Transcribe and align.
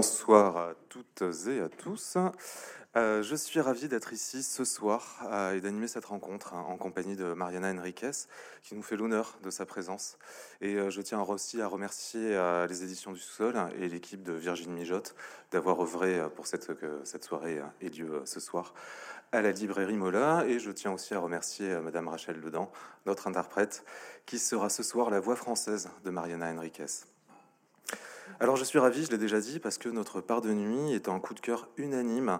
Bonsoir 0.00 0.56
à 0.56 0.74
toutes 0.88 1.22
et 1.46 1.60
à 1.60 1.68
tous. 1.68 2.16
Euh, 2.96 3.22
je 3.22 3.36
suis 3.36 3.60
ravi 3.60 3.86
d'être 3.86 4.14
ici 4.14 4.42
ce 4.42 4.64
soir 4.64 5.20
euh, 5.30 5.54
et 5.54 5.60
d'animer 5.60 5.88
cette 5.88 6.06
rencontre 6.06 6.54
hein, 6.54 6.64
en 6.68 6.78
compagnie 6.78 7.16
de 7.16 7.34
Mariana 7.34 7.70
Enriquez, 7.70 8.12
qui 8.62 8.74
nous 8.74 8.82
fait 8.82 8.96
l'honneur 8.96 9.36
de 9.42 9.50
sa 9.50 9.66
présence. 9.66 10.16
Et 10.62 10.76
euh, 10.76 10.88
je 10.88 11.02
tiens 11.02 11.20
aussi 11.20 11.60
à 11.60 11.66
remercier 11.66 12.34
les 12.66 12.82
éditions 12.82 13.12
du 13.12 13.20
Sous-Sol 13.20 13.56
et 13.78 13.90
l'équipe 13.90 14.22
de 14.22 14.32
Virginie 14.32 14.72
Mijotte 14.72 15.14
d'avoir 15.50 15.78
œuvré 15.82 16.18
pour 16.34 16.46
cette, 16.46 16.72
que 16.72 17.02
cette 17.04 17.24
soirée 17.24 17.60
ait 17.82 17.90
lieu 17.90 18.22
ce 18.24 18.40
soir 18.40 18.72
à 19.32 19.42
la 19.42 19.52
librairie 19.52 19.98
Mola. 19.98 20.46
Et 20.46 20.60
je 20.60 20.70
tiens 20.70 20.92
aussi 20.92 21.12
à 21.12 21.18
remercier 21.18 21.78
Madame 21.82 22.08
Rachel 22.08 22.40
Ledan, 22.40 22.72
notre 23.04 23.26
interprète, 23.26 23.84
qui 24.24 24.38
sera 24.38 24.70
ce 24.70 24.82
soir 24.82 25.10
la 25.10 25.20
voix 25.20 25.36
française 25.36 25.90
de 26.04 26.10
Mariana 26.10 26.50
Enriquez. 26.54 26.86
Alors 28.38 28.56
je 28.56 28.64
suis 28.64 28.78
ravi, 28.78 29.04
je 29.04 29.10
l'ai 29.10 29.18
déjà 29.18 29.40
dit, 29.40 29.58
parce 29.58 29.78
que 29.78 29.88
notre 29.88 30.20
part 30.20 30.40
de 30.40 30.52
nuit 30.52 30.92
est 30.92 31.08
un 31.08 31.18
coup 31.18 31.34
de 31.34 31.40
cœur 31.40 31.68
unanime 31.76 32.38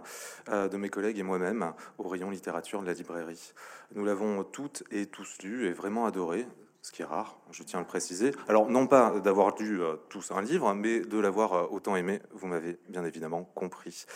euh, 0.49 0.69
de 0.69 0.77
mes 0.77 0.89
collègues 0.89 1.19
et 1.19 1.23
moi-même 1.23 1.73
au 1.99 2.09
rayon 2.09 2.31
littérature 2.31 2.81
de 2.81 2.87
la 2.87 2.93
librairie. 2.93 3.53
Nous 3.95 4.05
l'avons 4.05 4.45
toutes 4.45 4.85
et 4.91 5.07
tous 5.07 5.39
lu 5.43 5.67
et 5.67 5.73
vraiment 5.73 6.07
adoré, 6.07 6.47
ce 6.83 6.93
qui 6.93 7.03
est 7.03 7.07
rare, 7.07 7.39
je 7.51 7.63
tiens 7.63 7.81
à 7.81 7.83
le 7.83 7.87
préciser. 7.87 8.33
Alors 8.49 8.71
non 8.71 8.87
pas 8.87 9.21
d'avoir 9.21 9.55
lu 9.59 9.83
euh, 9.83 9.97
tous 10.09 10.31
un 10.31 10.41
livre, 10.41 10.73
mais 10.73 11.01
de 11.01 11.19
l'avoir 11.19 11.53
euh, 11.53 11.67
autant 11.71 11.97
aimé, 11.97 12.21
vous 12.33 12.47
m'avez 12.47 12.79
bien 12.89 13.05
évidemment 13.05 13.45
compris. 13.55 14.07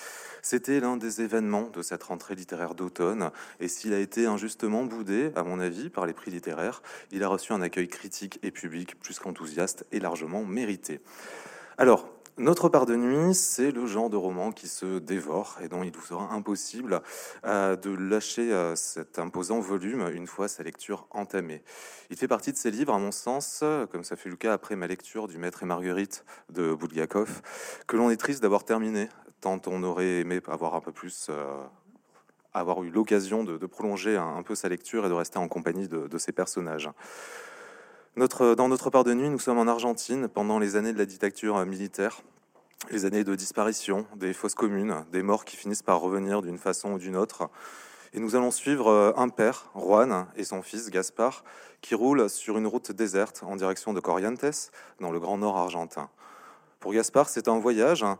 C'était 0.40 0.80
l'un 0.80 0.96
des 0.96 1.20
événements 1.20 1.68
de 1.68 1.82
cette 1.82 2.04
rentrée 2.04 2.34
littéraire 2.34 2.74
d'automne, 2.74 3.30
et 3.60 3.68
s'il 3.68 3.92
a 3.92 3.98
été 3.98 4.26
injustement 4.26 4.84
boudé, 4.84 5.32
à 5.36 5.42
mon 5.42 5.60
avis, 5.60 5.90
par 5.90 6.06
les 6.06 6.14
prix 6.14 6.30
littéraires, 6.30 6.82
il 7.10 7.22
a 7.22 7.28
reçu 7.28 7.52
un 7.52 7.60
accueil 7.60 7.88
critique 7.88 8.38
et 8.42 8.50
public 8.50 8.98
plus 8.98 9.18
qu'enthousiaste 9.18 9.84
et 9.92 10.00
largement 10.00 10.44
mérité. 10.44 11.00
Alors, 11.76 12.08
notre 12.36 12.68
part 12.68 12.86
de 12.86 12.94
nuit, 12.94 13.34
c'est 13.34 13.72
le 13.72 13.86
genre 13.86 14.08
de 14.08 14.16
roman 14.16 14.52
qui 14.52 14.68
se 14.68 15.00
dévore 15.00 15.58
et 15.60 15.68
dont 15.68 15.82
il 15.82 15.90
vous 15.90 16.02
sera 16.02 16.32
impossible 16.32 17.02
euh, 17.44 17.74
de 17.74 17.90
lâcher 17.90 18.52
euh, 18.52 18.76
cet 18.76 19.18
imposant 19.18 19.58
volume 19.58 20.08
une 20.12 20.28
fois 20.28 20.46
sa 20.46 20.62
lecture 20.62 21.08
entamée. 21.10 21.64
Il 22.10 22.16
fait 22.16 22.28
partie 22.28 22.52
de 22.52 22.56
ces 22.56 22.70
livres, 22.70 22.94
à 22.94 22.98
mon 23.00 23.10
sens, 23.10 23.64
comme 23.90 24.04
ça 24.04 24.14
fait 24.14 24.28
le 24.30 24.36
cas 24.36 24.52
après 24.52 24.76
ma 24.76 24.86
lecture 24.86 25.26
du 25.26 25.36
Maître 25.36 25.64
et 25.64 25.66
Marguerite 25.66 26.24
de 26.48 26.74
Bulgakov, 26.74 27.42
que 27.88 27.96
l'on 27.96 28.08
est 28.10 28.16
triste 28.16 28.40
d'avoir 28.40 28.64
terminé, 28.64 29.08
tant 29.40 29.60
on 29.66 29.82
aurait 29.82 30.20
aimé 30.20 30.40
avoir 30.46 30.76
un 30.76 30.80
peu 30.80 30.92
plus. 30.92 31.26
Euh, 31.30 31.62
avoir 32.56 32.84
eu 32.84 32.90
l'occasion 32.90 33.42
de, 33.42 33.66
prolonger 33.66 34.16
un, 34.16 34.44
peu 34.44 34.54
sa 34.54 34.68
lecture 34.68 35.04
et 35.04 35.08
de 35.08 35.12
rester 35.12 35.38
en 35.38 35.48
compagnie 35.48 35.88
de, 35.88 36.06
de 36.06 36.18
ces 36.18 36.30
personnages 36.30 36.88
dans 38.16 38.68
notre 38.68 38.90
part 38.90 39.02
de 39.02 39.12
nuit, 39.12 39.28
nous 39.28 39.40
sommes 39.40 39.58
en 39.58 39.66
Argentine 39.66 40.28
pendant 40.28 40.60
les 40.60 40.76
années 40.76 40.92
de 40.92 40.98
la 40.98 41.04
dictature 41.04 41.66
militaire, 41.66 42.22
les 42.92 43.06
années 43.06 43.24
de 43.24 43.34
disparition, 43.34 44.06
des 44.14 44.32
fosses 44.32 44.54
communes, 44.54 45.04
des 45.10 45.22
morts 45.22 45.44
qui 45.44 45.56
finissent 45.56 45.82
par 45.82 46.00
revenir 46.00 46.40
d'une 46.40 46.58
façon 46.58 46.92
ou 46.92 46.98
d'une 46.98 47.16
autre. 47.16 47.50
Et 48.12 48.20
nous 48.20 48.36
allons 48.36 48.52
suivre 48.52 48.86
euh, 48.86 49.12
un 49.16 49.28
père, 49.30 49.68
Juan, 49.74 50.28
et 50.36 50.44
son 50.44 50.62
fils, 50.62 50.90
Gaspard, 50.90 51.42
qui 51.80 51.96
roulent 51.96 52.30
sur 52.30 52.56
une 52.56 52.68
route 52.68 52.92
déserte 52.92 53.42
en 53.44 53.56
direction 53.56 53.92
de 53.92 53.98
Corrientes, 53.98 54.70
dans 55.00 55.10
le 55.10 55.18
grand 55.18 55.38
nord 55.38 55.56
argentin. 55.56 56.08
Pour 56.78 56.92
Gaspard, 56.92 57.28
c'est 57.28 57.48
un 57.48 57.58
voyage 57.58 58.04
hein, 58.04 58.18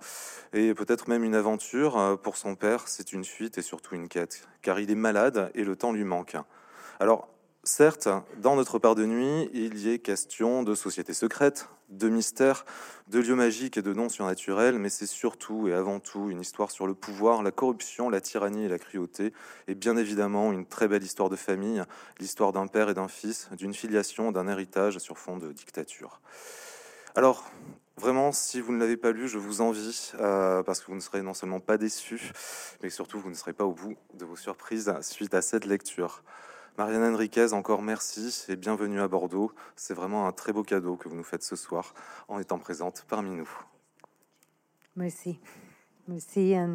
et 0.52 0.74
peut-être 0.74 1.08
même 1.08 1.22
une 1.22 1.36
aventure. 1.36 2.18
Pour 2.24 2.36
son 2.36 2.56
père, 2.56 2.88
c'est 2.88 3.12
une 3.12 3.24
fuite 3.24 3.58
et 3.58 3.62
surtout 3.62 3.94
une 3.94 4.08
quête, 4.08 4.48
car 4.60 4.80
il 4.80 4.90
est 4.90 4.96
malade 4.96 5.52
et 5.54 5.62
le 5.62 5.76
temps 5.76 5.92
lui 5.92 6.02
manque. 6.02 6.36
Alors, 6.98 7.28
Certes, 7.66 8.10
dans 8.42 8.56
notre 8.56 8.78
part 8.78 8.94
de 8.94 9.06
nuit, 9.06 9.48
il 9.54 9.78
y 9.78 9.90
est 9.90 9.98
question 9.98 10.62
de 10.62 10.74
sociétés 10.74 11.14
secrètes, 11.14 11.70
de 11.88 12.10
mystères, 12.10 12.66
de 13.08 13.18
lieux 13.20 13.34
magiques 13.34 13.78
et 13.78 13.82
de 13.82 13.94
noms 13.94 14.10
surnaturels, 14.10 14.78
mais 14.78 14.90
c'est 14.90 15.06
surtout 15.06 15.66
et 15.66 15.72
avant 15.72 15.98
tout 15.98 16.28
une 16.28 16.42
histoire 16.42 16.70
sur 16.70 16.86
le 16.86 16.92
pouvoir, 16.92 17.42
la 17.42 17.52
corruption, 17.52 18.10
la 18.10 18.20
tyrannie 18.20 18.66
et 18.66 18.68
la 18.68 18.78
cruauté, 18.78 19.32
et 19.66 19.74
bien 19.74 19.96
évidemment 19.96 20.52
une 20.52 20.66
très 20.66 20.88
belle 20.88 21.02
histoire 21.02 21.30
de 21.30 21.36
famille, 21.36 21.82
l'histoire 22.20 22.52
d'un 22.52 22.66
père 22.66 22.90
et 22.90 22.94
d'un 22.94 23.08
fils, 23.08 23.48
d'une 23.56 23.72
filiation, 23.72 24.30
d'un 24.30 24.46
héritage 24.46 24.98
sur 24.98 25.16
fond 25.16 25.38
de 25.38 25.50
dictature. 25.50 26.20
Alors, 27.14 27.50
Vraiment, 27.96 28.32
si 28.32 28.60
vous 28.60 28.72
ne 28.72 28.80
l'avez 28.80 28.96
pas 28.96 29.12
lu, 29.12 29.28
je 29.28 29.38
vous 29.38 29.60
envie, 29.60 30.10
euh, 30.18 30.64
parce 30.64 30.80
que 30.80 30.86
vous 30.86 30.96
ne 30.96 31.00
serez 31.00 31.22
non 31.22 31.32
seulement 31.32 31.60
pas 31.60 31.78
déçus, 31.78 32.32
mais 32.82 32.90
surtout 32.90 33.20
vous 33.20 33.30
ne 33.30 33.36
serez 33.36 33.52
pas 33.52 33.64
au 33.64 33.72
bout 33.72 33.94
de 34.14 34.24
vos 34.24 34.34
surprises 34.34 34.92
suite 35.00 35.32
à 35.32 35.40
cette 35.40 35.64
lecture. 35.64 36.24
Marianne 36.76 37.14
Enriquez, 37.14 37.52
encore 37.52 37.82
merci 37.82 38.46
et 38.48 38.56
bienvenue 38.56 39.00
à 39.00 39.06
Bordeaux. 39.06 39.52
C'est 39.76 39.94
vraiment 39.94 40.26
un 40.26 40.32
très 40.32 40.52
beau 40.52 40.64
cadeau 40.64 40.96
que 40.96 41.08
vous 41.08 41.14
nous 41.14 41.22
faites 41.22 41.44
ce 41.44 41.54
soir 41.54 41.94
en 42.26 42.40
étant 42.40 42.58
présente 42.58 43.04
parmi 43.08 43.30
nous. 43.30 43.48
Merci. 44.96 45.38
Merci 46.08 46.54
et 46.54 46.66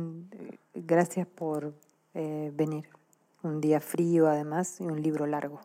gracias 0.78 1.26
por 1.26 1.74
eh, 2.16 2.50
venir. 2.58 2.84
Un 3.44 3.60
día 3.60 3.82
frío 3.82 4.28
además 4.28 4.80
y 4.80 4.86
un 4.86 4.96
libro 4.96 5.26
largo. 5.26 5.60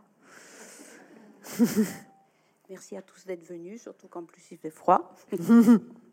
Merci 2.68 2.96
à 2.96 3.02
tous 3.02 3.26
d'être 3.26 3.46
venus, 3.46 3.82
surtout 3.82 4.08
qu'en 4.08 4.24
plus 4.24 4.50
il 4.50 4.58
fait 4.58 4.70
froid. 4.70 5.14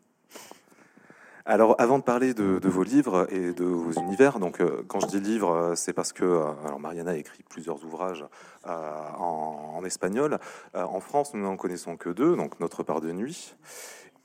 Alors, 1.44 1.74
avant 1.80 1.98
de 1.98 2.04
parler 2.04 2.34
de, 2.34 2.68
vos 2.68 2.84
livres 2.84 3.26
et 3.30 3.52
de 3.52 3.64
vos 3.64 3.92
univers, 4.00 4.38
donc 4.38 4.60
euh, 4.60 4.84
quand 4.86 5.00
je 5.00 5.06
dis 5.08 5.20
livres, 5.20 5.50
euh, 5.50 5.74
c'est 5.74 5.92
parce 5.92 6.12
que 6.12 6.24
euh, 6.24 6.52
alors 6.64 6.78
Mariana 6.78 7.12
a 7.12 7.16
écrit 7.16 7.42
plusieurs 7.42 7.84
ouvrages 7.84 8.24
en, 8.64 9.82
espagnol. 9.84 10.38
en 10.74 11.00
France, 11.00 11.34
nous 11.34 11.42
n'en 11.42 11.56
connaissons 11.56 11.96
que 11.96 12.10
deux, 12.10 12.36
donc 12.36 12.60
Notre 12.60 12.84
part 12.84 13.00
de 13.00 13.10
nuit 13.10 13.56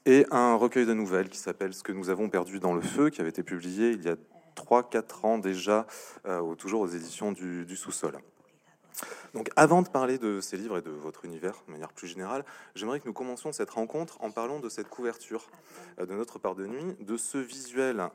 et 0.06 0.28
un 0.30 0.56
recueil 0.56 0.86
de 0.86 0.94
nouvelles 0.94 1.30
qui 1.30 1.40
s'appelle 1.40 1.74
Ce 1.74 1.82
que 1.82 1.92
nous 1.92 2.12
avons 2.12 2.30
perdu 2.30 2.60
dans 2.60 2.76
le 2.76 2.82
feu, 2.82 3.10
qui 3.10 3.20
avait 3.20 3.32
été 3.32 3.42
publié 3.42 3.90
il 3.90 4.04
y 4.04 4.10
a 4.10 4.16
3-4 4.56 5.26
ans 5.26 5.38
déjà, 5.40 5.88
toujours 6.60 6.82
aux 6.82 6.88
éditions 6.88 7.32
du 7.32 7.76
sous-sol. 7.76 8.20
Donc, 9.34 9.50
avant 9.56 9.81
de 9.81 9.90
parler 9.90 10.18
de 10.18 10.41
ces 10.41 10.58
livres 10.58 10.78
et 10.78 10.81
de 10.81 10.90
votre 10.90 11.25
univers 11.25 11.63
de 11.68 11.72
manière 11.72 11.94
plus 11.94 12.08
générale, 12.08 12.44
j'aimerais 12.75 13.00
que 13.00 13.08
nous 13.08 13.13
commencions 13.13 13.52
cette 13.52 13.69
rencontre 13.69 14.18
en 14.22 14.31
parlant 14.31 14.59
de 14.59 14.69
cette 14.69 14.90
couverture 14.90 15.50
euh, 16.00 16.06
de 16.06 16.13
notre 16.13 16.40
part 16.40 16.56
de 16.56 16.66
nuit, 16.66 16.96
de 17.00 17.18
ce 17.18 17.38
visuel 17.38 18.09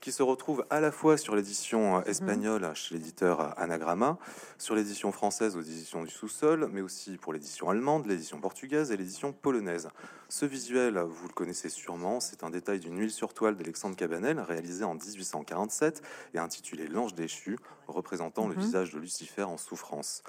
qui 0.00 0.12
se 0.12 0.22
retrouve 0.22 0.66
à 0.68 0.80
la 0.80 0.90
fois 0.90 1.16
sur 1.16 1.36
l'édition 1.36 1.98
euh, 1.98 2.02
espagnole 2.02 2.68
chez 2.74 2.94
l'éditeur 2.94 3.58
Anagramma, 3.58 4.18
sur 4.58 4.74
l'édition 4.74 5.12
française 5.12 5.56
aux 5.56 5.60
éditions 5.60 6.02
du 6.02 6.10
sous-sol, 6.10 6.68
mais 6.72 6.80
aussi 6.80 7.18
pour 7.18 7.32
l'édition 7.32 7.70
allemande, 7.70 8.06
l'édition 8.06 8.40
portugaise 8.40 8.90
et 8.90 8.96
l'édition 8.96 9.32
polonaise. 9.32 9.88
Ce 10.28 10.44
visuel, 10.44 10.98
vous 10.98 11.28
le 11.28 11.34
connaissez 11.34 11.68
sûrement, 11.68 12.18
c'est 12.20 12.42
un 12.42 12.50
détail 12.50 12.80
d'une 12.80 12.98
huile 12.98 13.10
sur 13.10 13.34
toile 13.34 13.56
d'Alexandre 13.56 13.96
Cabanel, 13.96 14.40
réalisé 14.40 14.84
en 14.84 14.94
1847 14.94 16.02
et 16.34 16.38
intitulé 16.38 16.88
L'ange 16.88 17.14
déchu, 17.14 17.58
représentant 17.86 18.48
le 18.48 18.54
mhm. 18.54 18.60
visage 18.60 18.92
de 18.92 18.98
Lucifer 18.98 19.42
en 19.42 19.56
souffrance. 19.56 20.22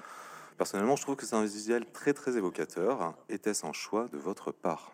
Personnellement, 0.56 0.94
je 0.94 1.02
trouve 1.02 1.16
que 1.16 1.26
c'est 1.26 1.34
un 1.34 1.42
visuel 1.42 1.84
très 1.92 2.12
très 2.12 2.36
évocateur. 2.36 3.14
Était-ce 3.28 3.66
un 3.66 3.72
choix 3.72 4.06
de 4.12 4.18
votre 4.18 4.52
part? 4.52 4.92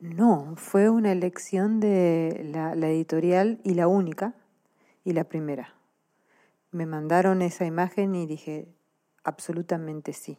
No, 0.00 0.54
fue 0.56 0.88
una 0.88 1.12
elección 1.12 1.78
de 1.78 2.40
la, 2.50 2.72
editorial 2.88 3.60
y 3.64 3.74
la 3.74 3.86
única 3.86 4.34
y 5.04 5.12
la 5.12 5.24
primera. 5.24 5.74
Me 6.70 6.86
mandaron 6.86 7.42
esa 7.42 7.66
imagen 7.66 8.14
y 8.14 8.26
dije, 8.26 8.66
absolutamente 9.24 10.14
sí. 10.14 10.38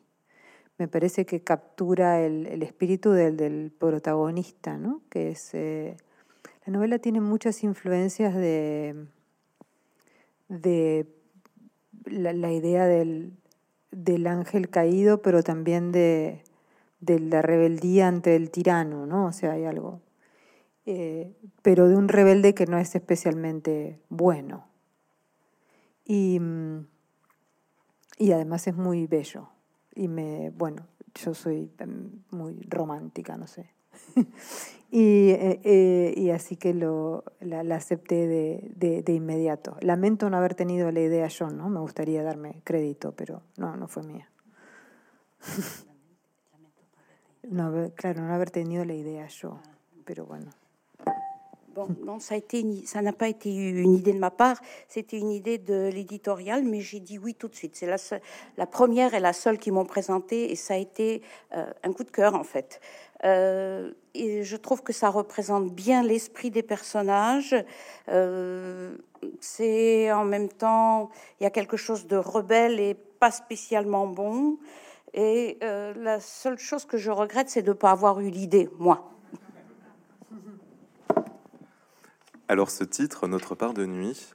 Me 0.79 0.87
parece 0.87 1.27
que 1.27 1.43
captura 1.43 2.21
el, 2.21 2.63
espíritu 2.63 3.11
del, 3.11 3.71
protagonista, 3.77 4.79
¿no? 4.79 5.01
Que 5.11 5.29
es. 5.29 5.53
Eh, 5.53 5.95
la 6.65 6.73
novela 6.73 6.97
tiene 6.97 7.21
muchas 7.21 7.63
influencias 7.63 8.33
de. 8.33 9.05
de 10.49 11.05
la, 12.05 12.51
idea 12.51 12.87
del, 12.87 13.33
del 13.91 14.25
ángel 14.25 14.69
caído, 14.69 15.21
pero 15.21 15.43
también 15.43 15.91
de 15.91 16.41
de 17.01 17.19
la 17.19 17.41
rebeldía 17.41 18.07
ante 18.07 18.35
el 18.35 18.51
tirano, 18.51 19.05
¿no? 19.05 19.25
O 19.25 19.31
sea, 19.31 19.53
hay 19.53 19.65
algo. 19.65 19.99
Eh, 20.85 21.35
pero 21.61 21.89
de 21.89 21.95
un 21.95 22.07
rebelde 22.07 22.53
que 22.53 22.67
no 22.67 22.77
es 22.77 22.95
especialmente 22.95 23.99
bueno. 24.09 24.67
Y, 26.05 26.39
y 28.17 28.31
además 28.31 28.67
es 28.67 28.75
muy 28.75 29.07
bello. 29.07 29.49
Y 29.95 30.07
me, 30.07 30.51
bueno, 30.51 30.87
yo 31.15 31.33
soy 31.33 31.71
muy 32.29 32.59
romántica, 32.67 33.37
no 33.37 33.47
sé. 33.47 33.69
y, 34.91 35.29
eh, 35.31 35.59
eh, 35.63 36.13
y, 36.15 36.29
así 36.29 36.55
que 36.55 36.73
lo, 36.73 37.23
la, 37.39 37.75
acepté 37.75 38.27
de, 38.27 38.71
de, 38.75 39.03
de, 39.03 39.13
inmediato. 39.13 39.75
Lamento 39.81 40.29
no 40.29 40.37
haber 40.37 40.55
tenido 40.55 40.91
la 40.91 41.01
idea 41.01 41.27
yo, 41.27 41.49
¿no? 41.49 41.69
Me 41.69 41.79
gustaría 41.79 42.23
darme 42.23 42.61
crédito, 42.63 43.13
pero 43.13 43.41
no, 43.57 43.75
no 43.75 43.87
fue 43.87 44.03
mía. 44.03 44.29
No, 47.51 47.91
claro, 47.95 48.21
no 48.21 48.33
haber 48.33 48.49
tenido 48.49 48.85
la 48.85 48.93
idée 48.93 49.27
yo, 49.27 49.59
pero 50.05 50.25
bueno. 50.25 50.49
Bon, 51.75 51.87
non, 52.05 52.19
ça 52.19 53.01
n'a 53.01 53.13
pas 53.13 53.27
été 53.27 53.49
une 53.49 53.93
idée 53.93 54.13
de 54.13 54.19
ma 54.19 54.31
part, 54.31 54.61
c'était 54.87 55.17
une 55.17 55.31
idée 55.31 55.57
de 55.57 55.89
l'éditorial, 55.93 56.63
mais 56.63 56.79
j'ai 56.79 57.01
dit 57.01 57.17
oui 57.17 57.33
tout 57.33 57.49
de 57.49 57.55
suite. 57.55 57.75
C'est 57.75 57.87
la, 57.87 57.97
la 58.57 58.65
première 58.65 59.13
et 59.13 59.19
la 59.19 59.33
seule 59.33 59.57
qui 59.57 59.71
m'ont 59.71 59.85
présenté, 59.85 60.51
et 60.51 60.55
ça 60.55 60.75
a 60.75 60.77
été 60.77 61.21
euh, 61.53 61.65
un 61.83 61.91
coup 61.91 62.05
de 62.05 62.11
cœur 62.11 62.35
en 62.35 62.45
fait. 62.45 62.79
Euh, 63.25 63.91
et 64.13 64.43
je 64.43 64.55
trouve 64.55 64.81
que 64.81 64.93
ça 64.93 65.09
représente 65.09 65.73
bien 65.73 66.03
l'esprit 66.03 66.51
des 66.51 66.63
personnages. 66.63 67.55
Euh, 68.07 68.97
c'est 69.41 70.11
en 70.11 70.23
même 70.23 70.49
temps, 70.49 71.09
il 71.39 71.43
y 71.43 71.47
a 71.47 71.51
quelque 71.51 71.77
chose 71.77 72.07
de 72.07 72.15
rebelle 72.15 72.79
et 72.79 72.95
pas 72.95 73.31
spécialement 73.31 74.07
bon. 74.07 74.57
Et 75.13 75.57
euh, 75.63 75.93
la 75.95 76.19
seule 76.19 76.57
chose 76.57 76.85
que 76.85 76.97
je 76.97 77.11
regrette, 77.11 77.49
c'est 77.49 77.61
de 77.61 77.69
ne 77.69 77.73
pas 77.73 77.91
avoir 77.91 78.19
eu 78.19 78.29
l'idée, 78.29 78.69
moi. 78.79 79.11
Alors 82.47 82.69
ce 82.69 82.83
titre, 82.83 83.27
Notre 83.27 83.55
part 83.55 83.73
de 83.73 83.85
nuit, 83.85 84.33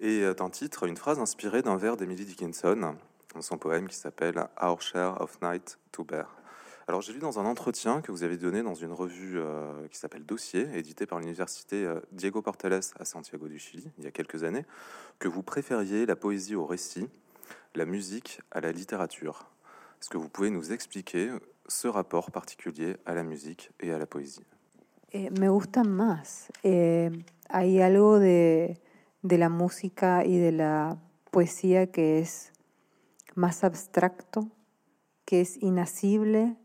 est 0.00 0.40
un 0.40 0.50
titre, 0.50 0.86
une 0.86 0.96
phrase 0.96 1.18
inspirée 1.18 1.62
d'un 1.62 1.76
vers 1.76 1.96
d'Emily 1.96 2.24
Dickinson, 2.24 2.94
dans 3.34 3.42
son 3.42 3.58
poème 3.58 3.88
qui 3.88 3.96
s'appelle 3.96 4.46
Our 4.62 4.80
Share 4.80 5.20
of 5.20 5.40
Night 5.42 5.78
to 5.92 6.04
Bear. 6.04 6.38
Alors 6.86 7.02
j'ai 7.02 7.12
lu 7.12 7.18
dans 7.18 7.38
un 7.38 7.44
entretien 7.44 8.00
que 8.00 8.12
vous 8.12 8.22
avez 8.22 8.38
donné 8.38 8.62
dans 8.62 8.74
une 8.74 8.92
revue 8.92 9.38
euh, 9.38 9.86
qui 9.88 9.98
s'appelle 9.98 10.24
Dossier, 10.24 10.68
édité 10.74 11.04
par 11.04 11.18
l'université 11.18 11.84
euh, 11.84 12.00
Diego 12.12 12.40
Portales 12.40 12.80
à 12.98 13.04
Santiago 13.04 13.46
du 13.46 13.58
Chili, 13.58 13.90
il 13.98 14.04
y 14.04 14.06
a 14.06 14.10
quelques 14.10 14.44
années, 14.44 14.64
que 15.18 15.28
vous 15.28 15.42
préfériez 15.42 16.06
la 16.06 16.16
poésie 16.16 16.54
au 16.54 16.64
récit, 16.64 17.08
la 17.74 17.84
musique 17.84 18.40
à 18.50 18.60
la 18.60 18.72
littérature. 18.72 19.50
Est-ce 20.00 20.10
que 20.10 20.18
vous 20.18 20.28
pouvez 20.28 20.50
nous 20.50 20.72
expliquer 20.72 21.32
ce 21.66 21.88
rapport 21.88 22.30
particulier 22.30 22.96
à 23.04 23.14
la 23.14 23.24
musique 23.24 23.70
et 23.80 23.92
à 23.92 23.98
la 23.98 24.06
poésie 24.06 24.46
eh, 25.12 25.30
Me 25.30 25.50
gustan 25.50 25.84
más. 25.84 26.50
Eh, 26.62 27.10
hay 27.48 27.82
algo 27.82 28.18
de, 28.18 28.78
de 29.22 29.38
la 29.38 29.48
música 29.48 30.24
y 30.24 30.38
de 30.38 30.52
la 30.52 30.98
poesía 31.30 31.90
que 31.90 32.20
es 32.20 32.52
más 33.34 33.64
abstracto, 33.64 34.48
que 35.24 35.40
es 35.40 35.56
inasible, 35.62 36.56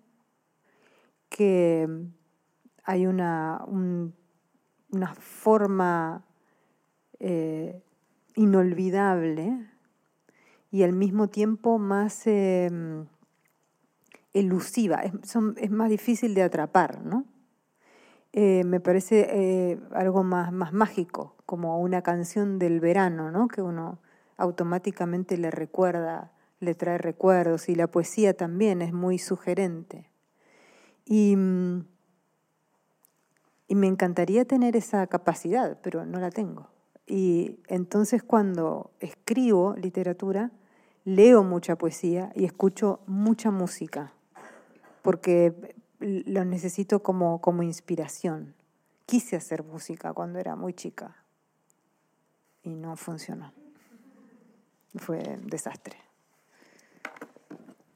que 1.29 1.87
hay 2.83 3.07
una, 3.07 3.63
una 3.67 5.15
forma 5.15 6.23
eh, 7.19 7.81
inolvidable 8.35 9.69
y 10.71 10.83
al 10.83 10.93
mismo 10.93 11.29
tiempo 11.29 11.77
más 11.79 12.25
em, 12.27 13.05
elusiva, 14.33 15.03
es, 15.03 15.71
más 15.71 15.89
difícil 15.89 16.33
de 16.33 16.43
atrapar, 16.43 17.03
¿no? 17.03 17.25
Eh, 18.31 18.63
me 18.63 18.79
parece 18.79 19.27
eh, 19.29 19.79
algo 19.91 20.23
más, 20.23 20.51
más 20.51 20.73
mágico, 20.73 21.35
como 21.45 21.79
una 21.79 22.01
canción 22.01 22.57
del 22.57 22.79
verano, 22.79 23.29
¿no? 23.29 23.47
Que 23.47 23.61
uno 23.61 23.99
automáticamente 24.37 25.37
le 25.37 25.51
recuerda, 25.51 26.31
le 26.59 26.73
trae 26.73 26.97
recuerdos 26.97 27.69
y 27.69 27.75
la 27.75 27.87
poesía 27.87 28.33
también 28.35 28.81
es 28.81 28.91
muy 28.91 29.19
sugerente. 29.19 30.09
Y, 31.05 31.35
mm, 31.35 31.85
y 33.67 33.75
me 33.75 33.87
encantaría 33.87 34.45
tener 34.45 34.75
esa 34.75 35.05
capacidad, 35.07 35.79
pero 35.81 36.05
no 36.05 36.19
la 36.19 36.31
tengo. 36.31 36.69
Y 37.05 37.59
entonces 37.67 38.23
cuando 38.23 38.91
escribo 38.99 39.75
literatura, 39.75 40.51
leo 41.05 41.43
mucha 41.43 41.75
poesía 41.75 42.31
y 42.35 42.45
escucho 42.45 43.01
mucha 43.07 43.51
música, 43.51 44.13
porque 45.03 45.53
lo 45.99 46.43
necesito 46.43 47.03
como, 47.03 47.39
como 47.39 47.61
inspiración. 47.61 48.55
Quise 49.05 49.35
hacer 49.35 49.63
música 49.63 50.13
cuando 50.13 50.39
era 50.39 50.55
muy 50.55 50.73
chica 50.73 51.15
y 52.63 52.73
no 52.73 52.95
funcionó. 52.95 53.53
Fue 54.95 55.19
un 55.19 55.47
desastre. 55.47 55.97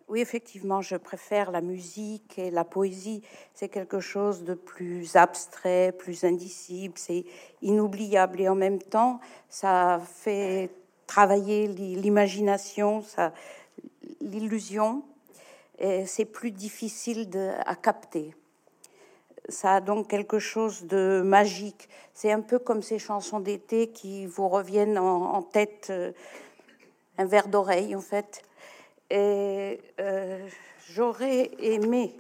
Oui, 0.10 0.22
effectivement, 0.22 0.82
je 0.82 0.96
préfère 0.96 1.52
la 1.52 1.60
musique 1.60 2.40
et 2.40 2.50
la 2.50 2.64
poésie. 2.64 3.24
C'est 3.54 3.68
quelque 3.68 4.00
chose 4.00 4.46
de 4.46 4.54
plus 4.54 5.18
abstrait, 5.18 5.92
plus 5.92 6.24
indicible, 6.24 6.94
c'est 6.98 7.26
inoubliable. 7.62 8.40
Et 8.40 8.48
en 8.48 8.56
même 8.56 8.82
temps, 8.82 9.20
ça 9.50 10.02
fait 10.06 10.72
travailler 11.08 11.68
l'imagination, 11.68 13.04
l'illusion, 14.22 15.04
c'est 15.80 16.26
plus 16.26 16.52
difficile 16.52 17.30
à 17.66 17.76
capter. 17.76 18.34
Ça 19.50 19.76
a 19.76 19.82
donc 19.82 20.10
quelque 20.10 20.40
chose 20.40 20.86
de 20.86 21.22
magique. 21.24 21.88
C'est 22.14 22.32
un 22.32 22.42
peu 22.42 22.60
comme 22.60 22.82
ces 22.82 23.00
chansons 23.00 23.40
d'été 23.40 23.88
qui 23.88 24.26
vous 24.26 24.50
reviennent 24.50 24.98
en, 24.98 25.42
tête, 25.42 25.88
euh, 25.90 26.12
un 27.18 27.26
verre 27.26 27.48
d'oreille 27.48 27.96
en 27.96 28.02
fait. 28.02 28.42
Et 29.10 29.80
euh, 30.02 30.46
j'aurais 30.90 31.52
aimé 31.60 32.18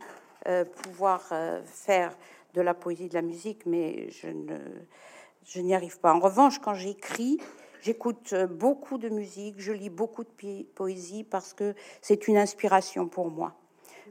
euh, 0.48 0.63
pouvoir 0.63 1.33
faire 1.65 2.15
de 2.53 2.62
la 2.62 2.74
poésie, 2.74 3.10
de 3.10 3.15
la 3.15 3.21
musique, 3.21 3.65
mais 3.65 4.10
je 4.10 5.60
n'y 5.60 5.75
arrive 5.75 6.00
pas. 6.00 6.13
En 6.13 6.19
revanche, 6.19 6.60
quand 6.60 6.75
j'écris, 6.75 7.39
j'écoute 7.81 8.33
beaucoup 8.50 8.97
de 8.97 9.09
musique, 9.09 9.56
je 9.59 9.71
lis 9.71 9.89
beaucoup 9.89 10.24
de 10.24 10.63
poésie 10.75 11.24
parce 11.24 11.53
que 11.53 11.75
c'est 12.01 12.27
une 12.27 12.38
inspiration 12.38 13.07
pour 13.07 13.29
moi. 13.29 13.56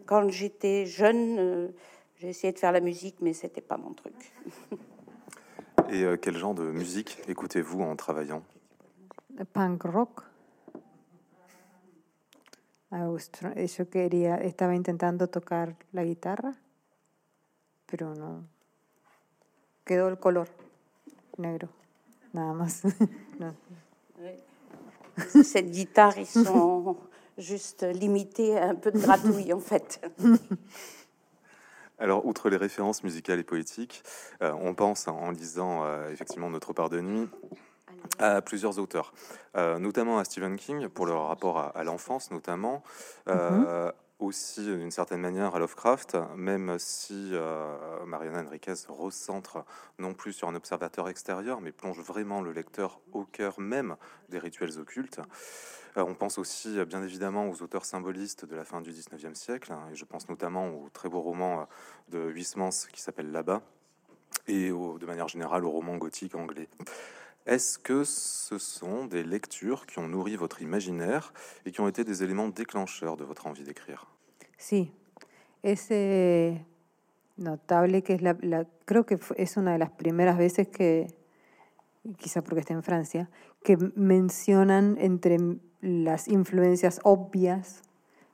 Quand 0.04 0.28
j'étais 0.28 0.86
jeune, 0.86 1.72
j'ai 2.18 2.28
essayé 2.28 2.52
de 2.52 2.58
faire 2.58 2.72
la 2.72 2.80
musique, 2.80 3.16
mais 3.20 3.32
c'était 3.32 3.60
pas 3.60 3.76
mon 3.76 3.92
truc. 3.92 4.32
Et 5.90 6.04
quel 6.20 6.36
genre 6.36 6.54
de 6.54 6.64
musique 6.64 7.18
écoutez-vous 7.28 7.80
en 7.82 7.94
travaillant? 7.94 8.42
Punk 9.52 9.82
rock. 9.84 10.22
Yo 12.90 13.90
quería, 13.90 14.36
estaba 14.36 14.74
intentando 14.74 15.28
tocar 15.28 15.76
la 15.92 16.04
guitarra, 16.04 16.54
pero 17.84 18.14
no. 18.14 18.48
Quedó 19.84 20.08
el 20.08 20.18
color 20.18 20.48
negro, 21.36 21.68
nada 22.32 22.52
más. 22.54 22.82
Cette 25.42 25.70
guitare, 25.70 26.18
ils 26.18 26.26
sont 26.26 26.96
juste 27.38 27.82
limités 27.82 28.58
à 28.58 28.68
un 28.68 28.74
peu 28.74 28.90
de 28.90 28.98
gratouille 28.98 29.52
en 29.52 29.60
fait. 29.60 30.00
Alors, 31.98 32.26
outre 32.26 32.50
les 32.50 32.58
références 32.58 33.02
musicales 33.04 33.38
et 33.38 33.44
poétiques, 33.44 34.02
euh, 34.42 34.52
on 34.60 34.74
pense 34.74 35.08
en 35.08 35.30
lisant 35.30 35.84
euh, 35.84 36.10
effectivement 36.10 36.50
Notre 36.50 36.72
part 36.74 36.90
de 36.90 37.00
nuit 37.00 37.28
à 38.18 38.42
plusieurs 38.42 38.78
auteurs, 38.78 39.14
euh, 39.56 39.78
notamment 39.78 40.18
à 40.18 40.24
Stephen 40.24 40.56
King 40.56 40.88
pour 40.88 41.06
leur 41.06 41.28
rapport 41.28 41.72
à, 41.74 41.84
l'enfance, 41.84 42.30
notamment. 42.30 42.82
Mhm. 43.26 43.92
Aussi, 44.18 44.64
d'une 44.64 44.90
certaine 44.90 45.20
manière, 45.20 45.54
à 45.54 45.58
Lovecraft, 45.58 46.16
même 46.36 46.78
si 46.78 47.30
euh, 47.32 48.04
Mariana 48.06 48.42
Enriquez 48.42 48.72
recentre 48.88 49.62
non 49.98 50.14
plus 50.14 50.32
sur 50.32 50.48
un 50.48 50.54
observateur 50.54 51.10
extérieur, 51.10 51.60
mais 51.60 51.70
plonge 51.70 52.00
vraiment 52.00 52.40
le 52.40 52.52
lecteur 52.52 52.98
au 53.12 53.24
cœur 53.24 53.60
même 53.60 53.96
des 54.30 54.38
rituels 54.38 54.78
occultes. 54.78 55.20
on 55.96 56.14
pense 56.14 56.38
aussi, 56.38 56.82
bien 56.86 57.02
évidemment, 57.02 57.50
aux 57.50 57.60
auteurs 57.60 57.84
symbolistes 57.84 58.46
de 58.46 58.56
la 58.56 58.64
fin 58.64 58.80
du 58.80 58.90
19e 58.90 59.34
siècle, 59.34 59.70
hein, 59.72 59.82
et 59.92 59.94
je 59.94 60.06
pense 60.06 60.30
notamment 60.30 60.68
au 60.68 60.88
très 60.94 61.10
beau 61.10 61.20
roman 61.20 61.68
de 62.08 62.30
Huysmans 62.30 62.86
qui 62.90 63.02
s'appelle 63.02 63.30
Là-bas, 63.30 63.60
et 64.48 64.70
de 64.70 65.06
manière 65.06 65.28
générale 65.28 65.66
au 65.66 65.70
roman 65.70 65.96
gothique 65.98 66.34
anglais. 66.34 66.68
Est-ce 67.46 67.78
que 67.78 68.02
ce 68.02 68.58
sont 68.58 69.06
des 69.06 69.22
lectures 69.22 69.86
qui 69.86 70.00
ont 70.00 70.08
nourri 70.08 70.34
votre 70.34 70.62
imaginaire 70.62 71.32
et 71.64 71.70
qui 71.70 71.80
ont 71.80 71.86
été 71.86 72.02
des 72.02 72.24
éléments 72.24 72.48
déclencheurs 72.48 73.16
de 73.16 73.24
votre 73.24 73.46
envie 73.46 73.62
d'écrire? 73.62 74.06
Sí, 74.58 74.90
es 75.62 75.88
notable 77.36 78.02
que 78.02 78.14
es 78.14 78.22
la, 78.22 78.36
la, 78.42 78.64
creo 78.84 79.04
que 79.04 79.18
es 79.36 79.56
una 79.56 79.72
de 79.72 79.78
las 79.78 79.90
primeras 79.90 80.38
veces 80.38 80.66
que, 80.68 81.06
quizá 82.18 82.42
porque 82.42 82.60
está 82.60 82.74
en 82.74 82.82
Francia, 82.82 83.30
que 83.62 83.76
mencionan 83.94 84.96
entre 84.98 85.38
las 85.80 86.26
influencias 86.26 87.00
obvias 87.04 87.82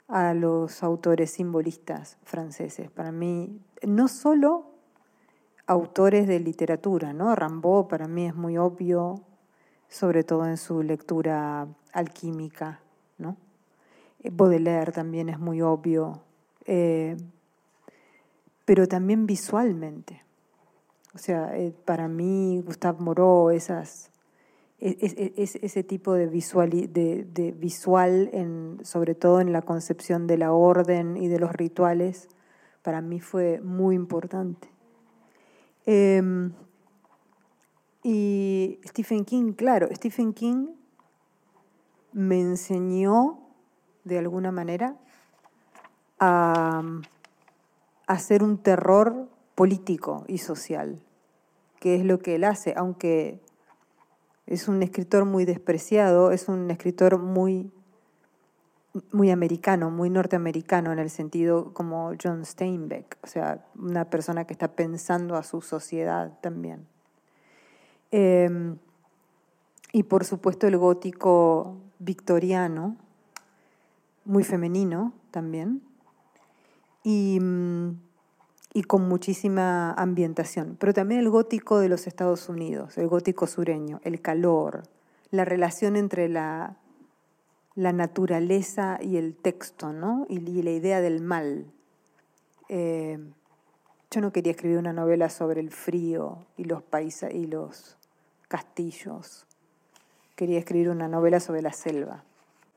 a 0.08 0.34
los 0.34 0.82
autores 0.82 1.30
simbolistas 1.30 2.18
franceses. 2.22 2.90
Para 2.90 3.12
mí, 3.12 3.60
no 3.82 4.08
solo 4.08 4.71
autores 5.66 6.26
de 6.26 6.40
literatura, 6.40 7.12
¿no? 7.12 7.34
Rambaud 7.34 7.86
para 7.86 8.08
mí 8.08 8.26
es 8.26 8.34
muy 8.34 8.58
obvio, 8.58 9.22
sobre 9.88 10.24
todo 10.24 10.46
en 10.46 10.56
su 10.56 10.82
lectura 10.82 11.68
alquímica, 11.92 12.80
¿no? 13.18 13.36
Eh, 14.22 14.30
Baudelaire 14.32 14.92
también 14.92 15.28
es 15.28 15.38
muy 15.38 15.62
obvio, 15.62 16.22
eh, 16.64 17.16
pero 18.64 18.88
también 18.88 19.26
visualmente. 19.26 20.22
O 21.14 21.18
sea, 21.18 21.56
eh, 21.56 21.74
para 21.84 22.08
mí 22.08 22.62
Gustave 22.64 23.00
Moreau, 23.00 23.50
esas, 23.50 24.10
e, 24.80 24.96
e, 25.00 25.34
e, 25.36 25.42
ese 25.42 25.84
tipo 25.84 26.14
de 26.14 26.26
visual, 26.26 26.70
de, 26.70 27.26
de 27.30 27.52
visual 27.52 28.30
en, 28.32 28.78
sobre 28.82 29.14
todo 29.14 29.40
en 29.40 29.52
la 29.52 29.62
concepción 29.62 30.26
de 30.26 30.38
la 30.38 30.52
orden 30.52 31.16
y 31.16 31.28
de 31.28 31.38
los 31.38 31.52
rituales, 31.52 32.28
para 32.82 33.00
mí 33.00 33.20
fue 33.20 33.60
muy 33.60 33.94
importante. 33.94 34.72
Em, 35.86 36.52
y 38.02 38.80
Stephen 38.84 39.24
King, 39.24 39.52
claro, 39.52 39.88
Stephen 39.92 40.32
King 40.32 40.68
me 42.12 42.40
enseñó 42.40 43.38
de 44.04 44.18
alguna 44.18 44.52
manera 44.52 44.96
a, 46.18 46.82
hacer 48.06 48.42
un 48.42 48.58
terror 48.58 49.28
político 49.54 50.24
y 50.28 50.38
social, 50.38 51.00
que 51.80 51.94
es 51.94 52.04
lo 52.04 52.18
que 52.18 52.34
él 52.34 52.44
hace, 52.44 52.74
aunque 52.76 53.40
es 54.46 54.68
un 54.68 54.82
escritor 54.82 55.24
muy 55.24 55.44
despreciado, 55.44 56.32
es 56.32 56.48
un 56.48 56.70
escritor 56.70 57.18
muy, 57.18 57.72
muy 59.10 59.30
americano, 59.30 59.90
muy 59.90 60.10
norteamericano 60.10 60.92
en 60.92 60.98
el 60.98 61.10
sentido 61.10 61.72
como 61.72 62.12
John 62.22 62.44
Steinbeck, 62.44 63.18
o 63.22 63.26
sea, 63.26 63.64
una 63.74 64.04
persona 64.10 64.44
que 64.44 64.52
está 64.52 64.68
pensando 64.68 65.36
a 65.36 65.42
su 65.42 65.62
sociedad 65.62 66.38
también. 66.40 66.86
Em, 68.10 68.76
y 69.92 70.02
por 70.02 70.24
supuesto 70.24 70.66
el 70.66 70.76
gótico 70.76 71.76
victoriano, 71.98 72.96
muy 74.24 74.44
femenino 74.44 75.14
también, 75.30 75.82
y, 77.02 77.40
y, 78.74 78.82
con 78.84 79.08
muchísima 79.08 79.92
ambientación. 79.94 80.76
Pero 80.78 80.94
también 80.94 81.20
el 81.20 81.30
gótico 81.30 81.80
de 81.80 81.88
los 81.88 82.06
Estados 82.06 82.48
Unidos, 82.48 82.96
el 82.96 83.08
gótico 83.08 83.46
sureño, 83.48 84.00
el 84.04 84.20
calor, 84.20 84.84
la 85.30 85.44
relación 85.44 85.96
entre 85.96 86.28
la, 86.28 86.76
la 87.74 87.92
naturaleza 87.92 88.98
y 89.00 89.16
el 89.16 89.34
texto, 89.34 89.92
¿no? 89.92 90.26
y, 90.28 90.38
la 90.62 90.70
idea 90.70 91.00
del 91.00 91.20
mal. 91.20 91.66
Eh, 92.68 93.18
yo 94.10 94.20
no 94.20 94.32
quería 94.32 94.52
escribir 94.52 94.78
una 94.78 94.92
novela 94.92 95.30
sobre 95.30 95.60
el 95.60 95.70
frío 95.70 96.46
y 96.56 96.64
los, 96.64 96.82
países 96.82 97.32
y 97.34 97.46
los 97.46 97.96
castillos. 98.48 99.46
Quería 100.36 100.58
escribir 100.58 100.90
una 100.90 101.08
novela 101.08 101.40
sobre 101.40 101.62
la 101.62 101.72
selva. 101.72 102.24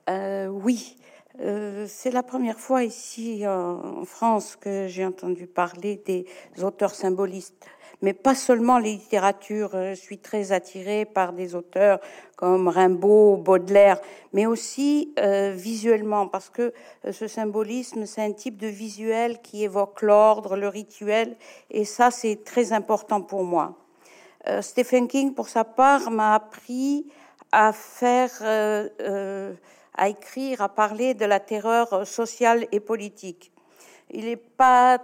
Uh, 0.07 0.49
oui, 0.49 0.97
Euh, 1.41 1.85
c'est 1.87 2.11
la 2.11 2.23
première 2.23 2.59
fois 2.59 2.83
ici 2.83 3.45
en 3.45 4.05
France 4.05 4.55
que 4.55 4.87
j'ai 4.87 5.05
entendu 5.05 5.47
parler 5.47 6.01
des 6.05 6.25
auteurs 6.63 6.95
symbolistes, 6.95 7.65
mais 8.05 8.13
pas 8.13 8.35
seulement 8.35 8.77
les 8.77 8.91
littératures. 8.91 9.71
Je 9.71 9.95
suis 9.95 10.19
très 10.19 10.51
attirée 10.51 11.05
par 11.05 11.33
des 11.33 11.55
auteurs 11.55 12.00
comme 12.35 12.67
Rimbaud, 12.67 13.38
Baudelaire, 13.38 14.00
mais 14.31 14.45
aussi 14.45 15.12
euh, 15.17 15.53
visuellement, 15.55 16.27
parce 16.27 16.51
que 16.51 16.71
euh, 17.05 17.12
ce 17.12 17.27
symbolisme, 17.27 18.05
c'est 18.05 18.21
un 18.21 18.31
type 18.31 18.57
de 18.57 18.67
visuel 18.67 19.41
qui 19.41 19.63
évoque 19.63 20.03
l'ordre, 20.03 20.55
le 20.55 20.67
rituel, 20.67 21.35
et 21.71 21.83
ça, 21.83 22.12
c'est 22.12 22.43
très 22.43 22.74
important 22.74 23.21
pour 23.21 23.43
moi. 23.43 23.74
Stephen 24.62 25.07
King, 25.07 25.33
pour 25.33 25.50
sa 25.50 25.63
part, 25.63 26.12
m'a 26.12 26.35
appris 26.35 27.07
à 27.51 27.74
faire 27.74 28.29
à 29.97 30.09
écrire, 30.09 30.62
à 30.62 30.69
parler 30.69 31.15
de 31.15 31.25
la 31.25 31.39
terreur 31.39 32.05
sociale 32.05 32.67
et 32.71 32.79
politique. 32.79 33.51
Il 34.12 34.25
n'est 34.25 34.35
pas 34.35 35.00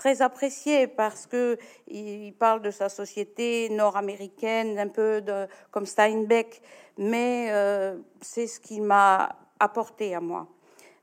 très 0.00 0.22
apprécié 0.22 0.86
parce 0.86 1.26
que 1.26 1.58
il 1.86 2.32
parle 2.32 2.62
de 2.62 2.70
sa 2.70 2.88
société 2.88 3.68
nord-américaine, 3.68 4.78
un 4.78 4.88
peu 4.88 5.22
comme 5.70 5.84
Steinbeck, 5.84 6.62
mais 6.96 7.48
euh, 7.50 7.98
c'est 8.22 8.46
ce 8.46 8.60
qui 8.60 8.80
m'a 8.80 9.36
apporté 9.58 10.14
à 10.14 10.22
moi. 10.22 10.48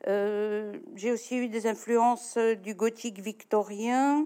Euh, 0.08 0.74
j'ai 0.96 1.12
aussi 1.12 1.38
eu 1.38 1.48
des 1.48 1.68
influences 1.68 2.40
du 2.64 2.74
gothique 2.74 3.20
victorien 3.20 4.26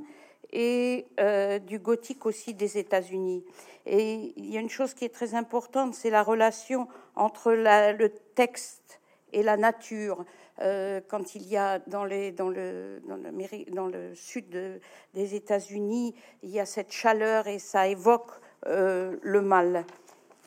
et 0.53 1.05
euh, 1.19 1.59
du 1.59 1.77
gothique 1.77 2.25
aussi 2.25 2.53
des 2.53 2.77
États-Unis. 2.77 3.43
Et 3.85 4.33
il 4.37 4.53
y 4.53 4.57
a 4.57 4.61
une 4.61 4.69
chose 4.69 4.93
qui 4.93 5.03
est 5.03 5.13
très 5.13 5.35
importante, 5.35 5.95
c'est 5.95 6.09
la 6.09 6.23
relation 6.23 6.87
entre 7.15 7.51
le 7.51 8.07
texte 8.35 9.01
et 9.33 9.43
la 9.43 9.57
nature. 9.57 10.23
Euh, 10.59 11.01
quand 11.07 11.35
il 11.35 11.47
y 11.47 11.57
a 11.57 11.79
dans, 11.79 12.05
les, 12.05 12.31
dans, 12.31 12.49
le, 12.49 13.01
dans, 13.07 13.15
le, 13.15 13.71
dans 13.71 13.87
le 13.87 14.15
sud 14.15 14.81
des 15.13 15.35
États-Unis, 15.35 16.13
il 16.43 16.49
y 16.49 16.59
a 16.59 16.65
cette 16.65 16.91
chaleur 16.91 17.47
et 17.47 17.59
ça 17.59 17.87
évoque 17.87 18.31
euh, 18.67 19.17
le 19.21 19.41
mal. 19.41 19.85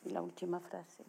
La 0.06 0.22
última 0.22 0.60
frase. 0.60 1.02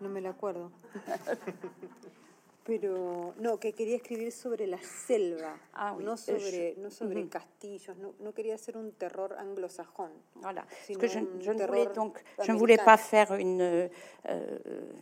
No 0.00 0.08
me 0.08 0.20
la 0.20 0.30
acuerdo. 0.30 0.70
Pero 2.64 3.34
no, 3.38 3.58
que 3.58 3.72
quería 3.72 3.96
escribir 3.96 4.30
sobre 4.32 4.66
la 4.66 4.78
selva, 4.82 5.58
ah, 5.72 5.94
oui. 5.96 6.04
no 6.04 6.16
sobre, 6.16 6.74
no 6.76 6.90
sobre 6.90 7.20
mm 7.20 7.26
-hmm. 7.26 7.28
castillos, 7.30 7.96
no, 7.96 8.12
no, 8.20 8.32
quería 8.32 8.54
hacer 8.54 8.76
un 8.76 8.92
terror 8.92 9.32
anglo-sajón. 9.32 10.10
Voilà. 10.36 10.64
Parce 10.86 10.98
que 11.00 11.08
je, 11.08 11.20
je, 11.40 11.52
ne 11.52 11.66
voulais 11.66 11.86
donc, 11.94 12.22
je 12.38 12.52
ne 12.52 12.58
voulais 12.58 12.78
pas 12.84 12.98
faire 12.98 13.32
une, 13.34 13.62
euh, 13.62 13.88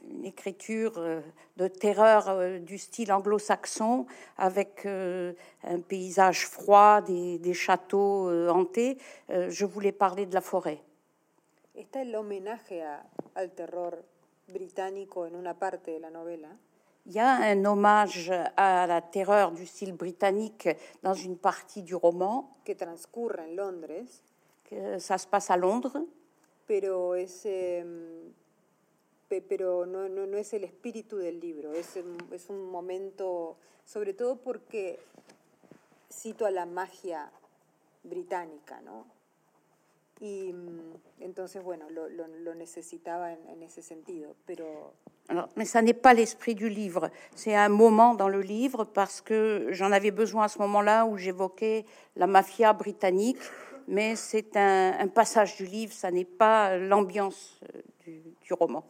une 0.09 0.25
écriture 0.25 0.95
euh, 0.99 1.21
de 1.57 1.67
terreur 1.69 2.29
euh, 2.29 2.59
du 2.61 2.79
style 2.79 3.11
anglo-saxon 3.13 4.07
avec 4.37 4.87
euh, 4.87 5.33
un 5.65 5.81
paysage 5.81 6.47
froid, 6.47 7.01
des, 7.03 7.39
des 7.39 7.55
châteaux 7.55 8.29
euh, 8.31 8.49
hantés. 8.57 8.99
Euh, 9.31 9.51
je 9.51 9.65
voulais 9.65 9.93
parler 9.93 10.27
de 10.27 10.35
la 10.35 10.41
forêt. 10.41 10.81
Está 11.75 12.03
el 12.03 12.15
homenaje 12.15 12.83
a, 12.83 13.05
al 13.35 13.51
terror 13.51 14.05
británico 14.49 15.27
en 15.27 15.35
una 15.35 15.55
parte 15.55 15.91
de 15.93 16.01
la 16.01 16.11
novela. 16.11 16.49
Il 17.09 17.15
y 17.15 17.21
a 17.21 17.37
un 17.37 17.65
hommage 17.65 18.31
à 18.59 18.87
la 18.87 19.01
terreur 19.01 19.53
du 19.53 19.65
style 19.65 19.95
britannique 19.95 20.69
dans 21.03 21.15
une 21.15 21.39
partie 21.39 21.83
du 21.83 21.95
roman. 21.95 22.55
Que 22.67 22.73
transcurre 22.73 23.39
en 23.39 23.57
Londres. 23.57 24.05
Que 24.65 24.99
ça 24.99 25.17
se 25.17 25.27
passe 25.27 25.51
à 25.51 25.57
Londres. 25.57 25.97
Pero 26.67 27.15
es, 27.15 27.47
eh, 27.47 27.83
pero 29.49 29.87
no, 29.87 30.07
no, 30.07 30.27
no, 30.27 30.37
es 30.37 30.53
el 30.53 30.65
espíritu 30.65 31.17
del 31.17 31.41
libro, 31.41 31.73
es, 31.73 31.97
es 31.97 32.51
un 32.51 32.71
momento, 32.71 33.57
sobre 33.87 34.13
todo 34.13 34.37
porque 34.37 34.99
cito 36.13 36.45
a 36.45 36.51
la 36.51 36.67
magia 36.67 37.31
británica, 38.05 38.83
¿no? 38.83 39.07
Y 40.21 40.53
mm, 40.53 41.23
entonces, 41.23 41.63
bueno, 41.63 41.89
lo, 41.91 42.09
lo, 42.09 42.25
en, 42.25 42.55
en, 42.55 42.61
ese. 42.61 42.81
Alors, 45.29 45.49
mais 45.57 45.65
ça 45.65 45.83
n'est 45.83 45.95
pas 45.95 46.15
l'esprit 46.15 46.55
du 46.55 46.69
livre, 46.69 47.11
c'est 47.35 47.55
un 47.55 47.69
moment 47.69 48.15
dans 48.15 48.29
le 48.29 48.41
livre 48.41 48.85
parce 48.85 49.21
que 49.21 49.69
j'en 49.73 49.93
avais 49.93 50.11
besoin 50.11 50.45
à 50.45 50.49
ce 50.49 50.59
moment-là 50.61 51.05
où 51.05 51.19
j'évoquais 51.19 51.85
la 52.17 52.27
mafia 52.27 52.73
britannique, 52.73 53.39
mais 53.87 54.17
c'est 54.17 54.57
un, 54.57 55.07
passage 55.09 55.57
du 55.57 55.67
livre, 55.67 55.93
ça 55.93 56.11
n'est 56.11 56.25
pas 56.25 56.79
l'ambiance 56.79 57.61
euh, 58.09 58.13
du 58.43 58.53
roman. 58.55 58.85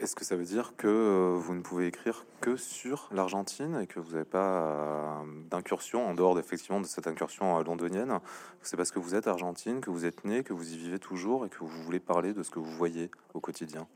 Est-ce 0.00 0.14
que 0.14 0.24
ça 0.24 0.36
veut 0.36 0.44
dire 0.44 0.74
que 0.76 0.86
euh, 0.86 1.36
vous 1.36 1.54
ne 1.54 1.60
pouvez 1.60 1.88
écrire 1.88 2.24
que 2.40 2.56
sur 2.56 3.08
l'Argentine 3.12 3.80
et 3.82 3.88
que 3.88 3.98
vous 3.98 4.12
n'avez 4.12 4.24
pas 4.24 4.62
euh, 4.62 5.24
d'incursion 5.50 6.06
en 6.06 6.14
dehors 6.14 6.38
effectivement 6.38 6.80
de 6.80 6.86
cette 6.86 7.08
incursion 7.08 7.58
euh, 7.58 7.64
londonienne? 7.64 8.20
C'est 8.62 8.76
parce 8.76 8.92
que 8.92 9.00
vous 9.00 9.16
êtes 9.16 9.26
argentine, 9.26 9.80
que 9.80 9.90
vous 9.90 10.04
êtes 10.04 10.24
né, 10.24 10.44
que 10.44 10.52
vous 10.52 10.72
y 10.72 10.76
vivez 10.76 11.00
toujours 11.00 11.46
et 11.46 11.48
que 11.48 11.58
vous 11.58 11.66
voulez 11.66 11.98
parler 11.98 12.32
de 12.32 12.44
ce 12.44 12.50
que 12.50 12.60
vous 12.60 12.70
voyez 12.70 13.10
au 13.34 13.40
quotidien? 13.40 13.88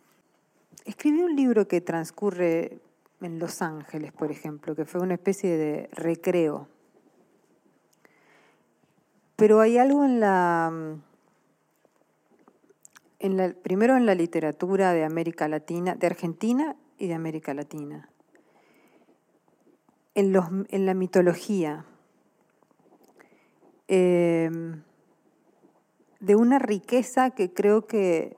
Escribí 0.86 1.22
un 1.22 1.36
libro 1.36 1.64
que 1.66 1.78
transcurre 1.80 2.80
en 3.22 3.38
Los 3.38 3.62
Ángeles, 3.62 4.10
por 4.10 4.32
ejemplo, 4.32 4.74
que 4.74 4.84
fue 4.84 5.00
una 5.00 5.14
especie 5.14 5.56
de 5.56 5.88
recreo. 5.92 6.66
Pero 9.36 9.60
hay 9.60 9.78
algo 9.78 10.04
en 10.04 10.18
la 10.18 10.96
primero 13.62 13.96
en 13.96 14.06
la 14.06 14.14
literatura 14.14 14.92
de 14.92 15.04
América 15.04 15.48
Latina, 15.48 15.94
de 15.94 16.06
Argentina 16.06 16.76
y 16.98 17.06
de 17.06 17.14
América 17.14 17.54
Latina, 17.54 18.08
en, 20.14 20.32
los, 20.32 20.46
en 20.68 20.86
la 20.86 20.94
mitología, 20.94 21.84
em, 23.88 24.82
de 26.20 26.36
una 26.36 26.58
riqueza 26.58 27.30
que 27.30 27.52
creo 27.52 27.86
que, 27.86 28.36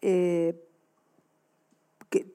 eh, 0.00 0.64
que, 2.10 2.30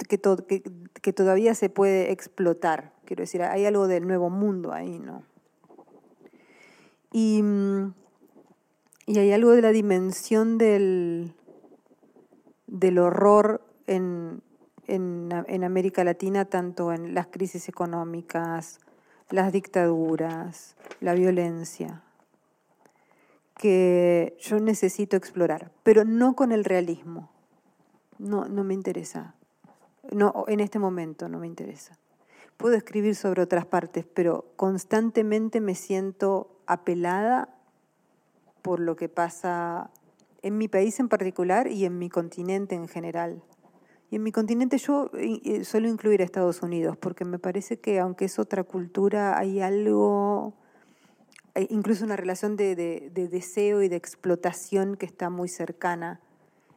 que, 1.01 1.13
todavía 1.13 1.56
se 1.56 1.70
puede 1.70 2.12
explotar. 2.12 2.94
Quiero 3.06 3.22
decir, 3.22 3.42
hay 3.44 3.65
algo 3.65 3.88
del 3.88 4.06
nuevo 4.06 4.30
mundo 4.30 4.72
ahí, 4.74 5.00
¿no? 5.00 5.24
Y 7.12 7.42
mm, 7.44 7.94
y 9.05 9.19
hay 9.19 9.31
algo 9.31 9.51
de 9.51 9.62
la 9.62 9.72
dimensión 9.72 10.57
del, 10.57 11.33
del 12.67 13.00
horror 13.00 13.62
en, 13.88 14.41
en, 14.88 15.63
América 15.63 16.03
Latina, 16.03 16.45
tanto 16.45 16.93
en 16.93 17.13
las 17.13 17.27
crisis 17.27 17.67
económicas, 17.69 18.79
las 19.29 19.51
dictaduras, 19.51 20.75
la 21.01 21.13
violencia, 21.13 22.03
que 23.57 24.38
yo 24.39 24.60
necesito 24.60 25.17
explorar, 25.17 25.72
pero 25.83 26.05
no 26.05 26.36
con 26.36 26.51
el 26.51 26.63
realismo. 26.63 27.29
No, 28.19 28.45
no 28.48 28.63
me 28.63 28.74
interesa. 28.74 29.36
No, 30.12 30.45
en 30.48 30.60
este 30.60 30.79
momento 30.79 31.29
no 31.29 31.39
me 31.39 31.48
interesa. 31.48 31.98
Puedo 32.57 32.75
escribir 32.75 33.15
sobre 33.15 33.41
otras 33.41 33.65
partes, 33.65 34.05
pero 34.13 34.45
constantemente 34.55 35.60
me 35.60 35.75
siento 35.75 36.62
apelada 36.67 37.50
por 38.63 38.79
lo 38.79 38.96
que 38.96 39.10
pasa 39.10 39.91
en 40.41 40.58
mi 40.58 40.67
país 40.67 41.00
en 41.00 41.10
particular 41.10 41.67
y 41.67 41.86
en 41.86 42.00
mi 42.00 42.10
continente 42.10 42.74
en 42.74 42.88
general. 42.88 43.43
Y 44.10 44.15
en 44.15 44.24
mi 44.24 44.32
continente 44.32 44.77
yo 44.77 45.12
eh, 45.13 45.63
suelo 45.63 45.88
incluir 45.88 46.22
a 46.22 46.24
Estados 46.24 46.62
Unidos, 46.63 46.98
porque 46.98 47.25
me 47.25 47.39
parece 47.39 47.79
que 47.79 48.00
aunque 48.00 48.25
es 48.25 48.39
otra 48.39 48.63
cultura, 48.63 49.38
hay 49.38 49.60
algo, 49.60 50.53
incluso 51.70 52.05
una 52.05 52.15
relación 52.15 52.55
de, 52.55 52.75
de, 52.75 53.12
de 53.13 53.27
deseo 53.27 53.84
y 53.84 53.89
de 53.89 53.96
explotación 53.96 54.96
que 54.96 55.05
está 55.05 55.29
muy 55.29 55.50
cercana. 55.50 56.20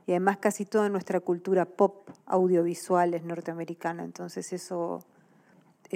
Y 0.06 0.12
además 0.12 0.38
casi 0.38 0.64
toda 0.64 0.88
nuestra 0.88 1.20
cultura 1.20 1.66
pop 1.66 2.08
audiovisual 2.26 3.14
es 3.14 3.24
norteamericana, 3.24 4.04
entonces 4.04 4.52
eso 4.52 5.04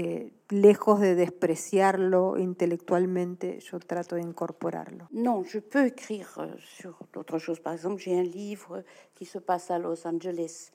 eh, 0.01 0.33
lejos 0.51 0.99
de 0.99 1.15
despreciarlo 1.15 2.35
intelectuellement, 2.35 3.37
je 3.59 3.77
trato 3.79 4.17
d'incorporarlo. 4.17 5.05
Non, 5.13 5.43
je 5.45 5.59
peux 5.59 5.87
écrire 5.87 6.39
euh, 6.39 6.47
sur 6.59 6.99
d'autres 7.13 7.39
choses. 7.39 7.61
Par 7.61 7.75
exemple, 7.75 8.01
j'ai 8.01 8.19
un 8.19 8.23
livre 8.23 8.83
qui 9.15 9.27
se 9.27 9.39
passe 9.39 9.71
à 9.71 9.79
Los 9.79 10.07
Angeles. 10.07 10.71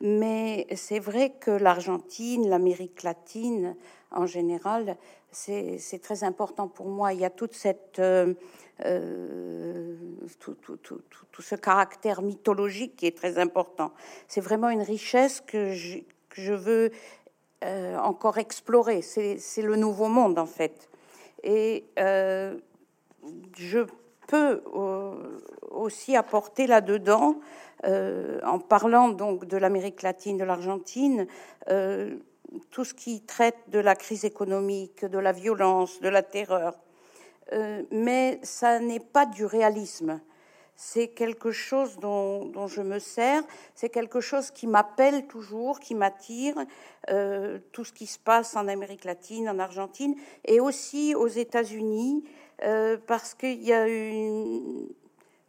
Mais 0.00 0.66
c'est 0.74 0.98
vrai 0.98 1.34
que 1.38 1.50
l'Argentine, 1.50 2.48
l'Amérique 2.48 3.02
latine 3.02 3.76
en 4.12 4.26
général, 4.26 4.96
c'est 5.30 6.02
très 6.02 6.24
important 6.24 6.66
pour 6.66 6.88
moi. 6.88 7.12
Il 7.12 7.20
y 7.20 7.24
a 7.24 7.30
toute 7.30 7.54
cette, 7.54 7.98
euh, 7.98 8.34
euh, 8.84 9.94
tout, 10.38 10.54
tout, 10.54 10.78
tout, 10.78 11.02
tout, 11.30 11.42
ce 11.42 11.54
caractère 11.54 12.22
mythologique 12.22 12.96
qui 12.96 13.06
est 13.06 13.16
très 13.16 13.38
important. 13.38 13.92
C'est 14.26 14.40
vraiment 14.40 14.70
une 14.70 14.82
richesse 14.82 15.40
que 15.40 15.74
que 16.30 16.40
je 16.40 16.54
veux 16.54 16.90
euh, 17.62 17.98
encore 17.98 18.38
explorer. 18.38 19.02
C'est 19.02 19.62
le 19.62 19.76
nouveau 19.76 20.08
monde 20.08 20.38
en 20.38 20.46
fait. 20.46 20.88
Et 21.42 21.84
euh, 21.98 22.58
je 23.54 23.80
peux 24.26 24.62
euh, 24.74 25.38
aussi 25.70 26.16
apporter 26.16 26.66
là-dedans, 26.66 27.36
en 27.84 28.58
parlant 28.58 29.08
donc 29.08 29.46
de 29.46 29.56
l'Amérique 29.56 30.02
latine, 30.02 30.36
de 30.36 30.44
l'Argentine, 30.44 31.26
tout 32.70 32.84
ce 32.84 32.92
qui 32.92 33.22
traite 33.22 33.56
de 33.68 33.78
la 33.78 33.94
crise 33.94 34.24
économique, 34.24 35.04
de 35.04 35.18
la 35.18 35.32
violence, 35.32 36.00
de 36.00 36.08
la 36.10 36.22
terreur. 36.22 36.78
mais 37.90 38.38
ça 38.42 38.80
n'est 38.80 39.00
pas 39.00 39.24
du 39.24 39.46
réalisme 39.46 40.20
c'est 40.82 41.08
quelque 41.08 41.50
chose 41.50 41.98
dont, 41.98 42.66
je 42.66 42.80
me 42.80 42.98
sers, 42.98 43.42
c'est 43.74 43.90
quelque 43.90 44.22
chose 44.22 44.50
qui 44.50 44.66
m'appelle 44.66 45.26
toujours, 45.26 45.78
qui 45.78 45.94
m'attire, 45.94 46.54
euh, 47.10 47.58
tout 47.72 47.84
ce 47.84 47.92
qui 47.92 48.06
se 48.06 48.18
passe 48.18 48.56
en 48.56 48.66
Amérique 48.66 49.04
latine, 49.04 49.50
en 49.50 49.58
Argentine, 49.58 50.14
et 50.46 50.58
aussi 50.58 51.14
aux 51.14 51.26
États-Unis, 51.26 52.24
euh, 52.64 52.96
parce 53.06 53.34
qu'il 53.34 53.62
y 53.62 53.74
a 53.74 53.86
une, 53.86 54.88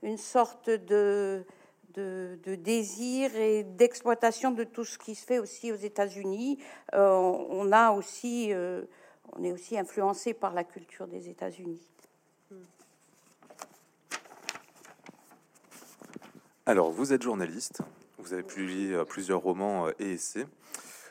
une 0.03 0.17
sorte 0.17 0.69
de, 0.69 1.45
de, 1.93 2.55
désir 2.55 3.33
et 3.33 3.63
d'exploitation 3.63 4.51
de 4.51 4.65
tout 4.65 4.83
ce 4.83 4.97
qui 4.97 5.15
se 5.15 5.25
fait 5.25 5.39
aussi 5.39 5.71
aux 5.71 5.77
États-Unis. 5.77 6.59
Euh, 6.93 7.07
on 7.07 7.71
a 7.71 7.91
aussi, 7.91 8.51
on 9.31 9.43
est 9.45 9.53
aussi 9.53 9.79
influencé 9.79 10.33
par 10.33 10.53
la 10.53 10.65
culture 10.65 11.07
des 11.07 11.29
États-Unis. 11.29 11.88
Alors, 16.67 16.91
vous 16.91 17.11
êtes 17.11 17.23
journaliste, 17.23 17.81
vous 18.19 18.33
avez 18.33 18.43
publié 18.43 18.93
euh, 18.93 19.03
plusieurs 19.03 19.39
romans 19.39 19.87
euh, 19.87 19.93
et 19.97 20.11
essais, 20.11 20.45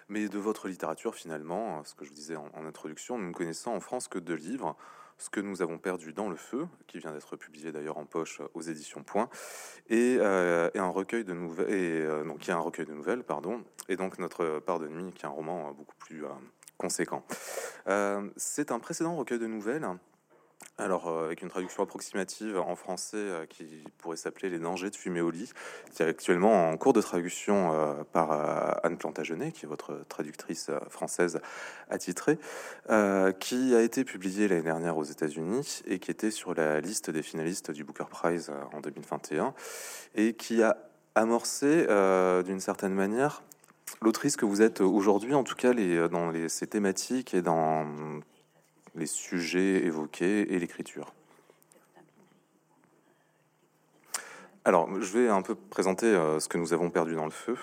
mais 0.08 0.28
de 0.28 0.38
votre 0.38 0.68
littérature, 0.68 1.16
finalement, 1.16 1.78
euh, 1.78 1.82
ce 1.82 1.96
que 1.96 2.04
je 2.04 2.10
vous 2.10 2.14
disais 2.14 2.36
en, 2.36 2.64
introduction, 2.64 3.18
nous 3.18 3.26
ne 3.26 3.32
connaissons 3.32 3.72
en 3.72 3.80
France 3.80 4.06
que 4.06 4.20
deux 4.20 4.36
livres. 4.36 4.76
Ce 5.18 5.28
que 5.28 5.40
nous 5.40 5.60
avons 5.60 5.76
perdu 5.76 6.12
dans 6.12 6.28
le 6.28 6.36
feu, 6.36 6.68
qui 6.86 7.00
vient 7.00 7.12
d'être 7.12 7.34
publié 7.34 7.72
d'ailleurs 7.72 7.98
en 7.98 8.06
poche 8.06 8.40
aux 8.54 8.62
éditions 8.62 9.02
Point, 9.02 9.28
et, 9.90 10.18
un 10.20 10.88
recueil 10.88 11.24
de 11.24 11.34
nouvelles, 11.34 11.70
et 11.70 12.24
donc 12.24 12.38
qui 12.38 12.50
est 12.50 12.54
un 12.54 12.58
recueil 12.58 12.86
de 12.86 12.94
nouvelles, 12.94 13.22
pardon, 13.22 13.62
et 13.90 13.96
donc 13.96 14.18
notre 14.18 14.60
part 14.60 14.78
de 14.78 14.88
nuit, 14.88 15.12
qui 15.12 15.24
est 15.24 15.28
un 15.28 15.32
roman 15.32 15.72
beaucoup 15.72 15.96
plus 15.98 16.24
conséquent. 16.78 17.22
c'est 18.36 18.72
un 18.72 18.78
précédent 18.78 19.14
recueil 19.14 19.38
de 19.38 19.46
nouvelles 19.46 19.86
alors, 20.80 21.08
euh, 21.08 21.26
avec 21.26 21.42
une 21.42 21.48
traduction 21.48 21.82
approximative 21.82 22.58
en 22.58 22.74
français 22.74 23.16
euh, 23.16 23.46
qui 23.46 23.84
pourrait 23.98 24.16
s'appeler 24.16 24.48
Les 24.48 24.58
dangers 24.58 24.88
de 24.88 24.96
fumer 24.96 25.20
au 25.20 25.30
lit, 25.30 25.52
qui 25.92 26.02
est 26.02 26.06
actuellement 26.06 26.70
en 26.70 26.76
cours 26.78 26.94
de 26.94 27.02
traduction 27.02 27.74
euh, 27.74 28.02
par 28.12 28.32
Anne 28.82 28.96
Plantagenet, 28.96 29.52
qui 29.52 29.66
est 29.66 29.68
votre 29.68 30.04
traductrice 30.08 30.70
française 30.88 31.40
attitrée, 31.90 32.38
qui 33.38 33.74
a 33.74 33.82
été 33.82 34.04
publié 34.04 34.48
l'année 34.48 34.62
dernière 34.62 34.96
aux 34.96 35.04
États-Unis 35.04 35.82
et 35.86 35.98
qui 35.98 36.10
était 36.10 36.30
sur 36.30 36.54
la 36.54 36.80
liste 36.80 37.10
des 37.10 37.22
finalistes 37.22 37.70
du 37.70 37.84
Booker 37.84 38.04
Prize 38.10 38.50
en 38.72 38.80
2021 38.80 39.54
et 40.14 40.34
qui 40.34 40.62
a 40.62 40.76
amorcé 41.14 41.86
d'une 42.44 42.60
certaine 42.60 42.94
manière 42.94 43.42
l'autrice 44.02 44.36
que 44.36 44.44
vous 44.44 44.62
êtes 44.62 44.80
aujourd'hui, 44.80 45.34
en 45.34 45.44
tout 45.44 45.56
cas 45.56 45.72
dans 46.08 46.30
les, 46.30 46.48
ces 46.48 46.66
thématiques 46.66 47.34
et 47.34 47.42
dans 47.42 47.86
les 48.94 49.06
sujets 49.06 49.84
évoqués 49.84 50.52
et 50.52 50.58
l'écriture. 50.58 51.12
Alors, 54.64 54.88
je 55.00 55.18
vais 55.18 55.28
un 55.28 55.40
peu 55.40 55.54
présenter 55.54 56.06
euh, 56.06 56.38
ce 56.38 56.48
que 56.48 56.58
nous 56.58 56.72
avons 56.74 56.90
perdu 56.90 57.14
dans 57.14 57.24
le 57.24 57.30
feu, 57.30 57.56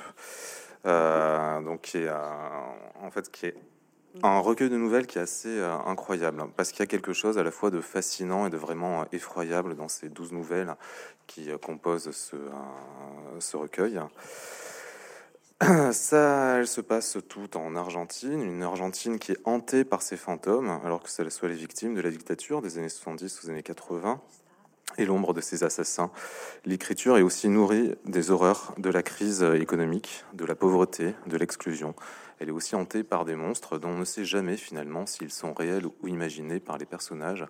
euh, 0.86 1.62
donc 1.62 1.82
qui 1.82 2.00
est 2.00 2.10
en 2.10 3.12
fait 3.12 3.30
qui 3.30 3.46
est 3.46 3.56
un 4.24 4.40
recueil 4.40 4.72
de 4.72 4.78
nouvelles 4.78 5.06
qui 5.06 5.20
est 5.20 5.22
assez 5.22 5.60
euh, 5.60 5.78
incroyable 5.86 6.44
parce 6.56 6.72
qu'il 6.72 6.80
y 6.80 6.84
a 6.84 6.88
quelque 6.88 7.13
chose 7.13 7.38
à 7.38 7.44
la 7.44 7.52
fois 7.52 7.70
de 7.70 7.82
fascinant 7.82 8.48
et 8.48 8.50
de 8.50 8.58
vraiment 8.58 9.06
effroyable 9.12 9.76
dans 9.76 9.88
ces 9.88 10.10
douze 10.10 10.32
nouvelles 10.32 10.76
qui 11.28 11.50
composent 11.62 12.10
ce 12.12 13.58
recueil. 13.58 14.02
Ça, 15.91 16.60
elle 16.60 16.67
se 16.67 16.82
passe 16.82 17.17
tout 17.28 17.58
en 17.58 17.76
Argentine, 17.76 18.43
une 18.43 18.62
Argentine 18.62 19.17
qui 19.17 19.32
est 19.32 19.39
hantée 19.43 19.84
par 19.84 20.04
ses 20.04 20.15
fantômes, 20.15 20.80
alors 20.86 21.02
que 21.02 21.10
ce 21.10 21.28
soit 21.30 21.50
les 21.50 21.56
victimes 21.56 21.96
de 21.96 22.02
la 22.02 22.12
dictature 22.12 22.62
des 22.62 22.78
années 22.78 22.89
70 22.89 23.43
aux 23.43 23.50
années 23.50 23.63
80 23.63 24.22
et 25.00 25.06
l'ombre 25.06 25.34
de 25.34 25.41
ses 25.41 25.63
assassins. 25.63 26.12
L'écriture 26.65 27.17
est 27.17 27.24
aussi 27.24 27.50
nourrie 27.50 27.96
des 28.06 28.30
horreurs 28.30 28.76
de 28.78 28.91
la 28.91 29.02
crise 29.02 29.41
économique, 29.41 30.26
de 30.34 30.46
la 30.46 30.54
pauvreté, 30.54 31.15
de 31.26 31.38
l'exclusion. 31.38 31.96
Elle 32.38 32.50
est 32.50 32.52
aussi 32.52 32.76
hantée 32.76 33.04
par 33.04 33.26
des 33.26 33.36
monstres 33.36 33.80
dont 33.80 33.89
on 33.89 33.98
ne 33.98 34.06
sait 34.06 34.26
jamais 34.26 34.58
finalement 34.58 35.08
s'ils 35.08 35.32
sont 35.32 35.56
réels 35.56 35.88
ou 35.88 36.08
imaginés 36.08 36.60
par 36.60 36.78
les 36.78 36.86
personnages, 36.86 37.48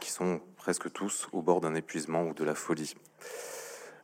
qui 0.00 0.12
sont 0.12 0.40
presque 0.56 0.92
tous 0.92 1.28
au 1.32 1.42
bord 1.42 1.60
d'un 1.60 1.74
épuisement 1.74 2.22
ou 2.22 2.32
de 2.32 2.44
la 2.44 2.54
folie. 2.54 2.94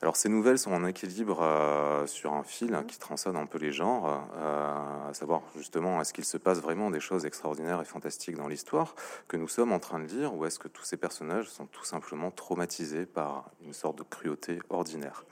Alors 0.03 0.17
ces 0.17 0.29
nouvelles 0.29 0.59
sont 0.59 0.73
en 0.73 0.85
équilibre 0.85 1.43
euh, 1.43 2.07
sur 2.07 2.35
un 2.35 2.43
fil 2.43 2.79
qui 2.87 2.99
transcende 2.99 3.37
un 3.37 3.47
peu 3.47 3.59
les 3.59 3.73
genres, 3.73 4.29
euh, 4.37 5.09
à 5.09 5.15
savoir 5.15 5.43
justement 5.57 6.01
est-ce 6.01 6.13
qu'il 6.13 6.25
se 6.25 6.37
passe 6.37 6.61
vraiment 6.61 6.91
des 6.91 7.01
choses 7.01 7.25
extraordinaires 7.25 7.81
et 7.81 7.85
fantastiques 7.85 8.37
dans 8.37 8.49
l'histoire 8.49 8.95
que 9.29 9.37
nous 9.37 9.49
sommes 9.49 9.73
en 9.73 9.79
train 9.79 9.99
de 9.99 10.07
lire, 10.07 10.35
ou 10.35 10.45
est-ce 10.45 10.59
que 10.59 10.69
tous 10.69 10.85
ces 10.85 10.97
personnages 10.97 11.49
sont 11.49 11.67
tout 11.67 11.85
simplement 11.85 12.31
traumatisés 12.31 13.07
par 13.07 13.51
une 13.65 13.73
sorte 13.73 13.99
de 13.99 14.03
cruauté 14.03 14.59
ordinaire? 14.69 15.25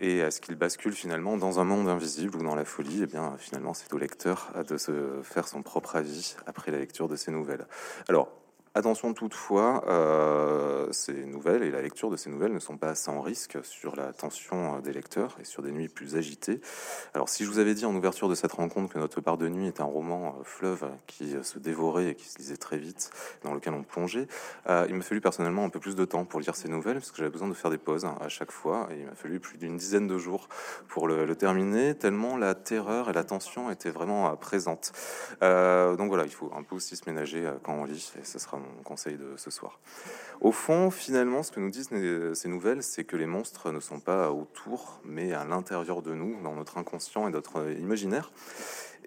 Et 0.00 0.18
est-ce 0.18 0.40
qu'ils 0.40 0.56
basculent 0.56 0.92
finalement 0.92 1.36
dans 1.36 1.60
un 1.60 1.64
monde 1.64 1.88
invisible 1.88 2.36
ou 2.36 2.42
dans 2.42 2.56
la 2.56 2.64
folie? 2.64 3.02
Eh 3.04 3.06
bien, 3.06 3.36
finalement, 3.38 3.74
c'est 3.74 3.92
au 3.92 3.98
lecteur 3.98 4.50
de 4.68 4.76
se 4.76 5.20
faire 5.22 5.46
son 5.46 5.62
propre 5.62 5.94
avis 5.94 6.34
après 6.46 6.72
la 6.72 6.78
lecture 6.78 7.08
de 7.08 7.14
ces 7.14 7.30
nouvelles. 7.30 7.66
Alors, 8.08 8.28
Attention 8.76 9.14
toutefois, 9.14 9.84
euh, 9.86 10.88
ces 10.90 11.26
nouvelles 11.26 11.62
et 11.62 11.70
la 11.70 11.80
lecture 11.80 12.10
de 12.10 12.16
ces 12.16 12.28
nouvelles 12.28 12.52
ne 12.52 12.58
sont 12.58 12.76
pas 12.76 12.96
sans 12.96 13.20
risque 13.20 13.56
sur 13.62 13.94
la 13.94 14.12
tension 14.12 14.80
des 14.80 14.92
lecteurs 14.92 15.36
et 15.40 15.44
sur 15.44 15.62
des 15.62 15.70
nuits 15.70 15.86
plus 15.86 16.16
agitées. 16.16 16.60
Alors 17.14 17.28
si 17.28 17.44
je 17.44 17.50
vous 17.50 17.60
avais 17.60 17.74
dit 17.74 17.86
en 17.86 17.94
ouverture 17.94 18.28
de 18.28 18.34
cette 18.34 18.50
rencontre 18.50 18.92
que 18.92 18.98
Notre 18.98 19.20
part 19.20 19.38
de 19.38 19.48
nuit 19.48 19.68
est 19.68 19.80
un 19.80 19.84
roman 19.84 20.34
euh, 20.40 20.42
fleuve 20.42 20.88
qui 21.06 21.36
se 21.40 21.60
dévorait 21.60 22.08
et 22.08 22.14
qui 22.16 22.26
se 22.26 22.36
lisait 22.38 22.56
très 22.56 22.76
vite, 22.76 23.12
dans 23.44 23.54
lequel 23.54 23.74
on 23.74 23.84
plongeait, 23.84 24.26
euh, 24.68 24.86
il 24.88 24.96
m'a 24.96 25.02
fallu 25.02 25.20
personnellement 25.20 25.64
un 25.64 25.68
peu 25.68 25.78
plus 25.78 25.94
de 25.94 26.04
temps 26.04 26.24
pour 26.24 26.40
lire 26.40 26.56
ces 26.56 26.68
nouvelles 26.68 26.96
parce 26.96 27.12
que 27.12 27.18
j'avais 27.18 27.30
besoin 27.30 27.48
de 27.48 27.54
faire 27.54 27.70
des 27.70 27.78
pauses 27.78 28.04
à 28.04 28.28
chaque 28.28 28.50
fois 28.50 28.88
et 28.90 28.98
il 28.98 29.06
m'a 29.06 29.14
fallu 29.14 29.38
plus 29.38 29.56
d'une 29.56 29.76
dizaine 29.76 30.08
de 30.08 30.18
jours 30.18 30.48
pour 30.88 31.06
le, 31.06 31.32
terminer 31.36 31.94
tellement 31.94 32.36
la 32.36 32.56
terreur 32.56 33.08
et 33.08 33.12
la 33.12 33.22
tension 33.22 33.70
étaient 33.70 33.90
vraiment 33.90 34.34
présentes. 34.36 34.92
donc 35.40 36.08
voilà, 36.08 36.24
il 36.24 36.32
faut 36.32 36.50
un 36.56 36.64
peu 36.64 36.74
aussi 36.74 36.96
se 36.96 37.08
ménager 37.08 37.48
quand 37.62 37.74
on 37.74 37.84
lit 37.84 38.12
et 38.20 38.24
ce 38.24 38.40
sera 38.40 38.58
conseil 38.84 39.16
de 39.16 39.36
ce 39.36 39.50
soir. 39.50 39.78
Au 40.40 40.52
fond, 40.52 40.90
finalement, 40.90 41.42
ce 41.42 41.50
que 41.50 41.60
nous 41.60 41.70
disent 41.70 41.90
ces 42.34 42.48
nouvelles, 42.48 42.82
c'est 42.82 43.04
que 43.04 43.16
les 43.16 43.26
monstres 43.26 43.70
ne 43.72 43.80
sont 43.80 44.00
pas 44.00 44.30
autour, 44.30 45.00
mais 45.04 45.32
à 45.32 45.44
l'intérieur 45.44 46.02
de 46.02 46.14
nous, 46.14 46.40
dans 46.42 46.54
notre 46.54 46.78
inconscient 46.78 47.28
et 47.28 47.30
notre 47.30 47.70
imaginaire. 47.78 48.30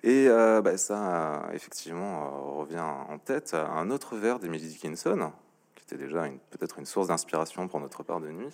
Et 0.04 0.28
euh, 0.30 0.62
bah, 0.62 0.78
ça, 0.78 1.48
effectivement, 1.54 2.24
euh, 2.24 2.60
revient 2.60 2.80
en 2.80 3.18
tête 3.18 3.54
à 3.54 3.68
un 3.68 3.90
autre 3.90 4.16
vers 4.16 4.40
d'Emily 4.40 4.68
Dickinson, 4.68 5.32
qui 5.76 5.84
était 5.84 5.98
déjà 5.98 6.24
peut-être 6.52 6.80
une 6.80 6.86
source 6.86 7.08
d'inspiration 7.08 7.68
pour 7.68 7.80
notre 7.80 8.04
part 8.04 8.20
de 8.20 8.30
nuit, 8.30 8.50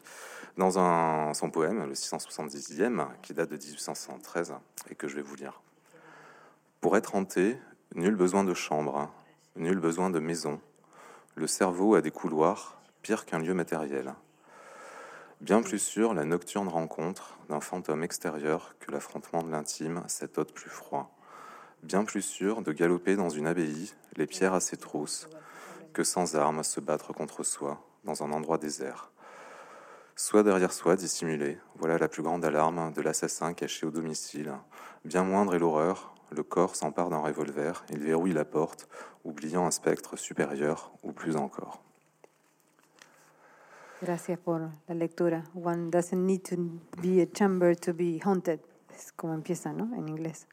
dans 0.58 1.34
son 1.34 1.50
poème, 1.50 1.86
le 1.86 1.94
670e, 1.94 3.08
qui 3.22 3.34
date 3.34 3.50
de 3.50 3.58
1813, 3.58 4.54
et 4.90 4.96
que 4.96 5.08
je 5.08 5.16
vais 5.16 5.22
vous 5.22 5.36
lire. 5.36 5.62
Pour 6.80 6.96
être 6.96 7.16
hanté, 7.16 7.58
nul 7.96 8.16
besoin 8.16 8.44
de 8.44 8.54
chambre, 8.54 9.12
nul 9.56 9.80
besoin 9.80 10.10
de 10.10 10.20
maison, 10.20 10.60
le 11.36 11.48
cerveau 11.48 11.96
a 11.96 12.02
des 12.02 12.12
couloirs 12.12 12.80
pire 13.02 13.26
qu'un 13.26 13.40
lieu 13.40 13.54
matériel. 13.54 14.14
Bien 15.42 15.62
plus 15.62 15.80
sûr 15.80 16.14
la 16.14 16.24
nocturne 16.24 16.70
rencontre 16.70 17.38
d'un 17.50 17.60
fantôme 17.60 18.04
extérieur 18.04 18.76
que 18.80 18.92
l'affrontement 18.92 19.44
de 19.44 19.52
l'intime, 19.52 20.04
cet 20.08 20.38
hôte 20.38 20.54
plus 20.54 20.70
froid. 20.70 21.12
Bien 21.82 22.06
plus 22.06 22.22
sûr 22.22 22.62
de 22.62 22.72
galoper 22.72 23.16
dans 23.16 23.30
une 23.30 23.48
abbaye, 23.48 23.94
les 24.16 24.28
pierres 24.28 24.54
à 24.54 24.62
ses 24.62 24.78
trousses, 24.78 25.28
que 25.92 26.04
sans 26.04 26.36
armes 26.36 26.64
se 26.64 26.80
battre 26.80 27.12
contre 27.12 27.44
soi 27.44 27.84
dans 28.06 28.24
un 28.24 28.32
endroit 28.32 28.58
désert. 28.58 29.12
Soit 30.16 30.44
derrière 30.44 30.72
soi, 30.72 30.96
dissimulé, 30.96 31.58
voilà 31.76 31.98
la 31.98 32.08
plus 32.08 32.22
grande 32.22 32.46
alarme 32.46 32.94
de 32.94 33.02
l'assassin 33.02 33.54
caché 33.54 33.86
au 33.86 33.92
domicile. 33.92 34.54
Bien 35.04 35.24
moindre 35.24 35.56
est 35.56 35.60
l'horreur, 35.60 36.13
le 36.34 36.44
corps 36.44 36.76
s'empare 36.76 37.10
d'un 37.10 37.20
revolver, 37.20 37.84
il 37.90 38.00
verrouille 38.00 38.34
la 38.34 38.46
porte, 38.46 38.88
oubliant 39.24 39.66
un 39.66 39.72
spectre 39.72 40.18
supérieur 40.18 40.92
ou 41.04 41.12
plus 41.14 41.36
encore. 41.36 41.82
Gracias 44.02 44.38
por 44.38 44.60
la 44.90 44.96
lectura. 44.96 45.44
One 45.56 45.90
doesn't 45.90 46.26
need 46.26 46.42
to 46.50 46.58
be 47.02 47.22
a 47.22 47.26
chamber 47.26 47.76
to 47.78 47.94
be 47.94 48.20
haunted. 48.24 48.60
Es 48.94 49.12
como 49.14 49.34
empieza, 49.34 49.72
¿no? 49.72 49.96
En 49.96 50.08
inglés. 50.10 50.46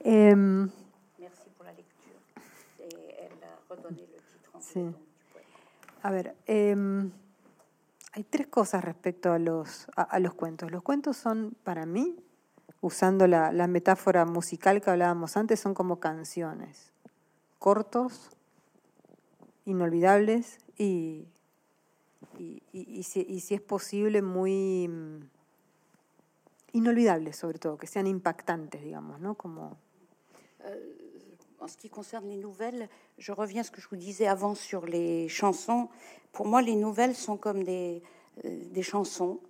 Eh, 0.00 0.34
Merci 0.34 1.48
pour 1.56 1.64
la 1.66 1.72
lecture. 1.72 2.16
Et 2.80 3.14
elle 3.20 3.44
a 3.44 3.72
redonné 3.72 4.00
le 4.00 4.16
titre 4.18 4.50
en 4.54 4.60
Sí. 4.60 4.94
a 6.02 6.10
ver, 6.10 6.34
em, 6.46 7.10
hay 8.12 8.24
tres 8.24 8.48
cosas 8.48 8.82
respecto 8.84 9.30
a 9.32 9.38
los, 9.38 9.86
a, 9.96 10.02
a 10.02 10.18
los 10.18 10.34
cuentos. 10.34 10.70
Los 10.72 10.82
cuentos 10.82 11.16
son, 11.16 11.54
para 11.62 11.86
mí, 11.86 12.16
usando 12.80 13.26
la, 13.26 13.52
la 13.52 13.66
metáfora 13.66 14.24
musical 14.24 14.80
que 14.80 14.90
hablábamos 14.90 15.36
antes, 15.36 15.60
son 15.60 15.74
como 15.74 16.00
canciones. 16.00 16.92
Cortos, 17.58 18.30
inolvidables 19.66 20.58
y, 20.78 21.26
y, 22.38 22.62
y- 22.72 23.02
si, 23.02 23.20
y 23.28 23.40
si 23.40 23.54
es 23.54 23.60
posible, 23.60 24.22
muy 24.22 24.88
mm, 24.88 25.20
inolvidables 26.72 27.36
sobre 27.36 27.58
todo, 27.58 27.76
que 27.76 27.86
sean 27.86 28.06
impactantes, 28.06 28.82
digamos, 28.82 29.20
¿no? 29.20 29.34
Como, 29.34 29.76
En 31.62 31.68
ce 31.68 31.76
qui 31.76 31.90
concerne 31.90 32.28
les 32.30 32.38
nouvelles, 32.38 32.88
je 33.18 33.32
reviens 33.32 33.60
à 33.60 33.64
ce 33.64 33.70
que 33.70 33.82
je 33.82 33.88
vous 33.88 33.96
disais 33.96 34.26
avant 34.26 34.54
sur 34.54 34.86
les 34.86 35.28
chansons. 35.28 35.90
Pour 36.32 36.46
moi, 36.46 36.62
les 36.62 36.74
nouvelles 36.74 37.14
sont 37.14 37.36
comme 37.36 37.64
des, 37.64 38.02
euh, 38.46 38.64
des 38.70 38.82
chansons. 38.82 39.40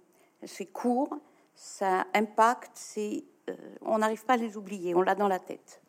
C'est 0.45 0.67
court, 0.67 1.19
ça 1.55 2.07
impacte, 2.15 2.73
c'est, 2.75 3.25
euh, 3.49 3.55
on 3.83 3.99
n'arrive 3.99 4.25
pas 4.25 4.35
à 4.35 4.37
les 4.37 4.57
oublier, 4.57 4.95
on 4.95 5.03
l'a 5.03 5.15
dans 5.15 5.29
la 5.29 5.39
tête. 5.39 5.81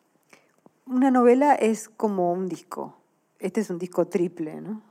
Una 0.86 1.10
novela 1.10 1.54
es 1.54 1.88
como 1.88 2.32
un 2.32 2.48
disco. 2.48 2.94
Este 3.38 3.60
es 3.60 3.70
un 3.70 3.78
disco 3.78 4.06
triple, 4.06 4.60
¿no? 4.60 4.82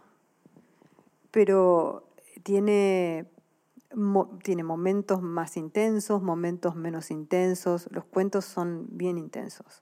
Pero 1.32 2.04
tiene, 2.44 3.26
mo- 3.96 4.30
tiene 4.44 4.64
momentos 4.64 5.22
más 5.22 5.58
intensos, 5.58 6.22
momentos 6.22 6.76
menos 6.76 7.12
intensos. 7.12 7.88
Los 7.92 8.06
cuentos 8.06 8.46
son 8.46 8.88
bien 8.90 9.18
intensos. 9.18 9.82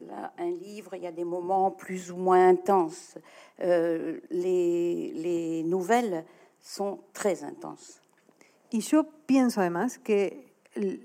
Là, 0.00 0.32
un 0.38 0.52
livre, 0.58 0.96
il 0.96 1.02
y 1.02 1.06
a 1.06 1.12
des 1.12 1.24
moments 1.26 1.70
plus 1.72 2.10
ou 2.10 2.16
moins 2.16 2.48
intenses. 2.48 3.18
Euh, 3.60 4.20
les, 4.30 5.12
les 5.14 5.62
nouvelles 5.64 6.24
sont 6.60 7.00
très 7.12 7.44
intenses. 7.44 7.99
Y 8.70 8.80
yo 8.80 9.04
pienso 9.26 9.60
además 9.60 9.98
que 9.98 10.54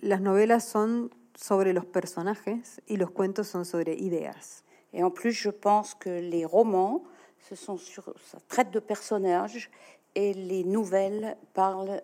las 0.02 0.22
novelas 0.22 0.64
son 0.64 1.12
sobre 1.36 1.74
los 1.74 1.86
personajes 1.86 2.82
y 2.86 2.98
los 2.98 3.12
cuentos 3.12 3.48
son 3.48 3.66
sobre 3.66 3.94
ideas. 3.96 4.64
Et 4.94 5.04
en 5.04 5.12
plus, 5.12 5.34
je 5.34 5.50
pense 5.50 5.94
que 5.94 6.22
les 6.22 6.46
romans, 6.46 7.04
ce 7.40 7.56
sont 7.56 7.78
sur, 7.78 8.14
ça 8.24 8.38
traite 8.48 8.72
de 8.72 8.80
personnages 8.80 9.70
et 10.16 10.34
les 10.34 10.64
nouvelles 10.64 11.36
parlent 11.54 12.02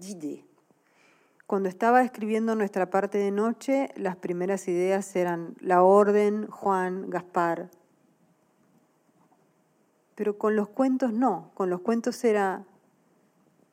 d'idées. 0.00 0.44
Cuando 1.46 1.68
estaba 1.68 2.02
escribiendo 2.02 2.54
nuestra 2.54 2.88
parte 2.88 3.18
de 3.18 3.30
noche, 3.30 3.90
las 3.96 4.16
primeras 4.16 4.68
ideas 4.68 5.14
eran 5.14 5.54
la 5.60 5.82
orden, 5.82 6.46
Juan, 6.46 7.10
Gaspar. 7.10 7.68
Pero 10.14 10.38
con 10.38 10.56
los 10.56 10.70
cuentos 10.70 11.12
no, 11.12 11.50
con 11.52 11.68
los 11.68 11.82
cuentos 11.82 12.24
era 12.24 12.64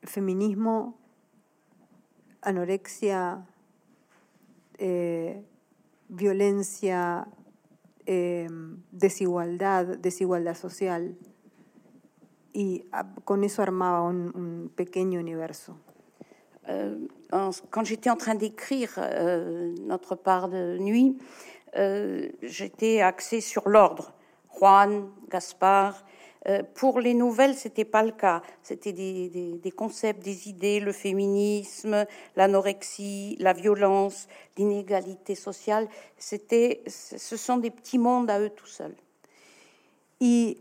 feminismo, 0.04 0.99
anorexia, 2.42 3.46
eh, 4.78 5.44
violencia, 6.10 7.28
eh, 8.06 8.48
desigualdad, 8.92 9.98
desigualdad 9.98 10.56
social. 10.56 11.16
Y 12.54 12.86
ah, 12.92 13.06
con 13.26 13.44
eso 13.44 13.62
armaba 13.62 14.02
un- 14.02 14.32
un 14.36 14.70
pequeño 14.76 15.20
universo. 15.20 15.78
Euh, 16.68 17.08
en- 17.32 17.52
quand 17.70 17.84
j'étais 17.86 18.10
en 18.10 18.18
train 18.18 18.36
d'écrire 18.36 18.92
euh, 18.98 19.74
notre 19.82 20.16
part 20.16 20.50
de 20.50 20.78
nuit, 20.80 21.18
euh, 21.78 22.30
j'étais 22.42 23.02
axée 23.02 23.42
sur 23.42 23.70
l'ordre. 23.70 24.14
Juan, 24.60 25.12
Gaspard. 25.30 26.04
Euh, 26.50 26.64
pour 26.74 27.00
les 27.00 27.14
nouvelles, 27.14 27.56
c'était 27.56 27.86
pas 27.86 28.02
le 28.02 28.12
cas. 28.12 28.42
C'était 28.64 28.94
des, 28.94 29.74
concepts, 29.76 30.24
des 30.24 30.50
idées, 30.50 30.80
le 30.80 30.92
féminisme, 30.92 32.06
l'anorexie, 32.36 33.38
la 33.40 33.54
violence, 33.54 34.28
l'inégalité 34.58 35.36
sociale. 35.36 35.88
C'était, 36.18 36.82
ce 36.88 37.38
sont 37.38 37.58
des 37.58 37.70
petits 37.70 38.00
mondes 38.00 38.32
à 38.32 38.40
eux 38.40 38.50
tout 38.50 38.66
seuls. 38.66 38.96
Y 40.20 40.58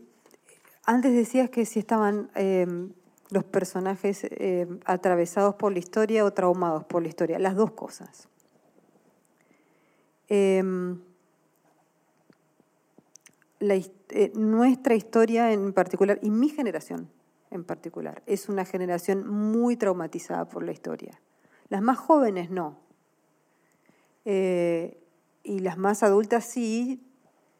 antes 0.87 1.11
decías 1.11 1.49
que 1.49 1.65
si 1.65 1.79
estaban 1.79 2.29
eh, 2.35 2.65
los 3.29 3.43
personajes 3.43 4.23
eh, 4.23 4.67
atravesados 4.85 5.55
por 5.55 5.73
la 5.73 5.79
historia 5.79 6.23
o 6.23 6.31
traumados 6.31 6.85
por 6.85 7.01
la 7.01 7.09
historia, 7.09 7.39
las 7.39 7.55
dos 7.55 7.71
cosas. 7.71 8.29
Em, 10.29 10.97
eh, 13.59 14.31
nuestra 14.35 14.95
historia 14.95 15.51
en 15.51 15.73
particular, 15.73 16.19
y 16.21 16.29
mi 16.29 16.49
generación 16.49 17.09
en 17.51 17.63
particular, 17.63 18.21
es 18.25 18.47
una 18.47 18.65
generación 18.65 19.27
muy 19.27 19.75
traumatizada 19.75 20.47
por 20.47 20.63
la 20.63 20.71
historia. 20.71 21.19
Las 21.69 21.81
más 21.81 21.97
jóvenes 21.97 22.49
no. 22.49 22.79
Eh, 24.25 24.97
y 25.43 25.59
las 25.59 25.77
más 25.77 26.03
adultas 26.03 26.45
sí, 26.45 27.01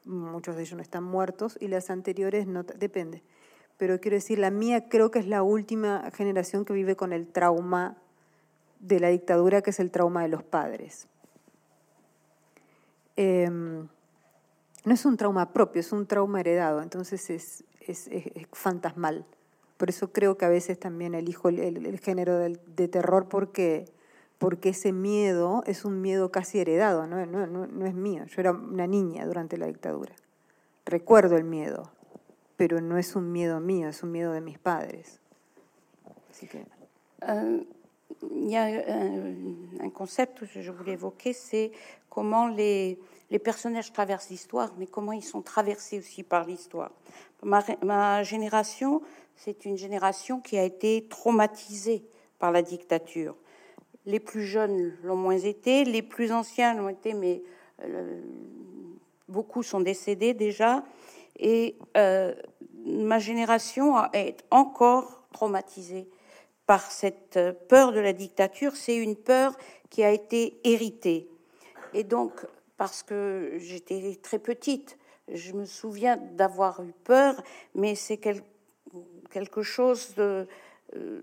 muchos 0.05 0.55
de 0.55 0.61
ellos 0.61 0.75
no 0.75 0.81
están 0.81 1.03
muertos, 1.03 1.57
y 1.59 1.67
las 1.67 1.89
anteriores 1.89 2.47
no, 2.47 2.63
depende. 2.63 3.23
Pero 3.77 3.99
quiero 3.99 4.15
decir, 4.15 4.39
la 4.39 4.51
mía 4.51 4.89
creo 4.89 5.09
que 5.09 5.19
es 5.19 5.27
la 5.27 5.41
última 5.41 6.09
generación 6.11 6.65
que 6.65 6.73
vive 6.73 6.95
con 6.95 7.13
el 7.13 7.27
trauma 7.27 7.97
de 8.79 8.99
la 8.99 9.09
dictadura, 9.09 9.61
que 9.61 9.69
es 9.69 9.79
el 9.79 9.91
trauma 9.91 10.21
de 10.21 10.27
los 10.27 10.43
padres. 10.43 11.07
Em, 13.15 13.87
no 14.85 14.93
es 14.93 15.05
un 15.05 15.17
trauma 15.17 15.51
propio, 15.53 15.81
es 15.81 15.91
un 15.91 16.05
trauma 16.05 16.39
heredado, 16.39 16.81
entonces 16.81 17.29
es, 17.29 17.63
es- 17.81 18.07
es- 18.07 18.47
fantasmal. 18.53 19.25
Por 19.77 19.89
eso 19.89 20.11
creo 20.11 20.37
que 20.37 20.45
a 20.45 20.49
veces 20.49 20.77
también 20.79 21.15
elijo 21.15 21.49
el, 21.49 21.99
género 21.99 22.37
de 22.37 22.87
terror 22.87 23.27
porque, 23.29 23.85
porque 24.37 24.69
ese 24.69 24.91
miedo 24.91 25.63
es 25.65 25.85
un 25.85 26.01
miedo 26.01 26.31
casi 26.31 26.59
heredado, 26.59 27.07
¿no? 27.07 27.85
Es 27.85 27.93
mío. 27.93 28.25
Yo 28.25 28.41
era 28.41 28.51
una 28.51 28.87
niña 28.87 29.25
durante 29.25 29.57
la 29.57 29.67
dictadura. 29.67 30.13
Recuerdo 30.85 31.37
el 31.37 31.45
miedo, 31.45 31.91
pero 32.57 32.81
no 32.81 32.97
es 32.97 33.15
un 33.15 33.31
miedo 33.31 33.61
mío, 33.61 33.87
es 33.87 34.03
un 34.03 34.11
miedo 34.11 34.33
de 34.33 34.41
mis 34.41 34.59
padres. 34.59 35.19
Así 36.29 36.47
que 36.47 36.65
a 37.21 37.33
un, 37.35 37.67
un 39.81 39.91
que 40.53 40.61
je 40.61 40.71
voulais 40.71 40.93
évoquer, 40.93 41.33
c'est 41.33 41.71
comment 42.09 42.47
les, 42.47 42.97
les 43.31 43.39
personnages 43.39 43.93
traversent 43.93 44.29
l'histoire, 44.29 44.73
mais 44.77 44.87
comment 44.87 45.11
ils 45.11 45.23
sont 45.23 45.41
traversés 45.41 45.99
aussi 45.99 46.23
par 46.23 46.45
l'histoire? 46.45 46.91
Ma, 47.43 48.23
génération, 48.23 49.01
c'est 49.35 49.65
une 49.65 49.77
génération 49.77 50.39
qui 50.39 50.57
a 50.57 50.63
été 50.63 51.07
traumatisée 51.09 52.03
par 52.39 52.51
la 52.51 52.61
dictature. 52.61 53.35
Les 54.05 54.19
plus 54.19 54.43
jeunes 54.43 54.93
l'ont 55.03 55.15
moins 55.15 55.37
été, 55.37 55.83
les 55.83 56.01
plus 56.01 56.31
anciens 56.31 56.73
l'ont 56.73 56.89
été, 56.89 57.13
mais 57.13 57.43
euh, 57.83 58.21
beaucoup 59.27 59.63
sont 59.63 59.81
décédés 59.81 60.33
déjà. 60.33 60.83
Et 61.37 61.77
euh, 61.97 62.33
ma 62.85 63.19
génération 63.19 63.95
est 64.13 64.43
encore 64.51 65.23
traumatisée 65.31 66.09
par 66.65 66.91
cette 66.91 67.39
peur 67.67 67.91
de 67.91 67.99
la 67.99 68.13
dictature. 68.13 68.75
C'est 68.75 68.97
une 68.97 69.15
peur 69.15 69.55
qui 69.89 70.03
a 70.03 70.11
été 70.11 70.59
héritée. 70.63 71.29
Et 71.93 72.03
donc, 72.03 72.45
parce 72.79 73.03
que 73.03 73.57
j'étais 73.57 74.17
très 74.23 74.39
petite, 74.39 74.97
je 75.27 75.51
me 75.51 75.65
souviens 75.65 76.15
d'avoir 76.15 76.81
eu 76.81 76.93
peur, 77.03 77.35
mais 77.75 77.93
c'est 77.93 78.15
quel- 78.17 78.41
quelque 79.29 79.61
chose 79.61 80.15
euh, 80.17 80.45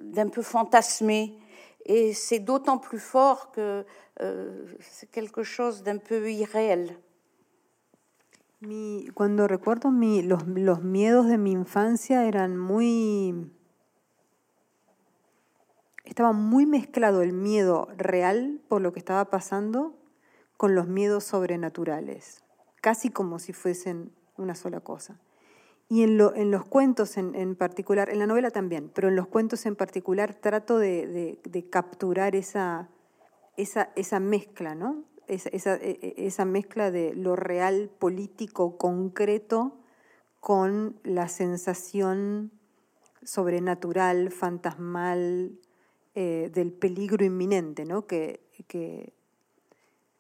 d'un 0.03 0.29
peu 0.29 0.43
fantasmé. 0.43 1.39
Et 1.87 2.13
c'est 2.13 2.41
d'autant 2.41 2.77
plus 2.77 2.99
fort 2.99 3.53
que 3.53 3.87
euh, 4.21 4.67
c'est 4.81 5.11
quelque 5.11 5.43
chose 5.43 5.83
d'un 5.83 5.97
peu 5.97 6.31
irréel. 6.31 6.95
Mi, 8.61 9.09
cuando 9.15 9.47
recuerdo 9.47 9.91
mi, 9.91 10.23
los, 10.23 10.47
los 10.47 10.83
miedos 10.83 11.27
de 11.27 11.39
mi 11.39 11.53
infancia 11.53 12.27
eran 12.27 12.59
muy 12.59 13.51
estaba 16.05 16.33
muy 16.33 16.67
mezclado 16.67 17.23
el 17.23 17.33
miedo 17.33 17.89
real 17.97 18.61
por 18.69 18.81
lo 18.81 18.93
que 18.93 18.99
estaba 18.99 19.27
pasando 19.27 19.95
con 20.57 20.75
los 20.75 20.89
miedos 20.89 21.25
sobrenaturales, 21.25 22.43
casi 22.81 23.11
como 23.11 23.39
si 23.39 23.53
fuesen 23.53 24.13
una 24.37 24.55
sola 24.55 24.81
cosa. 24.81 25.19
Y 25.89 26.03
en, 26.03 26.19
los 26.19 26.65
cuentos 26.65 27.17
en, 27.17 27.55
particular, 27.55 28.11
en 28.11 28.19
la 28.19 28.27
novela 28.27 28.51
también, 28.51 28.91
pero 28.93 29.09
en 29.09 29.15
los 29.15 29.29
cuentos 29.29 29.67
en 29.67 29.77
particular 29.77 30.35
trato 30.35 30.79
de, 30.79 31.39
capturar 31.71 32.35
esa, 32.35 32.89
mezcla, 34.21 34.75
¿no? 34.75 35.05
E, 35.29 35.41
e, 35.45 36.15
esa, 36.27 36.45
mezcla 36.45 36.91
de 36.91 37.15
lo 37.15 37.37
real, 37.37 37.89
político, 38.01 38.79
concreto, 38.79 39.79
con 40.41 40.99
la 41.05 41.29
sensación 41.29 42.51
sobrenatural, 43.23 44.33
fantasmal, 44.33 45.57
eh, 46.17 46.51
del 46.53 46.73
peligro 46.73 47.25
inminente, 47.25 47.85
¿no? 47.85 48.07
Que 48.07 48.41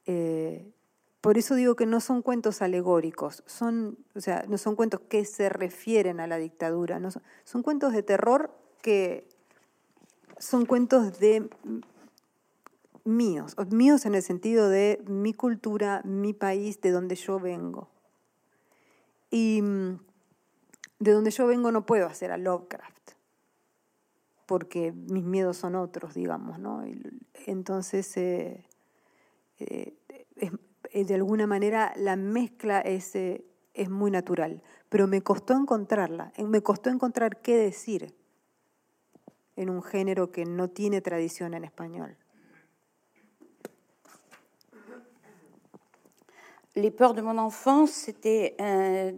eh, 0.06 0.72
por 1.20 1.38
eso 1.38 1.56
digo 1.56 1.74
que 1.74 1.86
no 1.86 2.00
son 2.00 2.22
cuentos 2.22 2.62
alegóricos, 2.62 3.42
son, 3.46 3.98
o 4.14 4.20
sea, 4.20 4.44
no 4.48 4.58
son 4.58 4.76
cuentos 4.76 5.00
que 5.08 5.24
se 5.24 5.48
refieren 5.48 6.20
a 6.20 6.28
la 6.28 6.36
dictadura, 6.36 7.00
son, 7.44 7.62
cuentos 7.62 7.92
de 7.92 8.04
terror 8.04 8.52
que 8.80 9.26
son 10.38 10.66
cuentos 10.66 11.18
de 11.18 11.50
míos, 13.02 13.56
míos 13.70 14.06
en 14.06 14.14
el 14.14 14.22
sentido 14.22 14.68
de 14.68 15.02
mi 15.08 15.34
cultura, 15.34 16.00
mi 16.04 16.32
país, 16.32 16.80
de 16.80 16.92
donde 16.92 17.16
yo 17.16 17.40
vengo. 17.40 17.88
Y 19.30 19.62
mm, 19.62 19.98
de 21.00 21.10
donde 21.10 21.32
yo 21.32 21.46
vengo 21.48 21.72
no 21.72 21.86
puedo 21.86 22.06
hacer 22.06 22.30
a 22.30 22.38
Lovecraft, 22.38 23.10
porque 24.46 24.92
mis 24.92 25.24
miedos 25.24 25.56
son 25.56 25.74
otros, 25.74 26.14
digamos, 26.14 26.60
¿no? 26.60 26.84
entonces, 27.46 28.16
eh, 28.16 28.64
eh, 29.58 29.94
eh, 30.92 31.04
de 31.04 31.14
alguna 31.14 31.46
manera 31.46 31.92
la 31.96 32.16
mezcla 32.16 32.80
es, 32.80 33.14
eh, 33.16 33.44
es 33.74 33.90
muy 33.90 34.10
natural, 34.10 34.62
pero 34.88 35.06
me 35.06 35.22
costó 35.22 35.54
encontrarla, 35.54 36.32
me 36.38 36.62
costó 36.62 36.90
encontrar 36.90 37.40
qué 37.42 37.56
decir 37.56 38.14
en 39.56 39.70
un 39.70 39.82
género 39.82 40.30
que 40.30 40.44
no 40.44 40.68
tiene 40.68 41.00
tradición 41.00 41.54
en 41.54 41.64
español. 41.64 42.16
Les 46.74 46.90
peurs 46.90 47.14
de 47.14 47.22
mon 47.22 47.38
enfance, 47.38 47.90
c'était 47.90 48.54
euh, 48.60 49.12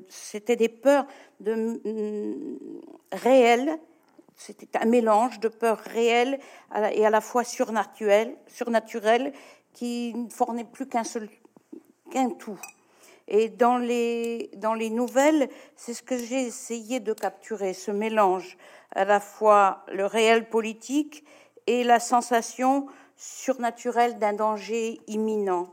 des 0.46 0.68
peurs 0.68 1.06
de, 1.40 1.54
mm, 1.54 2.58
réelles, 3.10 3.80
c'était 4.36 4.78
un 4.78 4.84
mélange 4.84 5.40
de 5.40 5.48
peurs 5.48 5.80
réelles 5.80 6.38
et 6.92 7.04
à 7.04 7.10
la 7.10 7.20
fois 7.20 7.42
surnaturelles, 7.42 8.36
surnaturelles 8.46 9.32
qui 9.72 10.14
ne 10.14 10.28
formaient 10.28 10.64
plus 10.64 10.86
qu'un 10.86 11.04
seul 11.04 11.28
qu'un 12.10 12.30
tout. 12.30 12.58
Et 13.28 13.50
dans 13.50 13.76
les, 13.76 14.50
dans 14.56 14.74
les 14.74 14.88
nouvelles, 14.88 15.48
c'est 15.76 15.92
ce 15.92 16.02
que 16.02 16.16
j'ai 16.16 16.46
essayé 16.46 16.98
de 17.00 17.12
capturer, 17.12 17.74
ce 17.74 17.90
mélange 17.90 18.56
à 18.94 19.04
la 19.04 19.20
fois 19.20 19.84
le 19.92 20.06
réel 20.06 20.48
politique 20.48 21.24
et 21.66 21.84
la 21.84 22.00
sensation 22.00 22.86
surnaturelle 23.16 24.18
d'un 24.18 24.32
danger 24.32 25.00
imminent. 25.06 25.68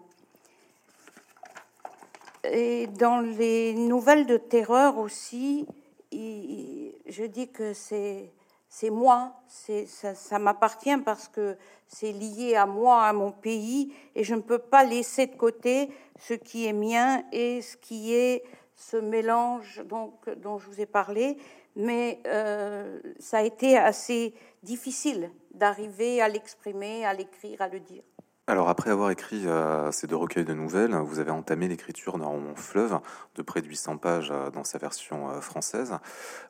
Et 2.44 2.88
dans 2.88 3.20
les 3.20 3.74
nouvelles 3.74 4.26
de 4.26 4.38
terreur 4.38 4.98
aussi, 4.98 5.66
je 6.12 7.26
dis 7.26 7.50
que 7.50 7.74
c'est 7.74 8.30
c'est 8.78 8.90
moi, 8.90 9.32
ça, 9.48 10.38
m'appartient 10.38 10.98
parce 10.98 11.30
que 11.30 11.56
c'est 11.88 12.12
lié 12.12 12.56
à 12.56 12.66
moi, 12.66 13.04
à 13.04 13.14
mon 13.14 13.32
pays, 13.32 13.94
et 14.16 14.26
je 14.26 14.36
ne 14.36 14.42
peux 14.42 14.58
pas 14.58 14.84
laisser 14.84 15.28
de 15.28 15.36
côté 15.38 15.90
ce 16.20 16.34
qui 16.34 16.66
est 16.66 16.74
mien 16.74 17.24
et 17.32 17.62
ce 17.62 17.78
qui 17.78 18.14
est 18.14 18.44
ce 18.76 18.98
mélange 18.98 19.82
donc, 19.86 20.30
dont 20.42 20.58
je 20.58 20.68
vous 20.68 20.82
ai 20.82 20.86
parlé. 20.86 21.38
Mais 21.78 22.20
euh, 22.28 23.00
ça 23.18 23.38
a 23.38 23.44
été 23.44 23.78
assez 23.78 24.34
difficile 24.62 25.32
d'arriver 25.54 26.22
à 26.22 26.28
l'exprimer, 26.28 27.06
à 27.06 27.14
l'écrire, 27.14 27.62
à 27.62 27.70
le 27.70 27.80
dire. 27.80 28.04
Alors 28.48 28.70
après 28.70 28.92
avoir 28.92 29.10
écrit 29.10 29.48
euh, 29.48 29.92
ces 29.92 30.06
deux 30.06 30.16
recueils 30.16 30.46
de 30.46 30.54
nouvelles, 30.54 30.94
vous 30.94 31.18
avez 31.18 31.32
entamé 31.32 31.68
l'écriture 31.68 32.20
d'un 32.20 32.28
roman 32.28 32.54
fleuve 32.54 33.00
de 33.34 33.42
près 33.42 33.64
de 33.64 33.68
800 33.68 33.98
pages 33.98 34.30
euh, 34.30 34.52
dans 34.52 34.64
sa 34.64 34.78
version 34.78 35.32
euh, 35.32 35.42
française. 35.42 35.98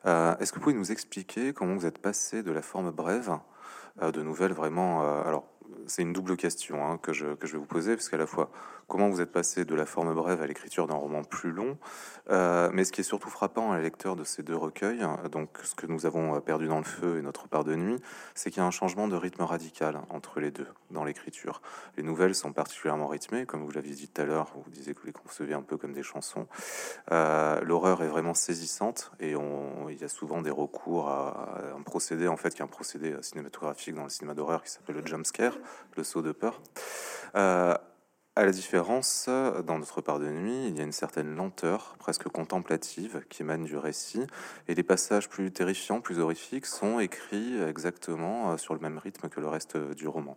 Est-ce 0.04 0.52
que 0.52 0.56
vous 0.56 0.64
pouvez 0.64 0.74
nous 0.74 0.92
expliquer 0.92 1.54
comment 1.54 1.74
vous 1.74 1.86
êtes 1.86 1.98
passé 1.98 2.42
de 2.42 2.52
la 2.52 2.60
forme 2.60 2.90
brève 2.90 3.38
de 4.02 4.22
nouvelles 4.22 4.52
vraiment 4.52 5.00
alors 5.22 5.44
c'est 5.86 6.02
une 6.02 6.12
double 6.12 6.36
question 6.36 6.84
hein, 6.84 6.98
que, 6.98 7.12
je, 7.12 7.34
que 7.34 7.46
je 7.46 7.52
vais 7.52 7.58
vous 7.58 7.66
poser, 7.66 7.94
parce 7.94 8.08
qu'à 8.08 8.16
la 8.16 8.26
fois, 8.26 8.50
comment 8.88 9.08
vous 9.08 9.20
êtes 9.20 9.32
passé 9.32 9.64
de 9.64 9.74
la 9.74 9.86
forme 9.86 10.14
brève 10.14 10.42
à 10.42 10.46
l'écriture 10.46 10.86
d'un 10.86 10.94
roman 10.94 11.22
plus 11.24 11.50
long, 11.50 11.78
euh, 12.30 12.70
mais 12.72 12.84
ce 12.84 12.92
qui 12.92 13.00
est 13.00 13.04
surtout 13.04 13.30
frappant 13.30 13.72
à 13.72 13.76
la 13.76 13.82
lecture 13.82 14.16
de 14.16 14.24
ces 14.24 14.42
deux 14.42 14.56
recueils, 14.56 15.04
donc 15.30 15.58
ce 15.62 15.74
que 15.74 15.86
nous 15.86 16.06
avons 16.06 16.40
perdu 16.40 16.68
dans 16.68 16.78
le 16.78 16.84
feu 16.84 17.18
et 17.18 17.22
notre 17.22 17.48
part 17.48 17.64
de 17.64 17.74
nuit, 17.74 17.96
c'est 18.34 18.50
qu'il 18.50 18.60
y 18.60 18.64
a 18.64 18.66
un 18.66 18.70
changement 18.70 19.08
de 19.08 19.16
rythme 19.16 19.42
radical 19.42 20.00
entre 20.10 20.40
les 20.40 20.50
deux 20.50 20.66
dans 20.90 21.04
l'écriture. 21.04 21.62
Les 21.96 22.02
nouvelles 22.02 22.34
sont 22.34 22.52
particulièrement 22.52 23.08
rythmées, 23.08 23.46
comme 23.46 23.64
vous 23.64 23.70
l'aviez 23.70 23.94
dit 23.94 24.08
tout 24.08 24.20
à 24.20 24.24
l'heure, 24.24 24.52
vous 24.54 24.70
disiez 24.70 24.94
que 24.94 25.00
vous 25.00 25.06
les 25.06 25.12
concevez 25.12 25.54
un 25.54 25.62
peu 25.62 25.76
comme 25.76 25.92
des 25.92 26.02
chansons. 26.02 26.46
Euh, 27.12 27.60
l'horreur 27.62 28.02
est 28.02 28.08
vraiment 28.08 28.34
saisissante 28.34 29.12
et 29.20 29.32
il 29.32 30.00
y 30.00 30.04
a 30.04 30.08
souvent 30.08 30.42
des 30.42 30.50
recours 30.50 31.08
à, 31.08 31.60
un 31.76 31.82
procédé, 31.82 32.28
en 32.28 32.36
fait, 32.36 32.54
qui 32.54 32.60
est 32.60 32.64
un 32.64 32.68
procédé 32.68 33.14
cinématographique 33.20 33.94
dans 33.94 34.04
le 34.04 34.10
cinéma 34.10 34.34
d'horreur 34.34 34.62
qui 34.62 34.70
s'appelle 34.70 34.96
le 34.96 35.06
jump 35.06 35.26
scare, 35.26 35.58
le 35.96 36.04
saut 36.04 36.22
de 36.22 36.32
peur. 36.32 36.60
Euh, 37.34 37.74
à 38.38 38.44
la 38.44 38.50
différence, 38.50 39.30
dans 39.64 39.78
notre 39.78 40.02
part 40.02 40.18
de 40.18 40.28
nuit, 40.28 40.66
il 40.68 40.76
y 40.76 40.80
a 40.80 40.84
une 40.84 40.92
certaine 40.92 41.34
lenteur, 41.34 41.96
presque 41.98 42.28
contemplative, 42.28 43.24
qui 43.30 43.42
émane 43.42 43.64
du 43.64 43.78
récit, 43.78 44.26
et 44.68 44.74
les 44.74 44.82
passages 44.82 45.30
plus 45.30 45.50
terrifiants, 45.50 46.02
plus 46.02 46.18
horrifiques, 46.18 46.66
sont 46.66 47.00
écrits 47.00 47.62
exactement 47.62 48.52
euh, 48.52 48.56
sur 48.58 48.74
le 48.74 48.80
même 48.80 48.98
rythme 48.98 49.30
que 49.30 49.40
le 49.40 49.48
reste 49.48 49.78
du 49.78 50.06
roman. 50.06 50.36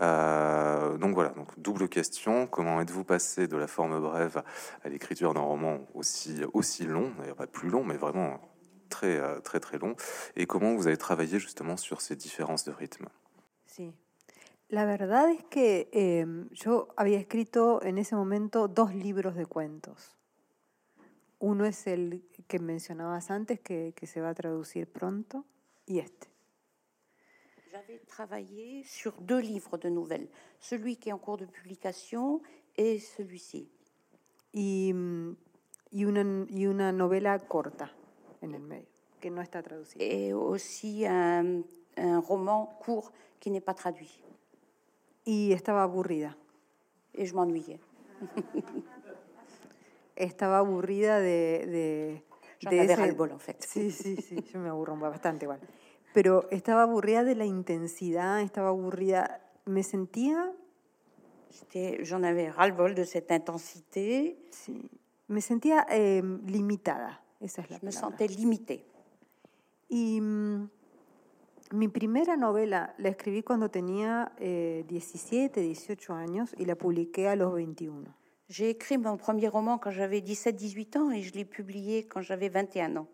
Euh, 0.00 0.98
donc 0.98 1.14
voilà, 1.14 1.30
donc 1.30 1.48
double 1.58 1.88
question 1.88 2.46
comment 2.46 2.80
êtes-vous 2.82 3.04
passé 3.04 3.46
de 3.46 3.56
la 3.56 3.66
forme 3.66 3.98
brève 4.00 4.42
à 4.84 4.90
l'écriture 4.90 5.32
d'un 5.32 5.40
roman 5.40 5.80
aussi 5.94 6.42
aussi 6.52 6.86
long, 6.86 7.12
pas 7.36 7.46
plus 7.46 7.68
long, 7.68 7.84
mais 7.84 7.96
vraiment 7.96 8.40
très 8.88 9.20
très 9.42 9.60
très 9.60 9.78
long, 9.78 9.94
et 10.36 10.46
comment 10.46 10.74
vous 10.74 10.86
avez 10.86 10.96
travaillé 10.96 11.38
justement 11.38 11.76
sur 11.76 12.00
ces 12.00 12.16
différences 12.16 12.64
de 12.64 12.72
rythme? 12.72 13.06
La 14.72 14.86
verdad 14.86 15.28
es 15.28 15.44
que 15.50 15.90
em, 15.92 16.48
yo 16.48 16.88
había 16.96 17.18
escrito 17.18 17.82
en 17.82 17.98
ese 17.98 18.16
momento 18.16 18.68
dos 18.68 18.94
libros 18.94 19.34
de 19.34 19.44
cuentos. 19.44 20.16
Uno 21.40 21.66
es 21.66 21.86
el 21.86 22.24
que 22.48 22.58
mencionabas 22.58 23.30
antes, 23.30 23.60
que, 23.60 23.92
que 23.94 24.06
se 24.06 24.22
va 24.22 24.30
a 24.30 24.34
traducir 24.34 24.90
pronto, 24.90 25.44
y 25.84 25.98
este. 25.98 26.28
J'avais 27.70 28.00
travaillé 28.06 28.82
sur 28.84 29.12
deux 29.20 29.42
livres 29.42 29.76
de 29.76 29.90
nouvelles, 29.90 30.30
celui 30.58 30.96
qui 30.96 31.10
est 31.10 31.12
en 31.12 31.18
cours 31.18 31.36
de 31.36 31.44
publication 31.44 32.40
et 32.74 32.98
celui-ci. 32.98 33.68
Y, 34.54 34.94
y, 35.90 36.04
una, 36.06 36.46
y 36.48 36.64
una 36.64 36.92
novela 36.92 37.38
corta 37.40 37.92
en 38.40 38.54
el 38.54 38.62
medio, 38.62 38.88
que 39.20 39.30
no 39.30 39.42
está 39.42 39.62
traducida. 39.62 40.02
Et 40.02 40.32
aussi 40.32 41.04
un, 41.04 41.62
un 41.98 42.20
roman 42.20 42.74
court 42.80 43.12
qui 43.38 43.50
n'est 43.50 43.60
pas 43.60 43.74
traduit. 43.74 44.22
Y 45.24 45.52
estaba 45.52 45.82
aburrida. 45.82 46.36
Et 47.14 47.26
je 47.26 47.34
m'ennuyais. 47.34 47.80
estaba 50.16 50.58
aburrida 50.58 51.18
de... 51.20 52.22
de, 52.62 52.70
de 52.70 52.84
ese... 52.84 53.04
el 53.04 53.16
en 53.30 53.40
fait. 53.40 53.62
Sí, 53.62 53.90
sí, 53.90 54.16
sí, 54.16 54.42
yo 54.52 54.60
me 54.60 54.68
aburro 54.68 54.96
bastante 54.96 55.44
igual. 55.44 55.60
Pero 56.14 56.48
estaba 56.50 56.82
aburrida 56.82 57.24
de 57.24 57.34
la 57.34 57.44
intensidad, 57.44 58.40
estaba 58.40 58.68
aburrida, 58.68 59.40
me 59.64 59.82
sentía... 59.82 60.52
J'en 61.74 62.24
avais 62.24 62.50
ras-le-bol 62.50 62.94
de 62.94 63.04
cette 63.04 63.30
intensité. 63.30 64.38
Sí, 64.50 64.90
me 65.28 65.42
sentía 65.42 65.86
eh, 65.90 66.22
limitada, 66.46 67.22
esa 67.40 67.60
es 67.60 67.70
la 67.70 67.78
Je 67.78 67.84
me 67.84 67.92
sentais 67.92 68.28
limitée. 68.28 68.86
Y... 69.88 70.20
Mi 71.72 71.88
primera 71.88 72.36
novela 72.36 72.94
la 72.98 73.08
escribí 73.08 73.42
cuando 73.42 73.70
tenía 73.70 74.32
eh, 74.38 74.84
17, 74.88 75.58
18 75.58 76.12
años 76.12 76.54
y 76.58 76.66
la 76.66 76.76
publiqué 76.76 77.28
a 77.28 77.36
los 77.36 77.54
21. 77.54 78.14
J'ai 78.50 78.68
écrit 78.68 78.98
mon 78.98 79.16
premier 79.16 79.48
roman 79.48 79.78
quand 79.78 79.90
j'avais 79.90 80.20
17-18 80.20 80.98
ans 80.98 81.10
et 81.10 81.22
je 81.22 81.32
l'ai 81.32 81.46
publié 81.46 82.04
quand 82.06 82.20
j'avais 82.20 82.50
21 82.50 82.96
ans. 82.96 83.08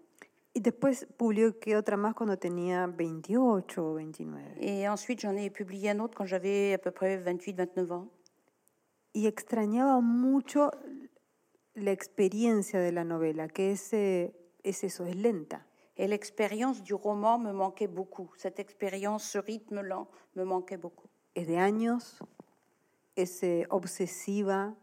Y 0.55 0.61
después 0.61 1.07
publiqué 1.17 1.77
otra 1.77 1.97
más 1.97 2.15
cuando 2.15 2.37
tenía 2.37 2.89
28 2.89 3.79
o 3.79 3.95
29. 3.95 4.43
Et 4.61 4.89
ensuite 4.89 5.21
j'en 5.21 5.37
ai 5.37 5.51
publié 5.51 5.91
un 5.91 6.01
autre 6.01 6.19
quand 6.19 6.27
j'avais 6.27 6.73
à 6.73 6.79
peu 6.79 6.91
près 6.91 7.17
28-29 7.17 7.93
ans. 7.93 8.09
Y 9.15 9.29
extrañaba 9.29 10.01
mucho 10.01 10.73
la 11.77 11.93
experiencia 11.93 12.81
de 12.81 12.91
la 12.91 13.05
novela, 13.05 13.47
que 13.47 13.71
es, 13.71 13.93
eh, 13.93 14.35
es 14.65 14.83
eso, 14.83 15.07
es 15.07 15.15
lenta. 15.15 15.68
Et 15.99 16.07
l'expérience 16.07 16.83
du 16.83 16.95
roman 16.95 17.39
me 17.39 17.53
manquait 17.53 17.89
beaucoup. 17.89 18.33
Cette 18.37 18.61
expérience, 18.61 19.25
ce 19.25 19.39
rythme 19.39 19.81
lent, 19.81 20.09
me 20.37 20.45
manquait 20.45 20.77
beaucoup. 20.77 21.09
Es 21.35 21.45
de 21.45 21.57
años, 21.57 22.21
es 23.17 23.67
obsesiva, 23.71 24.75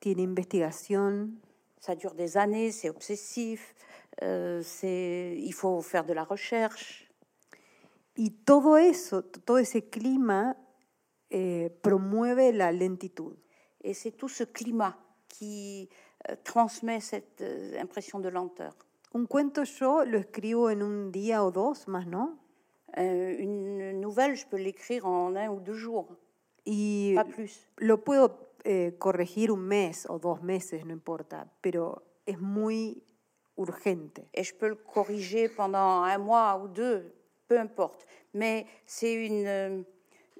tiene 0.00 0.22
investigación, 0.22 1.38
Ça 1.80 1.94
dure 1.94 2.14
des 2.14 2.36
années, 2.36 2.72
c'est 2.72 2.90
obsessif, 2.90 3.74
euh, 4.22 4.62
c'est, 4.64 5.36
il 5.38 5.52
faut 5.52 5.80
faire 5.80 6.04
de 6.04 6.12
la 6.12 6.24
recherche. 6.24 7.08
y 8.16 8.30
todo 8.30 8.76
eso, 8.76 9.22
todo 9.22 9.58
ese 9.58 9.88
clima 9.88 10.56
eh, 11.30 11.70
promueve 11.82 12.52
la 12.52 12.72
lentitud. 12.72 13.36
Et 13.80 13.94
c'est 13.94 14.10
tout 14.10 14.28
ce 14.28 14.42
climat 14.42 14.98
qui 15.28 15.88
euh, 16.28 16.34
transmet 16.42 16.98
cette 16.98 17.40
euh, 17.42 17.80
impression 17.80 18.18
de 18.18 18.28
lenteur. 18.28 18.74
Un 19.12 19.26
cuento 19.26 19.64
yo 19.64 20.04
lo 20.04 20.18
escribo 20.18 20.70
en 20.70 20.82
un 20.82 21.10
día 21.12 21.42
o 21.42 21.50
dos 21.50 21.88
más, 21.88 22.06
¿no? 22.06 22.38
Euh, 22.96 23.36
une 23.38 23.92
nouvelle, 24.00 24.34
je 24.36 24.46
peux 24.46 24.56
l'écrire 24.58 25.06
en 25.06 25.34
un 25.36 25.48
ou 25.50 25.60
deux 25.60 25.74
jours, 25.74 26.08
Y 26.66 27.14
pas 27.14 27.24
plus. 27.24 27.66
lo 27.78 28.02
puedo 28.04 28.52
eh, 28.64 28.96
corregir 28.98 29.50
un 29.52 29.60
mes 29.60 30.06
o 30.08 30.18
dos 30.18 30.42
meses, 30.42 30.84
no 30.84 30.92
importa, 30.92 31.46
pero 31.60 32.02
es 32.26 32.38
muy 32.38 33.02
urgente. 33.56 34.26
Et 34.34 34.42
je 34.44 34.54
peux 34.54 34.68
le 34.68 34.74
corriger 34.76 35.48
pendant 35.48 36.02
un 36.02 36.18
mois 36.18 36.60
ou 36.62 36.68
deux, 36.68 37.14
peu 37.46 37.58
importe. 37.58 38.06
Mais 38.34 38.66
c'est 38.86 39.14
une, 39.14 39.46
euh, 39.46 39.82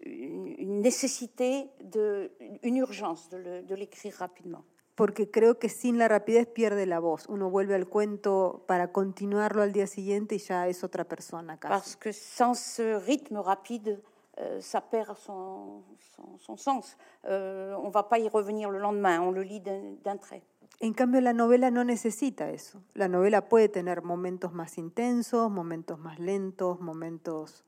une, 0.02 0.46
une 0.58 0.80
nécessité, 0.80 1.68
de, 1.82 2.30
une 2.62 2.76
urgence 2.76 3.28
de 3.30 3.36
le- 3.38 3.62
de 3.62 3.74
l'écrire 3.74 4.14
rapidement. 4.18 4.64
Porque 4.98 5.30
creo 5.30 5.60
que 5.60 5.68
sin 5.68 5.96
la 5.96 6.08
rapidez 6.08 6.48
pierde 6.48 6.84
la 6.84 6.98
voz. 6.98 7.28
Uno 7.28 7.48
vuelve 7.50 7.76
al 7.76 7.86
cuento 7.86 8.64
para 8.66 8.90
continuarlo 8.90 9.62
al 9.62 9.72
día 9.72 9.86
siguiente 9.86 10.34
y 10.34 10.38
ya 10.38 10.66
es 10.66 10.82
otra 10.82 11.04
persona 11.04 11.56
casi. 11.56 11.72
Parce 11.72 11.96
que 11.96 12.12
sans 12.12 12.58
ce 12.58 12.98
rythme 12.98 13.40
rapide, 13.40 14.02
euh, 14.38 14.60
ça 14.60 14.80
perd 14.80 15.16
son, 15.16 15.84
son, 16.16 16.36
son 16.38 16.56
sens. 16.56 16.96
Euh, 17.26 17.76
on 17.78 17.90
va 17.90 18.08
pas 18.08 18.18
y 18.18 18.28
revenir 18.28 18.70
le 18.70 18.80
lendemain, 18.80 19.20
on 19.20 19.30
le 19.30 19.42
lit 19.42 19.60
d'un 19.60 20.16
trait. 20.16 20.42
En 20.80 20.92
cambio, 20.92 21.20
la 21.20 21.32
novela 21.32 21.70
no 21.70 21.84
necesita 21.84 22.50
eso. 22.50 22.82
La 22.94 23.06
novela 23.06 23.48
puede 23.48 23.68
tener 23.68 24.02
momentos 24.02 24.52
más 24.52 24.78
intensos, 24.78 25.48
momentos 25.48 26.00
más 26.00 26.18
lentos, 26.18 26.80
momentos... 26.80 27.64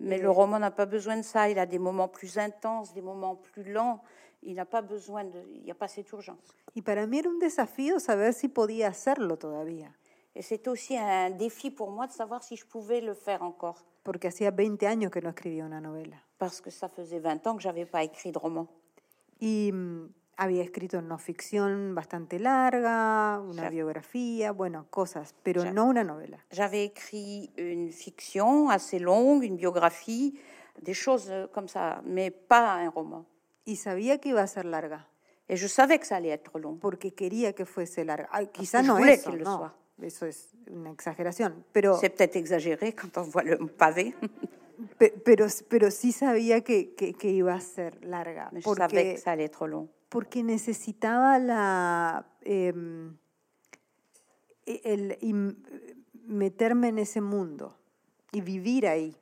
Mais 0.00 0.18
le 0.18 0.30
roman 0.30 0.58
n'a 0.58 0.70
pas 0.70 0.86
besoin 0.86 1.16
de 1.16 1.22
ça. 1.22 1.48
Il 1.48 1.58
a 1.58 1.66
des 1.66 1.78
moments 1.78 2.08
plus 2.08 2.38
intenses, 2.38 2.92
des 2.92 3.02
moments 3.02 3.36
plus 3.36 3.64
lents. 3.72 4.02
Il 4.42 4.54
n'a 4.54 4.66
pas 4.66 4.82
besoin 4.82 5.24
de. 5.24 5.40
Il 5.54 5.62
n'y 5.62 5.70
a 5.70 5.74
pas 5.74 5.88
cette 5.88 6.10
urgence. 6.12 6.54
Y 6.74 6.82
para 6.82 7.06
mí 7.06 7.18
era 7.18 7.30
un 7.30 7.38
desafío 7.38 7.98
saber 7.98 8.34
si 8.34 8.48
podía 8.48 8.88
hacerlo 8.88 9.38
todavía, 9.38 9.90
Et 10.34 10.42
c'est 10.42 10.68
aussi 10.68 10.96
un 10.98 11.30
défi 11.30 11.70
pour 11.70 11.90
moi 11.90 12.06
de 12.06 12.12
savoir 12.12 12.42
si 12.42 12.56
je 12.56 12.66
pouvais 12.66 13.00
le 13.00 13.14
faire 13.14 13.42
encore. 13.42 13.82
porque 14.02 14.28
hacía 14.28 14.50
20 14.52 14.86
años 14.86 15.10
que 15.10 15.20
no 15.20 15.30
escribía 15.30 15.64
una 15.64 15.80
novela. 15.80 16.22
Parce 16.38 16.60
que 16.60 16.70
ça 16.70 16.88
faisait 16.88 17.18
20 17.18 17.46
ans 17.46 17.56
que 17.56 17.62
j'avais 17.62 17.86
pas 17.86 18.04
écrit 18.04 18.30
de 18.30 18.38
roman. 18.38 18.68
Y 19.40 19.72
mm, 19.72 20.08
había 20.36 20.62
escrito 20.62 21.00
no 21.02 21.18
ficción 21.18 21.94
bastante 21.94 22.38
larga, 22.38 23.40
una 23.40 23.70
biografía, 23.70 24.52
bueno, 24.52 24.86
cosas, 24.90 25.34
pero 25.42 25.64
no 25.72 25.86
una 25.86 26.04
novela. 26.04 26.38
J'avais 26.50 26.84
écrit 26.86 27.50
une 27.56 27.90
fiction 27.92 28.70
assez 28.70 28.98
longue, 29.00 29.44
une 29.46 29.56
biographie, 29.56 30.38
des 30.82 30.94
choses 30.94 31.28
euh, 31.30 31.46
comme 31.52 31.68
ça, 31.68 32.02
mais 32.04 32.30
pas 32.30 32.76
un 32.82 32.90
roman. 32.90 33.24
Y 33.64 33.76
sabía 33.76 34.18
que 34.18 34.28
iba 34.30 34.42
a 34.42 34.46
ser 34.46 34.64
larga, 34.66 35.06
Et 35.48 35.56
je 35.56 35.68
savais 35.68 35.98
que 35.98 36.06
ça 36.06 36.16
allait 36.16 36.30
être 36.34 36.58
long. 36.58 36.78
porque 36.80 37.12
quería 37.14 37.52
que 37.54 37.64
fuese 37.64 38.04
larga. 38.04 38.28
Ay, 38.32 38.48
quizá 38.48 38.82
no 38.82 38.96
voulais 38.96 39.20
eso, 39.20 39.30
no, 39.36 39.56
soit. 39.56 39.72
eso 40.02 40.26
es 40.26 40.50
una 40.70 40.90
exageración, 40.90 41.64
pero, 41.72 41.96
C'est 41.98 42.10
peut-être 42.10 42.36
exagéré 42.36 42.92
quand 42.94 43.16
on 43.16 43.30
voit 43.30 43.42
le 43.44 43.56
pavé, 43.56 44.14
pe- 44.98 45.14
pero, 45.24 45.46
pero 45.68 45.90
sí 45.90 46.12
sabía 46.12 46.60
que, 46.62 46.94
que, 46.94 47.14
que 47.14 47.30
iba 47.30 47.54
a 47.54 47.60
ser 47.60 48.04
larga, 48.04 48.50
mais 48.52 48.62
je 48.64 48.68
savais 48.74 48.88
porque, 48.88 49.14
que 49.14 49.20
ça 49.20 49.32
allait 49.32 49.46
être 49.46 49.66
long. 49.66 49.88
Porque 50.08 50.42
necesitaba 50.42 51.38
la 51.38 52.26
em, 52.42 53.16
e- 54.66 54.80
el, 54.84 55.16
im- 55.20 55.56
meterme 56.26 56.88
en 56.88 56.98
ese 56.98 57.20
mundo 57.20 57.76
y 58.32 58.40
vivir 58.40 58.86
ahí. 58.86 59.14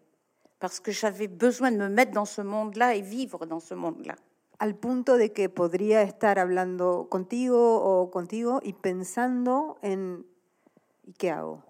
Parce 0.59 0.81
que 0.81 0.93
j'avais 0.93 1.29
besoin 1.29 1.71
de 1.73 1.77
me 1.79 1.89
mettre 1.89 2.13
dans 2.13 2.25
ce 2.25 2.41
monde-là 2.41 2.95
et 2.95 3.03
vivre 3.03 3.45
dans 3.47 3.61
ce 3.61 3.75
monde-là. 3.75 4.17
al 4.61 4.77
punto 4.77 5.19
de 5.19 5.33
que 5.33 5.49
podría 5.49 6.03
estar 6.03 6.39
hablando 6.39 7.09
contigo 7.11 7.59
o 7.83 8.11
contigo 8.11 8.61
y 8.63 8.73
pensando 8.73 9.79
en 9.83 10.25
¿y 11.05 11.13
qué 11.13 11.31
hago? 11.33 11.63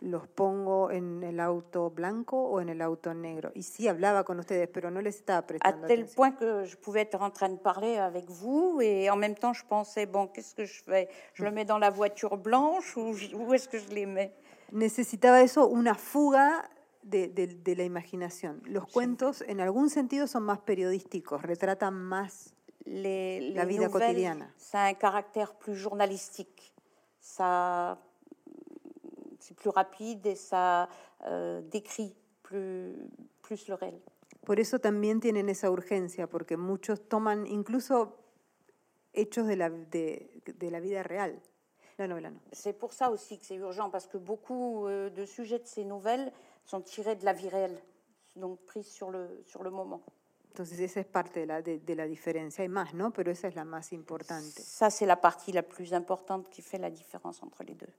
¿Los 0.00 0.28
pongo 0.28 0.90
en 0.90 1.22
el 1.22 1.40
auto 1.40 1.88
blanco 1.90 2.36
o 2.36 2.60
en 2.60 2.68
el 2.68 2.82
auto 2.82 3.14
negro? 3.14 3.50
Y 3.54 3.62
sí 3.62 3.88
hablaba 3.88 4.24
con 4.24 4.38
ustedes, 4.38 4.68
pero 4.68 4.90
no 4.90 5.00
les 5.00 5.16
estaba 5.16 5.46
prestando 5.46 5.86
tel 5.86 6.00
atención. 6.00 6.14
point 6.16 6.38
que 6.38 6.66
je 6.66 6.76
pouvais 6.76 7.00
être 7.02 7.20
en 7.22 7.30
train 7.32 7.48
de 7.48 7.56
parler 7.58 7.96
avec 7.96 8.28
vous 8.28 8.80
et 8.82 9.08
en 9.08 9.16
même 9.16 9.34
temps 9.34 9.54
je 9.54 9.64
pensais, 9.64 10.04
bon, 10.04 10.26
qu'est-ce 10.28 10.54
que 10.54 10.66
je 10.66 10.82
fais 10.84 11.08
Je 11.32 11.44
le 11.44 11.50
mets 11.50 11.64
dans 11.64 11.78
la 11.78 11.88
voiture 11.88 12.36
blanche 12.36 12.94
ou 12.98 13.14
où 13.34 13.54
est-ce 13.54 13.68
que 13.68 13.78
je 13.78 13.88
les 13.88 14.04
mets 14.04 14.32
Necesitaba 14.70 15.40
eso, 15.40 15.66
una 15.66 15.94
fuga 15.94 16.68
de, 17.02 17.28
de- 17.28 17.46
de 17.46 17.74
la 17.76 17.84
imaginación. 17.84 18.60
Los 18.66 18.84
cuentos 18.92 19.40
en 19.48 19.60
algún 19.60 19.88
sentido 19.88 20.26
son 20.26 20.42
más 20.42 20.58
periodísticos, 20.58 21.40
retratan 21.40 21.94
más 21.94 22.52
les, 22.84 23.40
les 23.40 23.54
La 23.54 23.64
vida 23.64 23.88
quotidiana. 23.88 24.52
Ça 24.58 24.82
a 24.82 24.88
un 24.88 24.94
caractère 24.94 25.54
plus 25.54 25.74
journalistique. 25.76 26.74
Ça, 27.20 27.98
c'est 29.46 29.54
plus 29.54 29.70
rapide 29.70 30.26
et 30.26 30.34
ça 30.34 30.88
euh, 31.26 31.60
décrit 31.70 32.14
plus, 32.42 32.94
plus 33.42 33.68
le 33.68 33.74
réel. 33.74 34.00
Por 34.44 34.58
eso 34.58 34.78
también 34.78 35.20
tienen 35.20 35.48
esa 35.48 35.70
urgencia, 35.70 36.26
porque 36.28 36.56
muchos 36.56 37.08
toman 37.08 37.46
incluso 37.46 38.16
hechos 39.12 39.46
de 39.46 39.56
la, 39.56 39.70
de, 39.70 40.42
de 40.44 40.70
la 40.70 40.80
vida 40.80 41.02
real. 41.02 41.40
La 41.98 42.06
novela 42.06 42.30
no. 42.30 42.40
C'est 42.52 42.74
pour 42.74 42.92
ça 42.92 43.10
aussi 43.10 43.38
que 43.38 43.46
c'est 43.46 43.56
urgent, 43.56 43.88
parce 43.90 44.06
que 44.06 44.18
beaucoup 44.18 44.86
euh, 44.86 45.10
de 45.10 45.24
sujets 45.24 45.58
de 45.58 45.66
ces 45.66 45.84
nouvelles 45.84 46.30
sont 46.64 46.82
tirés 46.82 47.16
de 47.16 47.24
la 47.24 47.32
vie 47.32 47.48
réelle, 47.48 47.80
donc 48.34 48.60
pris 48.66 48.84
sur 48.84 49.10
le, 49.10 49.42
sur 49.46 49.62
le 49.62 49.70
moment. 49.70 50.02
Entonces 50.52 50.78
esa 50.80 51.00
es 51.00 51.06
parte 51.06 51.40
de 51.40 51.46
la, 51.46 51.62
de, 51.62 51.78
de 51.78 51.94
la 51.94 52.06
diferencia. 52.06 52.62
Hay 52.62 52.68
más, 52.68 52.94
¿no? 52.94 53.10
Pero 53.12 53.30
esa 53.30 53.48
es 53.48 53.54
la 53.54 53.64
más 53.64 53.92
importante. 53.92 54.62
Ça, 54.62 54.90
c'est 54.90 55.06
la 55.06 55.16
partie 55.16 55.52
la 55.52 55.62
plus 55.62 55.92
importante 55.92 56.48
qui 56.50 56.62
fait 56.62 56.78
la 56.78 56.90
différence 56.90 57.42
entre 57.42 57.62
les 57.64 57.74
deux. 57.74 57.92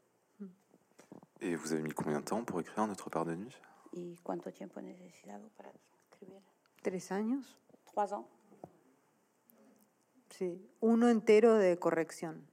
Et 1.41 1.55
vous 1.55 1.71
avez 1.73 1.81
mis 1.81 1.91
combien 1.91 2.19
de 2.19 2.25
temps 2.25 2.43
pour 2.43 2.59
écrire 2.59 2.85
Notre 2.87 3.09
part 3.09 3.25
de 3.25 3.35
nuit 3.35 3.53
¿Y 3.93 4.17
cuánto 4.23 4.51
tiempo 4.51 4.81
necesitaba 4.81 5.47
para 5.55 5.69
escribir? 6.11 6.41
¿Tres 6.81 7.11
años? 7.11 7.57
Trois 7.85 8.11
ans. 8.13 8.25
Sí. 10.29 10.61
Uno 10.81 11.09
entero 11.09 11.55
de 11.55 11.77
corrección, 11.79 12.45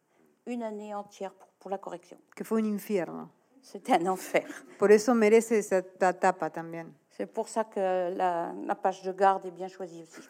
Une 0.46 0.62
année 0.62 0.94
entière 0.94 1.32
pour, 1.34 1.48
pour 1.58 1.70
la 1.70 1.78
correction. 1.78 2.18
que 2.34 2.44
fue 2.44 2.60
un 2.60 2.66
infierno. 2.66 3.30
C'était 3.62 3.92
un 4.00 4.06
enfer. 4.08 4.46
Por 4.78 4.92
eso 4.92 5.14
merece 5.14 5.58
esa 5.58 5.82
ta- 5.82 6.12
tapa 6.18 6.50
también. 6.50 6.94
C'est 7.10 7.26
pour 7.26 7.48
ça 7.48 7.64
que 7.64 8.10
la, 8.14 8.52
la 8.66 8.74
page 8.74 9.02
de 9.02 9.12
garde 9.12 9.46
est 9.46 9.50
bien 9.54 9.68
choisie 9.68 10.02
aussi. 10.02 10.20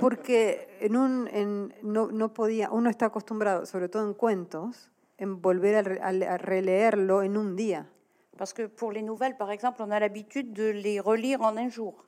Porque 0.00 0.68
en 0.80 0.96
un, 0.96 1.28
en, 1.28 1.72
no, 1.82 2.10
no 2.10 2.32
podía, 2.32 2.70
uno 2.70 2.90
está 2.90 3.06
acostumbrado, 3.06 3.64
sobre 3.66 3.88
todo 3.88 4.04
en 4.06 4.14
cuentos, 4.14 4.90
en 5.18 5.40
volver 5.40 5.76
a, 5.76 6.06
a 6.08 6.12
le- 6.12 6.26
a 6.26 6.36
releerlo 6.36 7.22
en 7.22 7.36
un 7.36 7.54
día. 7.56 7.86
Parce 8.36 8.52
que 8.52 8.68
pour 8.68 8.92
les 8.92 9.02
nouvelles, 9.02 9.36
par 9.36 9.50
exemple, 9.50 9.82
on 9.82 9.90
a 9.92 10.00
l'habitude 10.00 10.52
de 10.52 10.70
les 10.70 10.98
relire 11.00 11.40
en 11.42 11.56
un 11.56 11.68
jour. 11.70 12.04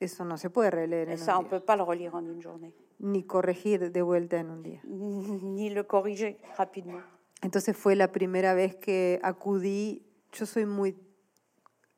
Eso 0.00 0.24
no 0.24 0.36
se 0.36 0.50
puede 0.50 0.70
releer 0.70 1.08
Et 1.08 1.14
en 1.14 1.16
ça, 1.18 1.34
un 1.34 1.38
on 1.40 1.42
ne 1.44 1.48
peut 1.48 1.60
pas 1.60 1.76
le 1.76 1.82
relire 1.82 2.14
en 2.14 2.24
une 2.24 2.40
journée, 2.40 2.72
Ni 3.00 3.24
corregir 3.26 3.90
de 3.90 4.02
vuelta 4.02 4.38
en 4.38 4.50
un 4.50 4.62
día. 4.62 4.80
ni 4.84 5.70
le 5.70 5.82
corriger 5.84 6.38
rapidement. 6.56 7.00
Entonces 7.42 7.76
fue 7.76 7.94
la 7.96 8.08
primera 8.12 8.54
vez 8.54 8.76
que 8.76 9.18
acudí. 9.22 10.02
Yo 10.32 10.46
soy 10.46 10.64
muy, 10.66 10.96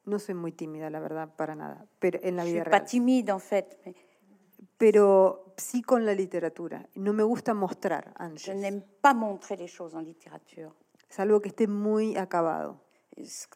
no 0.05 0.19
soy 0.19 0.35
muy 0.35 0.53
tímida, 0.53 0.91
la 0.91 1.01
verdad, 1.01 1.35
para 1.37 1.55
nada, 1.55 1.87
pero 1.99 2.19
en 2.23 2.37
la 2.37 2.45
Je 2.45 2.51
vida 2.53 2.63
suis 2.65 2.71
pas 2.71 2.85
timide, 2.85 3.31
en 3.33 3.39
fait, 3.41 3.79
mais 3.85 3.95
Pero 4.79 5.55
sí 5.57 5.83
con 5.83 6.05
la 6.05 6.15
literatura. 6.15 6.89
No 6.95 7.13
me 7.13 7.23
gusta 7.23 7.55
mostrar 7.55 8.13
je 8.17 8.25
antes, 8.25 8.57
n'aime 8.57 8.83
pas 9.01 9.15
montrer 9.15 9.59
les 9.59 9.71
choses 9.71 9.95
en 9.95 10.05
littérature. 10.05 10.71
salvo 11.09 11.41
que 11.41 11.49
esté 11.49 11.67
muy 11.67 12.17
acabado. 12.17 12.81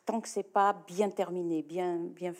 Tant 0.04 0.22
que 0.22 0.28
c'est 0.28 0.50
pas 0.50 0.74
bien 0.86 1.12
terminé, 1.12 1.62
bien, 1.62 2.14
bien, 2.14 2.34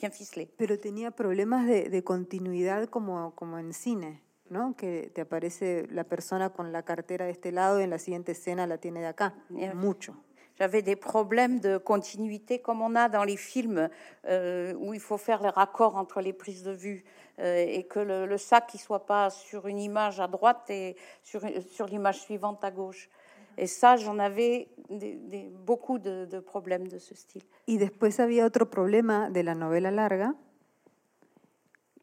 bien 0.00 0.10
ficelé. 0.10 0.52
Pero 0.56 0.78
tenía 0.80 1.12
problemas 1.12 1.66
de, 1.68 1.88
de 1.88 2.02
continuidad 2.02 2.88
como, 2.88 3.32
como 3.36 3.60
en 3.60 3.72
cine, 3.72 4.22
¿no? 4.48 4.74
Que 4.74 5.12
te 5.14 5.20
aparece 5.20 5.86
la 5.90 6.02
persona 6.02 6.50
con 6.50 6.72
la 6.72 6.82
cartera 6.82 7.26
de 7.26 7.30
este 7.30 7.52
lado 7.52 7.78
y 7.78 7.84
en 7.84 7.90
la 7.90 7.98
siguiente 7.98 8.32
escena 8.32 8.66
la 8.66 8.78
tiene 8.78 9.00
de 9.00 9.06
acá. 9.06 9.34
Mucho. 9.74 10.16
J'avais 10.58 10.82
des 10.82 10.94
problèmes 10.96 11.58
de 11.58 11.78
continuité 11.78 12.60
comme 12.60 12.80
on 12.80 12.94
a 12.94 13.08
dans 13.08 13.24
les 13.24 13.36
films 13.36 13.88
euh, 14.26 14.72
où 14.74 14.94
il 14.94 15.00
faut 15.00 15.18
faire 15.18 15.42
les 15.42 15.48
raccords 15.48 15.96
entre 15.96 16.20
les 16.20 16.32
prises 16.32 16.62
de 16.62 16.70
vue 16.70 17.04
euh, 17.40 17.56
et 17.66 17.82
que 17.84 17.98
le, 17.98 18.26
le 18.26 18.38
sac 18.38 18.72
ne 18.74 18.78
soit 18.78 19.04
pas 19.06 19.30
sur 19.30 19.66
une 19.66 19.80
image 19.80 20.20
à 20.20 20.28
droite 20.28 20.70
et 20.70 20.96
sur, 21.24 21.42
sur 21.72 21.86
l'image 21.86 22.20
suivante 22.20 22.62
à 22.62 22.70
gauche. 22.70 23.08
Et 23.56 23.66
ça, 23.66 23.96
j'en 23.96 24.18
avais 24.20 24.68
des- 24.90 25.14
des- 25.16 25.48
beaucoup 25.50 25.98
de, 25.98 26.24
de 26.26 26.38
problèmes 26.40 26.86
de 26.88 26.98
ce 26.98 27.14
style. 27.14 27.42
Y 27.66 27.78
después 27.78 28.18
había 28.20 28.44
otro 28.46 28.68
problema 28.70 29.30
de 29.30 29.42
la 29.42 29.54
novela 29.54 29.90
larga, 29.90 30.34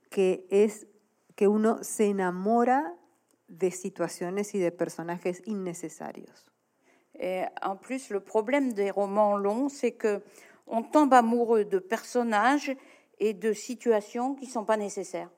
que 0.10 0.45
es 0.49 0.88
que 1.36 1.47
uno 1.47 1.84
se 1.84 2.08
enamora 2.10 2.93
de 3.47 3.72
situaciones 3.72 4.54
y 4.56 4.60
de 4.60 4.72
personajes 4.72 5.41
innecesarios. 5.45 6.51
Et 7.24 7.43
en 7.61 7.76
plus, 7.76 8.09
le 8.09 8.19
problème 8.19 8.74
des 8.74 8.89
romans 8.89 9.38
longs, 9.38 9.69
c'est 9.69 9.91
que 9.91 10.22
on 10.65 10.82
tombe 10.82 11.13
amoureux 11.13 11.65
de 11.65 11.78
personnages 11.80 12.76
et 13.19 13.34
de 13.34 13.53
situations 13.53 14.34
qui 14.34 14.47
sont 14.47 14.65
pas 14.65 14.78
nécessaires. 14.78 15.30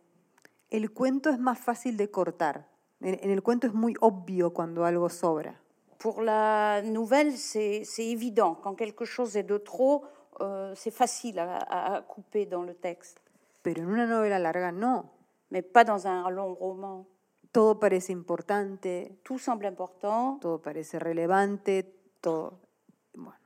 El 0.72 0.90
cuento 0.92 1.30
es 1.30 1.38
más 1.38 1.60
fácil 1.60 1.98
de 1.98 2.10
cortar. 2.10 2.66
En, 3.02 3.14
en 3.22 3.30
el 3.30 3.42
cuento 3.42 3.68
es 3.68 3.74
muy 3.74 3.96
obvio 4.00 4.52
cuando 4.54 4.86
algo 4.86 5.10
sobra. 5.10 5.54
Pour 6.00 6.22
la 6.22 6.82
nouvelle, 6.82 7.34
c'est 7.38 7.84
c'est 7.84 8.06
évident. 8.06 8.56
Quand 8.56 8.76
quelque 8.76 9.06
chose 9.06 9.36
est 9.36 9.44
de 9.48 9.58
trop, 9.58 10.06
euh, 10.42 10.74
c'est 10.76 10.92
facile 10.94 11.38
à, 11.40 11.58
à- 11.58 11.96
à 11.98 12.02
couper 12.02 12.46
dans 12.46 12.64
le 12.64 12.74
texte. 12.76 13.20
Pero 13.62 13.82
en 13.84 13.90
una 13.90 14.06
novela 14.06 14.40
larga 14.40 14.72
no. 14.72 15.04
Mais 15.52 15.62
pas 15.62 15.84
dans 15.84 16.08
un 16.08 16.30
long 16.30 16.54
roman. 16.54 17.06
Todo 17.54 17.80
parece 17.80 18.12
importante, 18.12 19.20
Tout 19.24 19.40
semble 19.40 19.70
important. 19.70 20.42
todo 20.42 20.62
parece 20.62 21.00
relevante, 21.00 21.84
todo. 22.20 22.60
Bueno. 23.14 23.40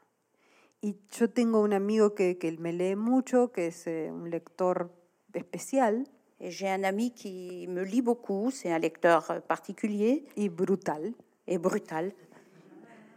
Y 0.81 0.95
yo 1.11 1.29
tengo 1.29 1.61
un 1.61 1.73
amigo 1.73 2.15
que, 2.15 2.39
que 2.39 2.51
me 2.53 2.73
lee 2.73 2.95
mucho, 2.95 3.51
que 3.51 3.67
es 3.67 3.85
eh, 3.85 4.09
un 4.11 4.31
lector 4.31 4.91
especial 5.33 6.09
j'ai 6.39 6.69
un 6.69 6.85
ami 6.85 7.11
qui 7.11 7.67
me 7.67 7.83
lit 7.83 8.01
beaucoup. 8.01 8.51
C'est 8.51 8.71
un 8.71 8.79
lecteur 8.79 9.29
euh, 9.31 9.39
particulier 9.39 10.25
y 10.35 10.49
brutal. 10.49 11.13
et 11.45 11.57
brutal. 11.57 12.13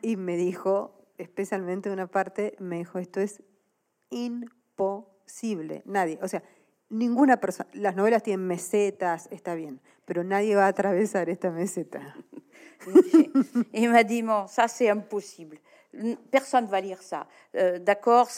Y 0.02 0.16
me 0.16 0.36
dijo, 0.36 0.92
especialmente 1.18 1.90
una 1.90 2.06
parte, 2.06 2.54
me 2.58 2.78
dijo, 2.78 2.98
esto 2.98 3.20
es 3.20 3.42
imposible. 4.10 5.82
Nadie, 5.84 6.18
o 6.22 6.28
sea, 6.28 6.42
ninguna 6.90 7.38
persona, 7.38 7.68
las 7.72 7.94
novelas 7.96 8.22
tienen 8.22 8.46
mesetas, 8.46 9.28
está 9.30 9.54
bien, 9.54 9.80
pero 10.04 10.22
nadie 10.24 10.54
va 10.56 10.64
a 10.66 10.68
atravesar 10.68 11.28
esta 11.30 11.50
meseta. 11.50 12.14
Et 13.72 13.88
m'a 13.88 14.02
dit, 14.04 14.22
bon, 14.22 14.46
ça 14.46 14.68
c'est 14.68 14.88
impossible. 14.88 15.58
Personne 16.30 16.66
va 16.66 16.80
lire 16.80 17.02
ça. 17.02 17.26
Euh, 17.56 17.78
D'accord, 17.80 18.28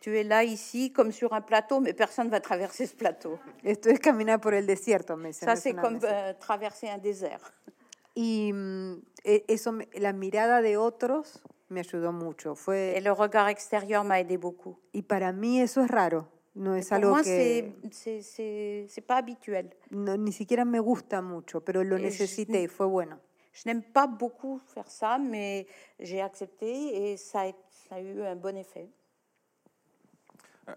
tu 0.00 0.18
es 0.18 0.22
là, 0.24 0.44
ici, 0.44 0.92
comme 0.92 1.12
sur 1.12 1.32
un 1.32 1.40
plateau, 1.40 1.80
mais 1.80 1.94
personne 1.94 2.28
va 2.28 2.40
traverser 2.40 2.86
ce 2.86 2.94
plateau. 2.94 3.38
Esto 3.64 3.88
es 3.88 3.98
caminar 3.98 4.38
por 4.40 4.52
el 4.54 4.66
desierto, 4.66 5.16
me 5.16 5.32
Ça 5.32 5.54
es 5.54 5.56
c'est 5.60 5.74
comme 5.74 5.98
euh, 6.04 6.34
traverser 6.38 6.88
un 6.90 6.98
désert. 6.98 7.40
Y 8.14 8.52
mm, 8.52 9.02
e- 9.24 9.44
eso, 9.48 9.72
me- 9.72 9.88
la 9.94 10.12
mirada 10.12 10.60
de 10.60 10.76
otros 10.76 11.42
me 11.68 11.80
ayudó 11.80 12.12
mucho. 12.12 12.52
Et 12.52 12.56
Fue, 12.56 13.00
le 13.00 13.12
regard 13.12 13.48
extérieur 13.48 14.04
m'a 14.04 14.20
aidé 14.20 14.36
beaucoup. 14.36 14.76
y 14.92 15.02
para 15.02 15.32
mí 15.32 15.60
eso 15.60 15.80
es 15.82 15.90
raro. 15.90 16.28
No 16.56 16.74
es 16.74 16.88
Pour 16.88 16.96
algo 16.96 17.10
moi, 17.10 17.18
que 17.20 17.24
c'est 17.26 17.72
c'est- 17.92 18.22
c'est 18.22 18.86
c'est 18.88 19.00
pas 19.06 19.16
habituel. 19.18 19.70
no, 19.92 20.16
ni 20.16 20.32
siquiera 20.32 20.64
me 20.64 20.80
gusta 20.80 21.22
mucho, 21.22 21.60
pero 21.60 21.84
lo 21.84 21.96
Es- 21.96 22.02
necesité 22.02 22.62
y 22.64 22.68
fue 22.68 22.86
bueno. 22.86 23.18
Je 23.52 23.62
n'aime 23.68 23.82
pas 23.82 24.06
beaucoup 24.06 24.58
faire 24.58 24.88
ça, 24.90 25.18
mais 25.18 25.66
j'ai 25.98 26.20
accepté 26.20 27.12
et 27.12 27.16
ça 27.16 27.42
a, 27.42 27.52
ça 27.88 27.96
a 27.96 28.00
eu 28.00 28.22
un 28.22 28.36
bon 28.36 28.56
effet. 28.56 28.88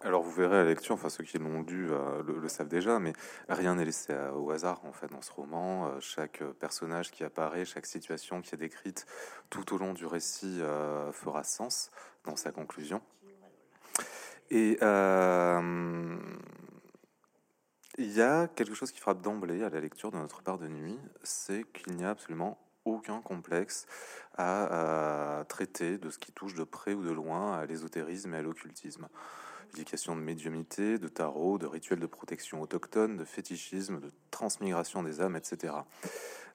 Alors 0.02 0.24
vous 0.24 0.32
verrez 0.32 0.58
à 0.58 0.64
la 0.64 0.70
lecture, 0.70 0.96
enfin 0.96 1.10
ceux 1.10 1.24
qui 1.24 1.38
l'ont 1.38 1.62
lu 1.62 1.92
euh, 1.92 2.24
le, 2.24 2.40
le 2.40 2.48
savent 2.50 2.68
déjà, 2.68 2.98
mais 3.00 3.14
rien 3.48 3.76
n'est 3.76 3.86
laissé 3.86 4.12
à- 4.14 4.34
au 4.34 4.50
hasard 4.50 4.84
en 4.86 4.92
fait 4.92 5.08
dans 5.08 5.22
ce 5.22 5.32
roman. 5.32 5.88
Euh, 5.88 6.00
chaque 6.00 6.44
personnage 6.60 7.12
qui 7.12 7.24
apparaît, 7.24 7.64
chaque 7.66 7.86
situation 7.86 8.42
qui 8.42 8.56
est 8.56 8.58
décrite 8.58 9.06
tout 9.52 9.74
au 9.74 9.78
long 9.78 9.94
du 9.94 10.06
récit 10.08 10.60
euh, 10.62 11.12
fera 11.12 11.44
sens 11.44 11.92
dans 12.24 12.36
sa 12.36 12.52
conclusion. 12.52 13.02
Et 14.54 14.78
euh, 14.84 16.16
il 17.98 18.12
y 18.12 18.22
a 18.22 18.48
quelque 18.48 18.76
chose 18.76 18.92
qui 18.92 19.00
frappe 19.00 19.20
d'emblée 19.24 19.64
à 19.64 19.70
la 19.70 19.80
lecture 19.80 20.12
de 20.12 20.18
notre 20.18 20.44
part 20.44 20.60
de 20.60 20.68
nuit, 20.68 21.00
c'est 21.24 21.64
qu'il 21.74 21.96
n'y 21.96 22.06
a 22.06 22.12
absolument 22.12 22.60
aucun 22.86 23.20
complexe 23.20 23.88
à, 24.38 25.40
à 25.40 25.46
traiter 25.46 25.98
de 25.98 26.12
ce 26.12 26.20
qui 26.20 26.32
touche 26.32 26.54
de 26.54 26.64
près 26.64 26.94
ou 26.94 27.04
de 27.04 27.12
loin 27.12 27.58
à 27.58 27.66
l'ésotérisme 27.66 28.32
et 28.36 28.38
à 28.38 28.42
l'occultisme. 28.44 29.08
Il 29.74 29.80
est 29.80 30.08
de 30.08 30.14
médiumnité, 30.14 31.00
de 31.00 31.08
tarot, 31.08 31.58
de 31.58 31.66
rituels 31.66 32.00
de 32.00 32.06
protection 32.06 32.62
autochtone, 32.62 33.18
de 33.18 33.26
fétichisme, 33.26 34.00
de 34.00 34.12
transmigration 34.30 35.02
des 35.02 35.20
âmes, 35.20 35.36
etc. 35.36 35.74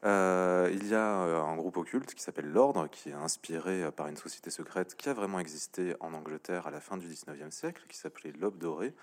Euh, 0.05 0.70
il 0.72 0.86
y 0.86 0.94
a 0.94 1.22
euh, 1.22 1.42
un 1.42 1.57
groupe 1.57 1.76
occulte 1.76 2.14
qui 2.14 2.22
s'appelle 2.22 2.49
l'Ordre, 2.49 2.88
qui 2.88 3.09
est 3.11 3.14
inspiré 3.14 3.82
euh, 3.82 3.90
par 3.90 4.07
une 4.07 4.16
société 4.16 4.49
secrète 4.51 4.94
qui 4.96 5.09
a 5.09 5.12
vraiment 5.12 5.40
existé 5.40 5.96
en 5.99 6.14
Angleterre 6.14 6.68
à 6.68 6.70
la 6.70 6.80
fin 6.80 6.96
du 6.96 7.09
19e 7.09 7.51
siècle, 7.51 7.82
qui 7.88 7.96
s'appelait 7.96 8.32
l'Aube 8.38 8.59
dorée, 8.59 8.94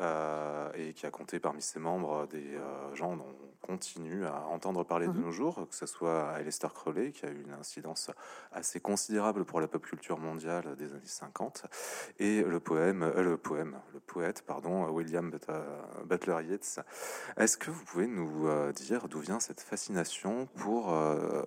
et 0.00 0.92
qui 0.94 1.06
a 1.06 1.10
compté 1.10 1.40
parmi 1.40 1.60
ses 1.60 1.80
membres 1.80 2.26
des 2.28 2.54
euh, 2.54 2.94
gens 2.94 3.16
dont 3.16 3.26
on 3.42 3.66
continue 3.66 4.24
à 4.24 4.46
entendre 4.46 4.84
parler 4.84 5.06
de 5.08 5.12
Mhm. 5.12 5.22
nos 5.22 5.30
jours, 5.32 5.66
que 5.68 5.74
ce 5.74 5.86
soit 5.86 6.30
Aleister 6.30 6.68
Crowley, 6.72 7.10
qui 7.12 7.26
a 7.26 7.30
eu 7.30 7.42
une 7.42 7.52
incidence 7.52 8.10
assez 8.52 8.80
considérable 8.80 9.44
pour 9.44 9.60
la 9.60 9.66
pop 9.66 9.84
culture 9.84 10.18
mondiale 10.18 10.76
des 10.76 10.92
années 10.92 11.00
50, 11.04 11.66
et 12.20 12.42
le 12.42 12.60
poème, 12.60 13.02
euh, 13.02 13.22
le 13.22 13.36
poème, 13.36 13.80
le 13.92 14.00
poète, 14.00 14.42
pardon, 14.46 14.88
William 14.90 15.30
But- 15.30 15.48
euh, 15.48 15.64
Butler 16.04 16.44
Yeats. 16.48 16.82
Est-ce 17.36 17.58
que 17.58 17.70
vous 17.72 17.84
pouvez 17.84 18.06
nous 18.06 18.46
euh, 18.46 18.70
dire 18.72 19.08
d'où 19.08 19.18
vient 19.18 19.40
cette 19.40 19.60
fascination 19.60 20.46
pour 20.56 20.92
euh, 20.94 21.42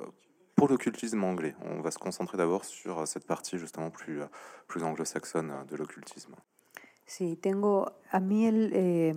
pour 0.58 0.68
l'occultisme 0.68 1.24
anglais? 1.24 1.56
On 1.62 1.82
va 1.82 1.90
se 1.92 1.98
concentrer 2.00 2.38
d'abord 2.38 2.66
sur 2.66 3.00
euh, 3.00 3.06
cette 3.06 3.26
partie 3.26 3.58
justement 3.58 3.90
plus 3.90 4.22
euh, 4.22 4.26
plus 4.68 4.84
anglo-saxonne 4.84 5.52
euh, 5.52 5.64
de 5.64 5.76
l'occultisme. 5.78 6.36
Sí, 7.12 7.36
tengo, 7.36 7.92
a 8.10 8.22
mí 8.22 8.46
el, 8.46 8.72
eh, 8.74 9.14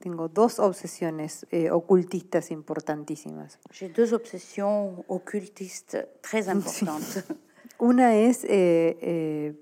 tengo 0.00 0.28
dos 0.30 0.58
obsesiones 0.58 1.46
eh, 1.50 1.70
ocultistas 1.70 2.50
importantísimas. 2.50 3.58
J'ai 3.70 3.90
deux 3.90 4.14
obsessions 4.14 5.04
occultistes 5.06 6.06
très 6.22 6.48
importantes. 6.48 7.24
Una 7.78 8.16
es 8.16 8.44
eh, 8.44 8.96
eh, 9.02 9.54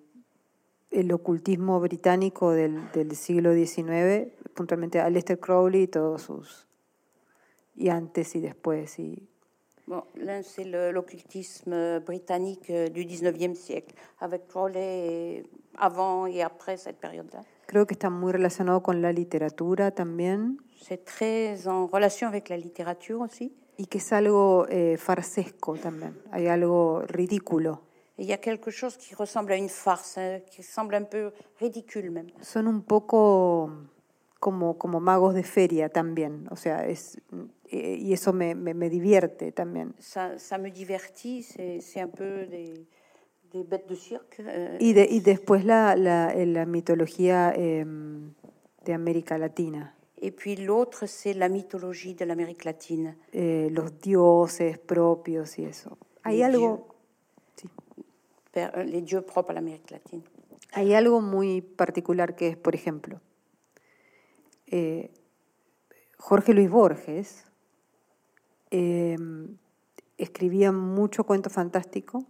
el 0.93 1.11
ocultismo 1.11 1.81
británico 1.81 2.53
del, 2.53 2.93
del 2.93 3.17
siglo 3.17 3.53
XIX, 3.53 4.31
puntualmente 4.55 5.01
Aleister 5.01 5.41
Crowley 5.41 5.83
y 5.83 5.89
todos 5.89 6.23
sus... 6.23 6.69
y 7.75 7.89
antes 7.89 8.37
y 8.37 8.41
después. 8.41 9.01
Y, 9.01 9.29
Bon, 9.93 10.05
l'un, 10.15 10.43
c'est 10.43 10.65
l'occultisme 10.65 12.01
britannique 12.01 12.71
euh, 12.71 12.89
du 12.89 13.05
19e 13.05 13.55
siècle, 13.55 13.95
avec 14.21 14.49
Crowley 14.49 15.45
avant 15.77 16.25
et 16.25 16.41
après 16.41 16.79
cette 16.79 16.97
période-là. 16.97 17.43
creo 17.67 17.85
que 17.85 17.93
está 17.93 18.09
muy 18.09 18.33
relacionado 18.33 18.83
con 18.83 19.03
la 19.03 19.13
literatura 19.13 19.91
también 19.91 20.57
C'est 20.81 21.05
très 21.05 21.69
en 21.69 21.87
relation 21.89 22.27
avec 22.27 22.49
la 22.49 22.57
littérature 22.57 23.21
aussi. 23.21 23.53
y 23.77 23.85
que 23.85 23.99
es 23.99 24.13
algo 24.15 24.67
eh, 24.71 24.97
farsesco 24.97 25.77
también, 25.77 26.19
hay 26.31 26.47
algo 26.47 27.03
ridículo. 27.07 27.83
Il 28.17 28.25
y 28.25 28.33
a 28.33 28.39
quelque 28.39 28.71
chose 28.71 28.97
qui 28.97 29.15
ressemble 29.15 29.53
à 29.53 29.57
une 29.57 29.69
farce, 29.69 30.17
hein, 30.17 30.41
qui 30.51 30.63
semble 30.63 30.95
un 30.95 31.05
peu 31.05 31.33
ridicule 31.61 32.11
même. 32.11 32.29
Son 32.41 32.67
un 32.67 32.81
poco 32.81 33.71
como, 34.43 34.77
como 34.77 34.99
magos 35.01 35.35
de 35.35 35.45
feria 35.45 35.89
también, 35.89 36.49
o 36.51 36.57
sea, 36.57 36.85
es, 36.89 37.17
eh, 37.71 37.97
y 37.97 38.13
eso 38.13 38.33
me, 38.33 38.55
me, 38.57 38.75
me 38.75 38.89
divierte 38.91 39.53
también. 39.53 39.95
Ça, 40.01 40.37
ça 40.39 40.59
me 40.59 40.71
divertit, 40.71 41.43
c'est 41.45 42.01
un 42.01 42.09
peu 42.11 42.47
des, 42.51 42.75
des 43.53 43.63
bêtes 43.63 43.89
de 43.89 43.95
cirque. 43.95 44.41
euh, 44.41 44.77
Y, 44.81 44.93
de, 44.95 45.05
y 45.09 45.21
después 45.21 45.65
la, 45.65 45.95
la, 45.95 46.35
eh, 46.35 46.45
la 46.47 46.67
mitología 46.67 47.53
eh, 47.57 47.85
de 48.85 48.93
América 48.93 49.39
Latina, 49.39 49.95
Et 50.25 50.33
puis 50.33 50.57
l'autre, 50.57 51.07
c'est 51.07 51.35
la 51.35 51.49
mythologie 51.49 52.15
de 52.15 52.25
l'Amérique 52.25 52.65
latine. 52.65 53.17
eh, 53.33 53.69
los 53.71 53.91
dioses 54.01 54.79
propios 54.79 55.57
y 55.59 55.65
eso. 55.65 55.97
Hay 56.25 56.39
Les 56.39 56.45
algo, 56.47 56.89
sí, 57.57 57.69
per- 58.53 58.71
euh, 58.77 58.85
les 58.85 59.03
dieux 59.03 59.23
propres 59.23 59.51
à 59.53 59.55
l'Amérique 59.55 59.91
latine. 59.93 60.23
hay 60.75 60.95
algo 60.95 61.21
muy 61.21 61.61
particular 61.61 62.35
que 62.35 62.49
es, 62.49 62.57
por 62.57 62.75
ejemplo, 62.75 63.21
eh, 64.73 65.11
Jorge 66.19 66.55
Luis 66.55 66.71
Borges 66.71 67.45
eh, 68.71 69.17
escribía 70.17 70.73
mucho 70.73 71.25
cuento 71.25 71.51
fantástico, 71.51 72.25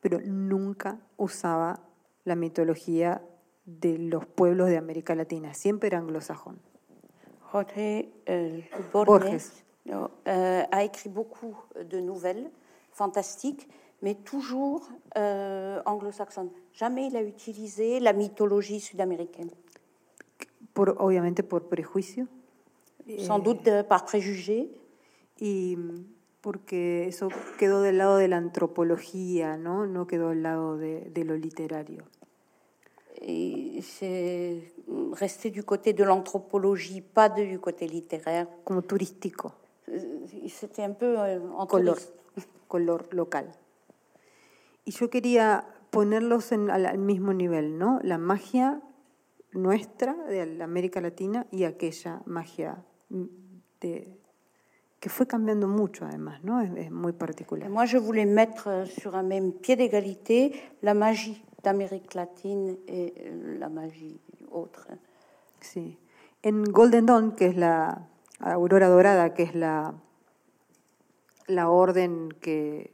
pero 0.00 0.20
nunca 0.20 1.00
usaba 1.16 1.80
la 2.24 2.36
mitología 2.36 3.22
de 3.64 3.98
los 3.98 4.26
pueblos 4.26 4.68
de 4.68 4.76
América 4.76 5.14
Latina, 5.14 5.54
siempre 5.54 5.88
era 5.88 5.98
anglosajón. 5.98 6.58
Jorge 7.50 8.12
euh, 8.28 8.60
Borges, 8.92 9.06
Borges. 9.06 9.64
euh, 10.26 10.64
a 10.70 10.84
écrit 10.84 11.08
beaucoup 11.08 11.56
de 11.82 12.00
nouvelles 12.00 12.50
fantastiques, 12.92 13.68
mais 14.02 14.14
toujours 14.14 14.86
euh, 15.16 15.80
anglo-saxonnes. 15.86 16.50
Jamais 16.72 17.06
il 17.06 17.16
a 17.16 17.22
utilisé 17.22 18.00
la 18.00 18.12
mythologie 18.12 18.80
sud-américaine. 18.80 19.50
Por, 20.78 20.94
obviamente 20.98 21.42
por 21.42 21.62
prejuicio 21.68 22.28
Sans 23.26 23.42
doute 23.42 23.66
euh, 23.68 23.82
par 23.82 24.04
préjugé. 24.06 24.68
y, 25.40 25.76
porque 26.40 27.08
eso 27.08 27.28
quedó 27.58 27.82
del 27.82 27.98
lado 27.98 28.16
de 28.16 28.28
la 28.28 28.36
antropología, 28.36 29.56
¿no? 29.56 29.86
No 29.86 30.06
quedó 30.06 30.28
del 30.30 30.42
lado 30.44 30.76
de, 30.76 31.10
de 31.10 31.24
lo 31.24 31.34
literario. 31.36 32.04
Et 33.20 33.82
c'est 33.82 34.62
resté 35.14 35.50
du 35.50 35.64
côté 35.64 35.92
de 35.92 36.04
l'anthropologie, 36.04 37.00
pas 37.02 37.28
de- 37.28 37.44
du 37.44 37.58
côté 37.58 37.88
littéraire. 37.88 38.46
como 38.64 38.82
turístico, 38.82 39.52
Euh, 39.88 40.26
C'était 40.48 40.84
un 40.84 40.92
peu 40.92 41.18
euh, 41.18 41.40
en 41.56 41.66
color, 41.66 41.96
color 42.68 43.08
local. 43.12 43.46
Y 44.84 44.90
yo 44.92 45.08
quería 45.10 45.64
ponerlos 45.90 46.52
en- 46.52 46.70
al, 46.70 46.84
al 46.86 46.98
mismo 46.98 47.32
nivel, 47.32 47.78
¿no? 47.78 47.98
La 48.02 48.18
magia 48.18 48.80
nuestra 49.52 50.14
de 50.28 50.46
la 50.46 50.64
América 50.64 51.00
Latina 51.00 51.46
y 51.50 51.64
aquella 51.64 52.20
magia 52.26 52.84
de, 53.80 54.18
que 55.00 55.08
fue 55.08 55.26
cambiando 55.26 55.68
mucho 55.68 56.04
además, 56.04 56.42
¿no? 56.44 56.60
Es, 56.60 56.70
es 56.76 56.90
muy 56.90 57.12
particular. 57.12 57.68
moi, 57.70 57.86
je 57.86 57.98
voulais 57.98 58.26
mettre 58.26 58.84
sur 58.86 59.14
un 59.14 59.22
même 59.22 59.52
pied 59.52 59.76
d'égalité 59.76 60.52
la 60.82 60.94
magie 60.94 61.42
d'Amérique 61.62 62.14
latine 62.14 62.76
et 62.86 63.14
euh, 63.18 63.58
la 63.58 63.68
magie 63.68 64.20
autre. 64.50 64.86
Sí. 65.60 65.98
En 66.42 66.62
Golden 66.64 67.06
Dawn, 67.06 67.32
que 67.34 67.46
es 67.46 67.56
la 67.56 68.06
aurora 68.40 68.88
dorada, 68.88 69.34
que 69.34 69.42
es 69.42 69.54
la, 69.54 69.94
la 71.48 71.68
orden 71.70 72.28
que 72.40 72.92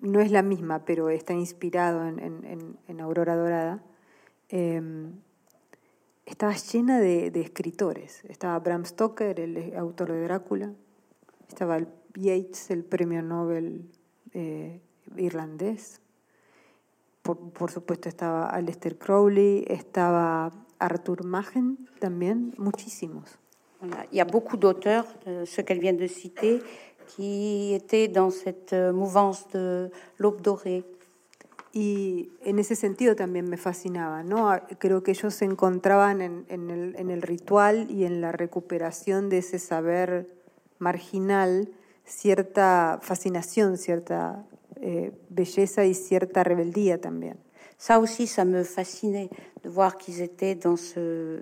no 0.00 0.20
es 0.20 0.30
la 0.30 0.42
misma, 0.42 0.84
pero 0.84 1.08
está 1.10 1.32
inspirado 1.34 2.06
en- 2.06 2.18
en- 2.20 2.78
en 2.86 3.00
Aurora 3.00 3.34
Dorada, 3.36 3.82
eh, 4.48 4.80
estaba 6.24 6.54
llena 6.54 7.00
de, 7.00 7.30
de 7.30 7.40
escritores. 7.40 8.24
Estaba 8.24 8.58
Bram 8.58 8.84
Stoker, 8.84 9.38
el 9.40 9.74
autor 9.76 10.12
de 10.12 10.22
Drácula, 10.24 10.72
estaba 11.48 11.76
el 11.76 11.88
Yates, 12.14 12.70
el 12.70 12.84
premio 12.84 13.22
Nobel 13.22 13.88
eh, 14.32 14.80
irlandés, 15.16 16.00
por, 17.22 17.38
por 17.50 17.70
supuesto 17.70 18.08
estaba 18.08 18.48
Aleister 18.48 18.98
Crowley, 18.98 19.64
estaba 19.68 20.52
Arthur 20.78 21.24
Machen 21.24 21.88
también, 22.00 22.54
muchísimos. 22.58 23.38
Voilà. 23.80 24.06
Il 24.10 24.16
y 24.16 24.20
a 24.20 24.24
beaucoup 24.24 24.56
d'auteurs, 24.56 25.06
euh, 25.26 25.44
ceux 25.44 25.62
qu'elle 25.62 25.80
vient 25.80 25.92
de 25.92 26.06
citer, 26.06 26.62
qui 27.06 27.74
étaient 27.74 28.08
dans 28.08 28.30
cette 28.30 28.72
euh, 28.72 28.92
mouvance 28.92 29.48
de 29.48 29.90
l'aube 30.18 30.40
dorée. 30.40 30.84
Y 31.78 32.30
en 32.42 32.58
ese 32.58 32.74
sentido 32.74 33.16
también 33.16 33.50
me 33.50 33.58
fascinaba, 33.58 34.22
¿no? 34.22 34.50
Creo 34.78 35.02
que 35.02 35.10
ellos 35.10 35.34
se 35.34 35.44
encontraban 35.44 36.22
en, 36.22 36.46
en 36.48 36.70
el, 36.70 36.96
en 36.96 37.10
el 37.10 37.20
ritual 37.20 37.90
y 37.90 38.06
en 38.06 38.22
la 38.22 38.32
recuperación 38.32 39.28
de 39.28 39.38
ese 39.38 39.58
saber 39.58 40.26
marginal 40.78 41.68
cierta 42.06 42.98
fascinación, 43.02 43.76
cierta 43.76 44.46
eh, 44.80 45.12
belleza 45.28 45.84
y 45.84 45.92
cierta 45.92 46.42
rebeldía 46.44 46.98
también. 46.98 47.36
Ça 47.78 47.98
aussi, 47.98 48.26
ça 48.26 48.46
me 48.46 48.64
fascinait 48.64 49.28
de 49.62 49.68
voir 49.68 49.98
qu'ils 49.98 50.22
étaient 50.22 50.54
dans, 50.54 50.76
ce, 50.76 51.40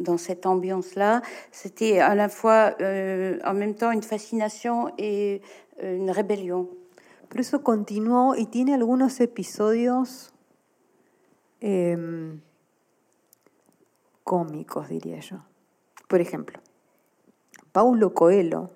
dans 0.00 0.16
cette 0.16 0.46
ambiance-là. 0.46 1.20
C'était 1.52 2.00
à 2.00 2.14
la 2.14 2.30
fois, 2.30 2.74
euh, 2.80 3.38
en 3.44 3.52
même 3.52 3.74
temps, 3.74 3.90
une 3.90 4.02
fascination 4.02 4.90
et 4.96 5.42
euh, 5.82 5.98
une 5.98 6.10
rébellion. 6.10 6.70
Pero 7.28 7.40
eso 7.40 7.62
continuó 7.62 8.34
y 8.36 8.46
tiene 8.46 8.74
algunos 8.74 9.20
episodios 9.20 10.32
em, 11.60 12.40
cómicos, 14.22 14.88
diría 14.88 15.20
yo. 15.20 15.44
Por 16.08 16.20
ejemplo, 16.20 16.60
Paulo 17.72 18.14
Coelho 18.14 18.70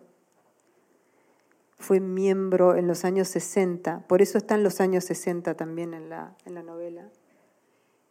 fue 1.78 2.00
miembro 2.00 2.74
en 2.74 2.86
los 2.86 3.04
años 3.04 3.28
60, 3.28 4.04
por 4.08 4.22
eso 4.22 4.38
están 4.38 4.62
los 4.62 4.80
años 4.80 5.04
60 5.04 5.54
también 5.54 5.94
en 5.94 6.08
la, 6.08 6.34
en 6.44 6.54
la 6.54 6.62
novela, 6.62 7.08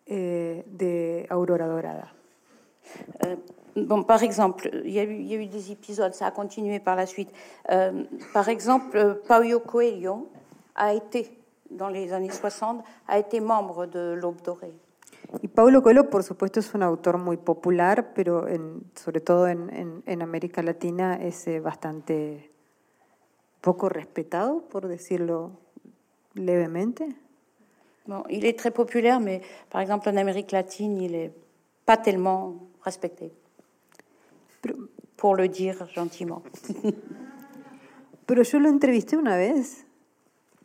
eh, 0.06 0.64
de 0.68 1.28
Aurora 1.30 1.68
Dorada. 1.68 2.14
Euh, 3.26 3.36
bon, 3.86 4.04
par 4.04 4.24
exemple, 4.24 4.70
il 4.86 4.92
y, 4.92 5.00
a 5.00 5.04
eu, 5.04 5.14
il 5.16 5.28
y 5.28 5.34
a 5.36 5.38
eu 5.38 5.46
des 5.48 5.72
épisodes, 5.72 6.14
ça 6.14 6.28
a 6.28 6.32
continué 6.32 6.80
par 6.80 6.96
la 6.96 7.06
suite. 7.06 7.30
Euh, 7.72 8.04
par 8.34 8.50
exemple, 8.50 9.22
Paulo 9.28 9.60
Coelho 9.62 10.30
a 10.76 10.94
été, 10.94 11.30
dans 11.70 11.90
les 11.90 12.12
années 12.14 12.30
60, 12.32 12.84
a 13.08 13.18
été 13.20 13.40
membre 13.40 13.86
de 13.86 14.14
l'Aube 14.14 14.42
dorée. 14.42 14.74
Y 15.44 15.48
Paulo 15.50 15.82
Coelho, 15.82 16.10
por 16.10 16.24
supuesto, 16.24 16.60
es 16.62 16.74
un 16.74 16.84
autor 16.84 17.18
muy 17.18 17.36
popular, 17.38 18.14
pero 18.14 18.48
en- 18.48 18.82
sobre 18.96 19.20
todo 19.20 19.48
en, 19.48 19.70
en- 19.74 20.02
en 20.06 20.22
América 20.22 20.62
Latina 20.64 21.16
es 21.22 21.46
eh, 21.48 21.60
bastante 21.60 22.50
poco 23.60 23.90
respetado, 23.90 24.62
por 24.70 24.88
decirlo 24.88 25.52
levemente. 26.34 27.10
Bon, 28.06 28.24
il 28.30 28.46
est 28.46 28.58
très 28.58 28.72
populaire, 28.72 29.20
mais 29.20 29.42
par 29.70 29.82
exemple, 29.82 30.08
en 30.08 30.16
Amérique 30.16 30.52
latine, 30.54 30.98
il 31.02 31.12
n'est 31.12 31.32
pas 31.86 31.98
tellement 31.98 32.56
respecté, 32.84 33.34
pour 35.16 35.36
le 35.36 35.48
dire 35.48 35.88
gentiment. 35.94 36.44
pero 38.26 38.44
yo 38.44 38.60
lo 38.60 38.70
entrevisté 38.70 39.18
una 39.18 39.38
vez 39.38 39.86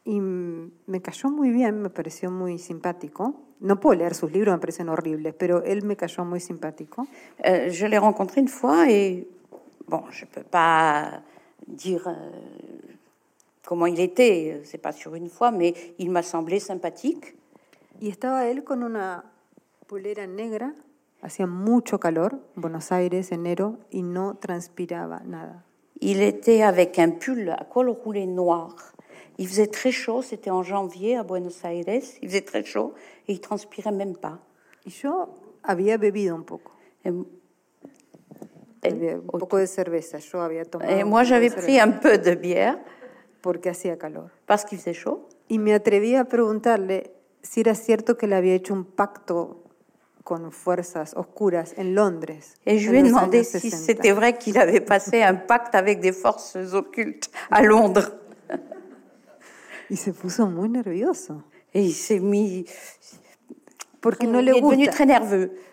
y 0.04 0.20
me 0.20 1.00
cayó 1.00 1.30
muy 1.30 1.50
bien, 1.50 1.80
me 1.80 1.90
pareció 1.90 2.30
muy 2.30 2.58
simpático. 2.58 3.34
No 3.60 3.78
puedo 3.78 3.98
leer 3.98 4.14
sus 4.14 4.32
libros, 4.32 4.54
me 4.54 4.58
parecen 4.58 4.88
horribles, 4.88 5.34
pero 5.34 5.62
él 5.62 5.84
me 5.84 5.96
cayó 5.96 6.24
muy 6.24 6.40
simpático. 6.40 7.06
Euh, 7.44 7.70
je 7.70 7.86
l'ai 7.86 7.98
rencontré 7.98 8.40
une 8.40 8.48
fois 8.48 8.90
et, 8.90 9.28
bon, 9.86 10.02
je 10.10 10.24
ne 10.24 10.30
peux 10.30 10.42
pas 10.42 11.22
dire 11.66 12.08
euh, 12.08 12.30
comment 13.64 13.86
il 13.86 14.00
était, 14.00 14.60
c'est 14.64 14.78
pas 14.78 14.92
sur 14.92 15.14
une 15.14 15.28
fois, 15.28 15.52
mais 15.52 15.74
il 15.98 16.10
m'a 16.10 16.24
semblé 16.24 16.58
sympathique. 16.58 17.36
Y 18.00 18.08
estaba 18.08 18.48
él 18.48 18.64
con 18.64 18.82
una 18.82 19.24
polera 19.86 20.26
negra, 20.26 20.74
hacía 21.22 21.46
mucho 21.46 21.98
calor, 21.98 22.38
Buenos 22.56 22.92
Aires, 22.92 23.32
enero, 23.32 23.78
y 23.90 24.02
no 24.02 24.34
transpiraba 24.34 25.22
nada. 25.24 25.64
Il 26.00 26.20
était 26.20 26.64
avec 26.64 26.98
un 26.98 27.12
pull 27.12 27.48
à 27.50 27.64
col 27.64 27.88
roulé 27.90 28.26
noir. 28.26 28.74
Il 29.38 29.46
faisait 29.46 29.68
très 29.68 29.92
chaud, 29.92 30.20
c'était 30.20 30.50
en 30.50 30.62
janvier 30.62 31.16
à 31.16 31.22
Buenos 31.22 31.64
Aires, 31.64 32.02
il 32.20 32.28
faisait 32.28 32.42
très 32.42 32.64
chaud 32.64 32.92
et 33.28 33.32
il 33.32 33.40
transpirait 33.40 33.92
même 33.92 34.16
pas. 34.16 34.40
Y 34.84 34.90
yo 34.90 35.28
había 35.62 35.96
bebido 35.96 36.34
un 36.34 36.42
poco, 36.42 36.72
Et, 37.04 37.12
había 38.82 39.14
un 39.14 39.38
poco 39.38 39.58
de 39.58 39.68
cerveza, 39.68 40.18
yo 40.18 40.40
había 40.40 40.64
tomado 40.64 40.90
et 40.90 41.04
moi, 41.04 41.22
j'avais 41.22 41.50
pris 41.50 41.78
un 41.78 42.00
peu 42.00 42.18
de 42.18 42.34
bière 42.34 42.78
porque 43.40 43.70
hacía 43.70 43.96
calor. 43.96 44.30
parce 44.44 44.64
qu'il 44.64 44.78
faisait 44.78 44.92
chaud. 44.94 45.28
Y 45.48 45.60
me 45.60 45.72
atreví 45.72 46.16
a 46.16 46.24
preguntarle 46.24 47.12
si 47.42 47.60
era 47.60 47.76
cierto 47.76 48.16
que 48.18 48.26
le 48.26 48.34
había 48.34 48.54
hecho 48.54 48.74
un 48.74 48.84
pacto 48.84 49.61
con 50.22 50.50
fuerzas 50.52 51.14
oscuras 51.16 51.74
en 51.76 51.94
Londres. 51.94 52.54
Et 52.66 52.78
je 52.78 52.90
lui 52.90 52.98
ai 52.98 53.02
demandé 53.02 53.44
si 53.44 53.58
60. 53.70 53.80
c'était 53.80 54.12
vrai 54.12 54.38
qu'il 54.38 54.56
avait 54.58 54.80
passé 54.80 55.22
un 55.22 55.34
pacte 55.34 55.74
avec 55.74 56.00
des 56.00 56.12
forces 56.12 56.56
occultes 56.72 57.30
à 57.50 57.62
Londres. 57.62 58.12
Y 59.90 59.96
se 59.96 60.12
puso 60.12 60.46
muy 60.46 60.68
nervioso, 60.68 61.42
Et 61.74 61.82
il 61.82 61.92
s'est 61.92 62.20
mis. 62.20 62.64
porque 64.00 64.24
il 64.24 64.32
no 64.32 64.40
le 64.42 64.52
gusta. 64.60 65.20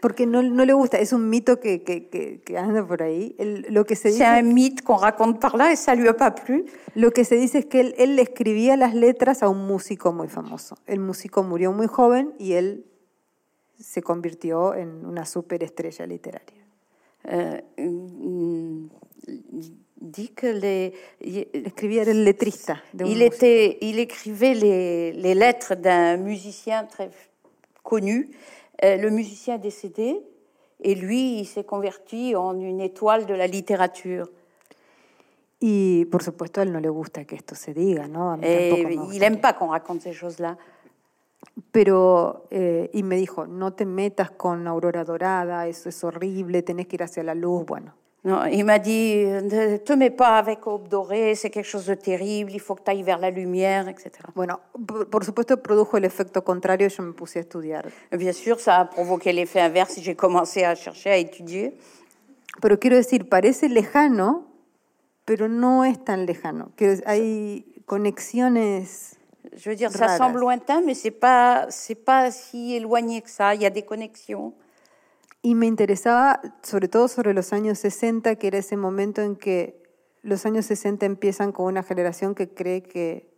Porque 0.02 0.26
no, 0.28 0.42
no 0.44 0.64
le 0.66 0.74
gusta, 0.74 1.00
es 1.00 1.14
un 1.14 1.30
mito 1.30 1.60
que, 1.60 1.84
que, 1.84 2.10
que, 2.10 2.42
que 2.42 2.58
anda 2.58 2.86
por 2.86 3.02
ahí. 3.02 3.36
El- 3.40 3.66
lo, 3.70 3.86
que 3.86 3.96
se 3.96 4.12
C'est 4.12 4.24
un 4.26 4.42
dice, 4.44 4.54
mythe 4.54 4.82
qu'on 4.84 4.98
raconte 4.98 5.40
par 5.40 5.58
là 5.58 5.72
et 5.72 5.76
ça 5.76 5.96
lui 5.96 6.08
a 6.08 6.14
pas 6.14 6.32
plu. 6.32 6.66
lo 6.96 7.12
que 7.12 7.24
se 7.24 7.36
dice 7.36 7.60
es 7.60 7.66
que 7.66 7.80
él, 7.80 7.96
él 7.98 8.20
escribía 8.20 8.76
las 8.78 8.94
letras 8.94 9.42
a 9.42 9.50
un 9.50 9.66
músico 9.66 10.12
muy 10.14 10.28
famoso. 10.28 10.76
El 10.86 11.00
músico 11.00 11.42
murió 11.44 11.72
muy 11.72 11.88
joven 11.88 12.34
y 12.38 12.54
él 12.54 12.86
se 13.80 14.02
convirtió 14.02 14.74
en 14.76 15.06
una 15.06 15.26
superestrella 15.26 16.06
literaria. 16.06 16.64
Euh, 17.32 17.60
il 17.78 18.90
dit 20.02 20.30
que 20.34 20.48
les. 20.48 20.94
il- 21.22 21.48
Il, 23.06 23.22
était, 23.22 23.78
il 23.82 24.00
écrivait 24.00 24.54
les, 24.54 25.12
les 25.14 25.34
lettres 25.36 25.76
d'un 25.76 26.18
musicien 26.18 26.86
très 26.86 27.10
connu. 27.84 28.30
Euh, 28.84 28.96
le 28.98 29.10
musicien 29.10 29.56
est 29.56 29.60
décédé 29.60 30.18
et 30.82 30.96
lui, 30.96 31.40
il 31.40 31.46
s'est 31.46 31.66
converti 31.66 32.36
en 32.36 32.58
une 32.60 32.80
étoile 32.82 33.26
de 33.26 33.34
la 33.34 33.48
littérature. 33.48 34.30
Y 35.62 36.06
por 36.06 36.24
supuesto 36.24 36.62
a 36.62 36.64
él 36.64 36.72
no 36.72 36.80
le 36.80 36.90
gusta 36.90 37.26
que 37.26 37.36
esto 37.36 37.54
se 37.54 37.74
diga, 37.74 38.08
¿no? 38.08 38.32
A 38.32 38.38
mí 38.38 38.46
Et 38.48 38.70
tampoco 38.70 38.88
me 38.88 38.94
il 38.94 39.00
gusta. 39.02 39.20
n'aime 39.20 39.42
pas 39.42 39.52
qu'on 39.52 39.68
raconte 39.68 40.02
ces 40.02 40.14
choses-là. 40.14 40.58
Pero, 41.72 42.48
eh, 42.52 42.90
y 42.94 43.04
me 43.04 43.16
dijo, 43.18 43.46
no 43.46 43.74
te 43.74 43.86
metas 43.86 44.32
con 44.32 44.68
Aurora 44.68 45.04
Dorada, 45.04 45.68
eso 45.68 45.90
es 45.90 46.04
horrible, 46.04 46.64
tenés 46.64 46.88
que 46.88 46.96
ir 46.96 47.04
hacia 47.04 47.24
la 47.24 47.36
luz. 47.36 47.66
Bueno, 47.66 47.94
Non, 48.22 48.46
il 48.52 48.66
m'a 48.66 48.80
dit 48.80 49.24
ne 49.26 49.78
te 49.78 49.94
mets 49.94 50.10
pas 50.10 50.38
avec 50.38 50.68
Aube 50.68 50.90
dorée, 50.90 51.36
c'est 51.36 51.50
quelque 51.50 51.70
chose 51.70 51.86
de 51.86 51.94
terrible, 51.94 52.52
il 52.52 52.60
faut 52.60 52.76
que 52.76 52.84
tu 52.84 52.92
ailles 52.92 53.02
vers 53.02 53.18
la 53.18 53.30
lumière, 53.30 53.88
etc. 53.88 54.12
bueno, 54.36 54.60
por, 55.10 55.24
supuesto 55.24 55.64
produjo 55.64 55.96
el 55.96 56.04
efecto 56.04 56.44
contrario, 56.44 56.90
yo 56.90 57.04
me 57.04 57.14
puse 57.14 57.40
a 57.40 57.42
estudiar. 57.44 57.90
Bien 58.12 58.34
sûr, 58.34 58.60
ça 58.60 58.80
a 58.80 58.86
provoqué 58.90 59.32
l'effet 59.32 59.62
inverse 59.62 60.02
j'ai 60.02 60.16
commencé 60.16 60.66
à 60.66 60.76
chercher, 60.76 61.12
à 61.12 61.16
étudier. 61.16 61.78
Pero 62.62 62.78
quiero 62.78 62.98
decir, 62.98 63.30
parece 63.30 63.70
lejano, 63.70 64.48
pero 65.24 65.48
no 65.48 65.86
es 65.86 66.04
tan 66.04 66.26
lejano. 66.26 66.72
Que 66.76 67.02
hay 67.06 67.64
conexiones. 67.86 69.16
Je 69.56 69.70
veux 69.70 69.76
dire, 69.76 69.92
ça 69.92 70.06
Raras. 70.08 70.18
semble 70.18 70.40
lointain, 70.40 70.82
mais 70.82 70.94
c'est 70.94 71.12
pas, 71.12 71.68
c'est 71.70 71.96
pas 71.96 72.32
si 72.32 72.76
éloigné 72.76 73.22
que 73.22 73.30
ça. 73.30 73.56
Il 73.56 73.62
y 73.62 73.66
a 73.66 73.70
des 73.70 73.84
connexions. 73.84 74.54
Y 75.42 75.56
me 75.56 75.66
interesaba 75.68 76.42
sobre 76.64 76.90
todo 76.90 77.08
sobre 77.08 77.34
los 77.34 77.54
años 77.54 77.80
60, 77.80 78.36
que 78.36 78.48
era 78.48 78.58
ese 78.58 78.76
momento 78.76 79.22
en 79.22 79.36
que 79.38 79.82
los 80.22 80.46
años 80.46 80.66
60 80.66 81.06
empiezan 81.06 81.54
con 81.54 81.66
una 81.68 81.82
generación 81.82 82.36
que 82.36 82.50
cree 82.50 82.84
que 82.84 83.30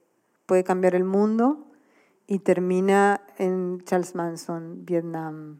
puede 0.47 0.63
cambiar 0.63 0.95
el 0.95 1.03
mundo 1.03 1.67
y 2.25 2.39
termina 2.39 3.21
en 3.37 3.83
Charles 3.85 4.15
Manson, 4.15 4.83
Vietnam. 4.83 5.59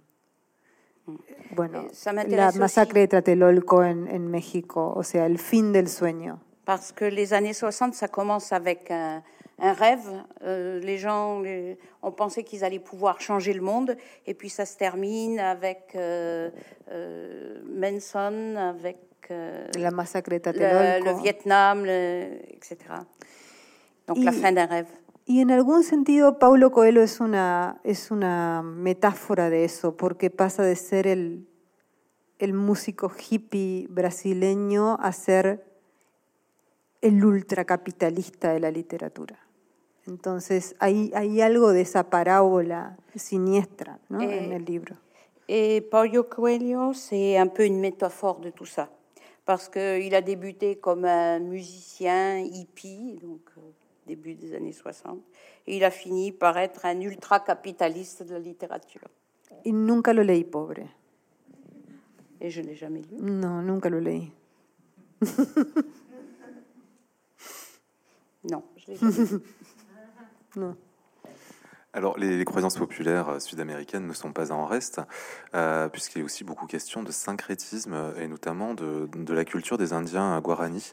Bueno, 1.56 1.82
Eh, 1.82 1.94
ça 1.94 2.14
la 2.14 2.52
masacre 2.54 3.02
de 3.02 3.08
Tlatelolco 3.08 3.84
en, 3.84 4.08
en 4.08 4.28
México, 4.32 4.94
o 4.96 5.04
sea, 5.04 5.26
el 5.26 5.38
fin 5.38 5.72
del 5.74 5.88
sueño. 5.90 6.40
Parce 6.66 6.92
que 6.94 7.06
les 7.12 7.34
années 7.34 7.54
60, 7.54 7.94
ça 7.94 8.08
commence 8.08 8.52
avec 8.54 8.90
un, 8.90 9.22
un 9.62 9.74
rêve. 9.74 10.10
Euh, 10.44 10.80
les 10.80 10.98
gens 10.98 11.40
les- 11.42 11.78
ont 12.02 12.12
pensé 12.12 12.44
qu'ils 12.44 12.64
allaient 12.64 12.80
pouvoir 12.80 13.22
changer 13.22 13.54
le 13.54 13.62
monde. 13.62 13.96
Et 14.26 14.34
puis 14.34 14.50
ça 14.50 14.66
se 14.66 14.76
termine 14.78 15.40
avec 15.40 15.92
euh, 15.96 16.50
euh, 16.90 17.62
Manson, 17.66 18.56
avec 18.58 18.98
La 19.78 19.92
masacre 19.92 20.30
de 20.32 20.52
le, 20.52 21.06
le 21.06 21.22
Vietnam, 21.22 21.86
le- 21.86 22.40
etc. 22.54 22.76
Donc 24.08 24.18
la 24.24 24.32
fin 24.34 24.52
d'un 24.52 24.66
rêve. 24.66 24.88
Y 25.28 25.42
en 25.42 25.50
algún 25.52 25.84
sentido 25.84 26.38
Paulo 26.40 26.72
Coelho 26.72 27.02
es 27.02 27.22
una, 27.22 27.80
es 27.86 28.12
una 28.12 28.62
metáfora 28.64 29.50
de 29.50 29.64
eso, 29.64 29.96
porque 29.96 30.30
pasa 30.32 30.64
de 30.64 30.76
ser 30.76 31.06
el, 31.08 31.48
el 32.40 32.54
músico 32.54 33.10
hippie 33.30 33.86
brasileño 33.90 34.98
a 35.00 35.12
ser 35.14 35.64
el 37.02 37.24
ultracapitalista 37.24 38.52
de 38.52 38.60
la 38.60 38.72
literatura. 38.72 39.38
Entonces 40.08 40.76
hay, 40.80 41.12
hay 41.14 41.42
algo 41.42 41.72
de 41.72 41.82
esa 41.82 42.10
parábola 42.10 42.98
siniestra 43.16 44.00
¿no? 44.10 44.22
Eh, 44.22 44.46
en 44.46 44.52
el 44.52 44.66
libro. 44.66 44.96
Et 45.48 45.82
Paulo 45.82 46.24
Coelho, 46.24 46.94
c'est 46.94 47.38
un 47.38 47.48
peu 47.48 47.66
une 47.66 47.80
métaphore 47.80 48.40
de 48.40 48.50
tout 48.52 48.66
ça. 48.66 48.90
Parce 49.46 49.68
qu'il 49.68 50.16
a 50.16 50.22
débuté 50.22 50.78
comme 50.78 51.04
un 51.04 51.40
musicien 51.40 52.40
hippie, 52.40 53.20
donc 53.22 53.42
euh, 53.58 53.62
début 54.08 54.36
des 54.36 54.54
années 54.54 54.72
60, 54.72 55.20
et 55.68 55.76
il 55.76 55.84
a 55.84 55.92
fini 55.92 56.32
par 56.32 56.58
être 56.58 56.86
un 56.86 57.02
ultra-capitaliste 57.02 58.24
de 58.24 58.34
la 58.34 58.40
littérature. 58.40 59.10
Y 59.66 59.74
nunca 59.74 60.14
lo 60.14 60.24
leí, 60.24 60.44
pobre. 60.44 60.88
Et 62.40 62.50
je 62.50 62.62
ne 62.62 62.68
l'ai 62.68 62.76
jamais 62.76 63.02
lu. 63.02 63.18
No, 63.20 63.62
nunca 63.62 63.90
lo 63.90 64.00
leí. 64.00 64.32
Non, 68.44 68.64
je 68.78 68.88
l'ai 68.88 68.96
jamais 68.98 69.12
lu. 69.12 69.42
Alors, 71.94 72.18
les, 72.18 72.46
croyances 72.46 72.78
populaires 72.78 73.28
euh, 73.28 73.40
sud-américaines 73.40 74.08
ne 74.08 74.14
sont 74.14 74.32
pas 74.32 74.54
en 74.54 74.66
reste, 74.66 75.02
euh, 75.54 75.90
puisqu'il 75.90 76.22
a 76.22 76.26
aussi 76.26 76.46
beaucoup 76.46 76.66
question 76.66 77.04
de 77.04 77.12
syncrétisme 77.12 77.94
euh, 77.94 78.22
et 78.22 78.30
notamment 78.30 78.74
de, 78.74 79.10
de 79.14 79.34
la 79.34 79.44
culture 79.44 79.78
des 79.78 79.92
Indiens 79.92 80.40
Guarani, 80.40 80.90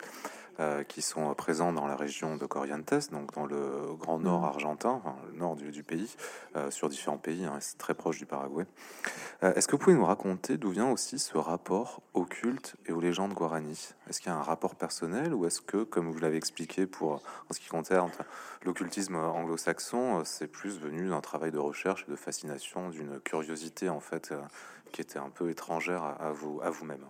euh, 0.61 0.83
qui 0.85 1.03
sont 1.03 1.35
présents 1.35 1.73
dans 1.73 1.87
la 1.87 1.97
région 1.97 2.37
de 2.37 2.47
Corrientes, 2.47 3.11
donc 3.13 3.33
dans 3.35 3.47
le 3.47 3.95
grand 3.99 4.19
nord 4.19 4.45
argentin, 4.45 4.91
enfin, 4.91 5.17
le 5.31 5.39
nord 5.39 5.57
du, 5.57 5.71
du 5.71 5.83
pays, 5.83 6.15
euh, 6.57 6.71
sur 6.71 6.89
différents 6.89 7.19
pays, 7.19 7.45
hein, 7.45 7.59
c'est 7.61 7.79
très 7.79 7.95
proche 7.95 8.19
du 8.19 8.27
Paraguay. 8.27 8.67
Euh, 9.43 9.55
Est-ce 9.55 9.69
que 9.69 9.73
vous 9.73 9.79
pouvez 9.79 9.97
nous 9.97 10.05
raconter 10.05 10.57
d'où 10.57 10.71
vient 10.71 10.91
aussi 10.91 11.19
ce 11.19 11.37
rapport 11.39 12.03
au 12.15 12.25
culte 12.25 12.77
et 12.87 12.93
aux 12.93 13.01
légendes 13.01 13.35
Guarani? 13.35 13.95
Est-ce 14.09 14.21
qu'il 14.21 14.31
y 14.31 14.35
a 14.35 14.39
un 14.39 14.43
rapport 14.43 14.75
personnel 14.75 15.35
ou 15.35 15.47
est-ce 15.47 15.61
que, 15.61 15.85
comme 15.85 16.11
vous 16.11 16.19
l'avez 16.19 16.37
expliqué 16.37 16.87
pour 16.87 17.13
en 17.13 17.53
ce 17.53 17.61
qui 17.61 17.69
concerne 17.69 18.11
l'occultisme 18.65 19.17
anglo-saxon, 19.17 20.21
euh, 20.21 20.23
c'est 20.25 20.49
plus 20.49 20.79
venu 20.79 21.09
d'un 21.09 21.21
travail 21.21 21.51
de 21.53 21.59
recherche 21.59 22.05
et 22.09 22.11
de 22.11 22.17
fascination, 22.17 22.91
d'une 22.91 23.21
curiosité 23.21 23.89
en 23.89 24.01
fait 24.01 24.33
euh, 24.33 24.41
qui 24.93 25.01
était 25.01 25.19
un 25.19 25.31
peu 25.31 25.51
étrangère 25.51 26.03
à, 26.03 26.13
à 26.13 26.33
vous, 26.33 26.61
à 26.63 26.71
vous-même? 26.71 27.05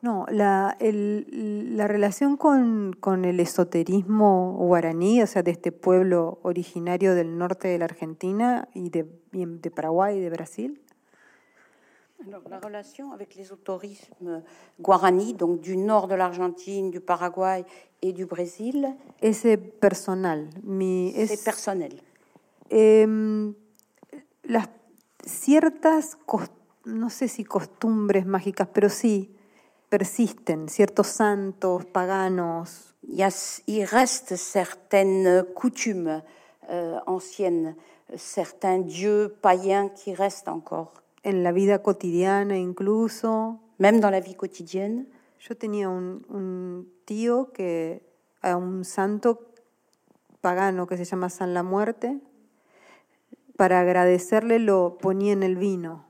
No, 0.00 0.26
la, 0.30 0.76
el- 0.78 1.76
la 1.76 1.88
relación 1.88 2.36
con, 2.36 2.94
con 3.00 3.24
el 3.24 3.40
esoterismo 3.40 4.54
guaraní, 4.56 5.22
o 5.22 5.26
sea, 5.26 5.42
de 5.42 5.50
este 5.50 5.72
pueblo 5.72 6.38
originario 6.42 7.14
del 7.14 7.36
norte 7.36 7.66
de 7.68 7.78
la 7.78 7.86
Argentina 7.86 8.68
y 8.74 8.90
de, 8.90 9.06
y 9.32 9.46
Paraguay 9.70 10.18
y 10.18 10.20
de 10.20 10.30
Brasil, 10.30 10.80
Alors, 12.26 12.42
la 12.50 12.58
relation 12.58 13.12
avec 13.12 13.36
les 13.36 13.52
autorismes 13.52 14.42
guarani, 14.80 15.34
donc 15.34 15.60
du 15.60 15.76
nord 15.76 16.08
de 16.08 16.16
l'Argentine, 16.16 16.90
du 16.90 17.00
Paraguay 17.00 17.64
et 18.02 18.12
du 18.12 18.26
Brésil, 18.26 18.96
es 19.20 19.44
eh, 19.44 19.56
personal. 19.56 20.48
Mi, 20.64 21.12
c'est 21.14 21.34
es, 21.34 21.44
personnel. 21.44 22.02
em, 22.70 23.54
las 24.42 24.68
ciertas, 25.24 26.18
no 26.84 27.08
sé 27.08 27.28
si 27.28 27.44
costumbres 27.44 28.26
mágicas, 28.26 28.68
pero 28.72 28.88
sí 28.88 29.30
persisten, 29.88 30.68
ciertos 30.68 31.06
santos 31.06 31.84
paganos, 31.86 32.94
Il, 33.10 33.24
y 33.66 33.84
reste 33.84 34.36
certaines 34.36 35.44
coutumes 35.54 36.22
euh, 36.68 36.98
anciennes, 37.06 37.74
certains 38.16 38.80
dieux 38.80 39.34
païens 39.40 39.88
qui 39.88 40.14
restent 40.14 40.48
encore, 40.48 40.92
en 41.24 41.42
la 41.42 41.52
vida 41.52 41.78
cotidiana 41.78 42.56
incluso. 42.56 43.60
même 43.78 44.00
dans 44.00 44.10
la 44.10 44.20
vie 44.20 44.34
quotidienne. 44.34 45.06
Yo 45.40 45.56
tenía 45.56 45.88
un, 45.88 46.22
un 46.28 46.86
tío 47.04 47.52
que, 47.52 48.02
a 48.42 48.56
un 48.56 48.84
santo 48.84 49.40
pagano 50.40 50.86
que 50.86 50.96
se 50.96 51.04
llama 51.04 51.30
San 51.30 51.54
la 51.54 51.62
Muerte, 51.62 52.18
para 53.56 53.80
agradecerle 53.80 54.58
lo 54.58 54.98
ponía 55.00 55.32
en 55.32 55.42
el 55.42 55.56
vino. 55.56 56.04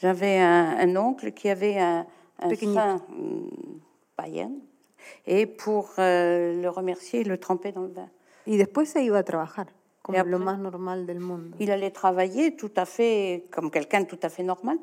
J'avais 0.00 0.40
un, 0.40 0.78
un 0.80 0.96
oncle 0.96 1.34
qui 1.34 1.48
avait 1.48 1.78
un, 1.78 2.06
un 2.38 2.54
saint 2.54 3.02
hum, 3.10 3.50
païen, 4.16 4.52
et 5.26 5.46
pour 5.46 5.90
euh, 5.98 6.60
le 6.60 6.68
remercier, 6.68 7.20
il 7.20 7.28
le 7.28 7.38
trempait 7.38 7.72
dans 7.72 7.82
le 7.82 7.92
vin. 7.92 8.08
Y 8.46 8.56
después 8.56 8.86
se 8.86 9.02
iba 9.02 9.18
a 9.18 9.22
trabajar, 9.22 9.66
lo 10.08 10.18
après? 10.18 10.38
más 10.38 10.58
normal 10.58 11.06
del 11.06 11.20
mundo. 11.20 11.56
Il 11.60 11.70
allait 11.70 11.90
travailler 11.90 12.56
tout 12.56 12.72
à 12.76 12.86
fait 12.86 13.44
comme 13.50 13.70
quelqu'un 13.70 14.04
tout 14.04 14.18
à 14.22 14.28
fait 14.28 14.42
normal. 14.42 14.78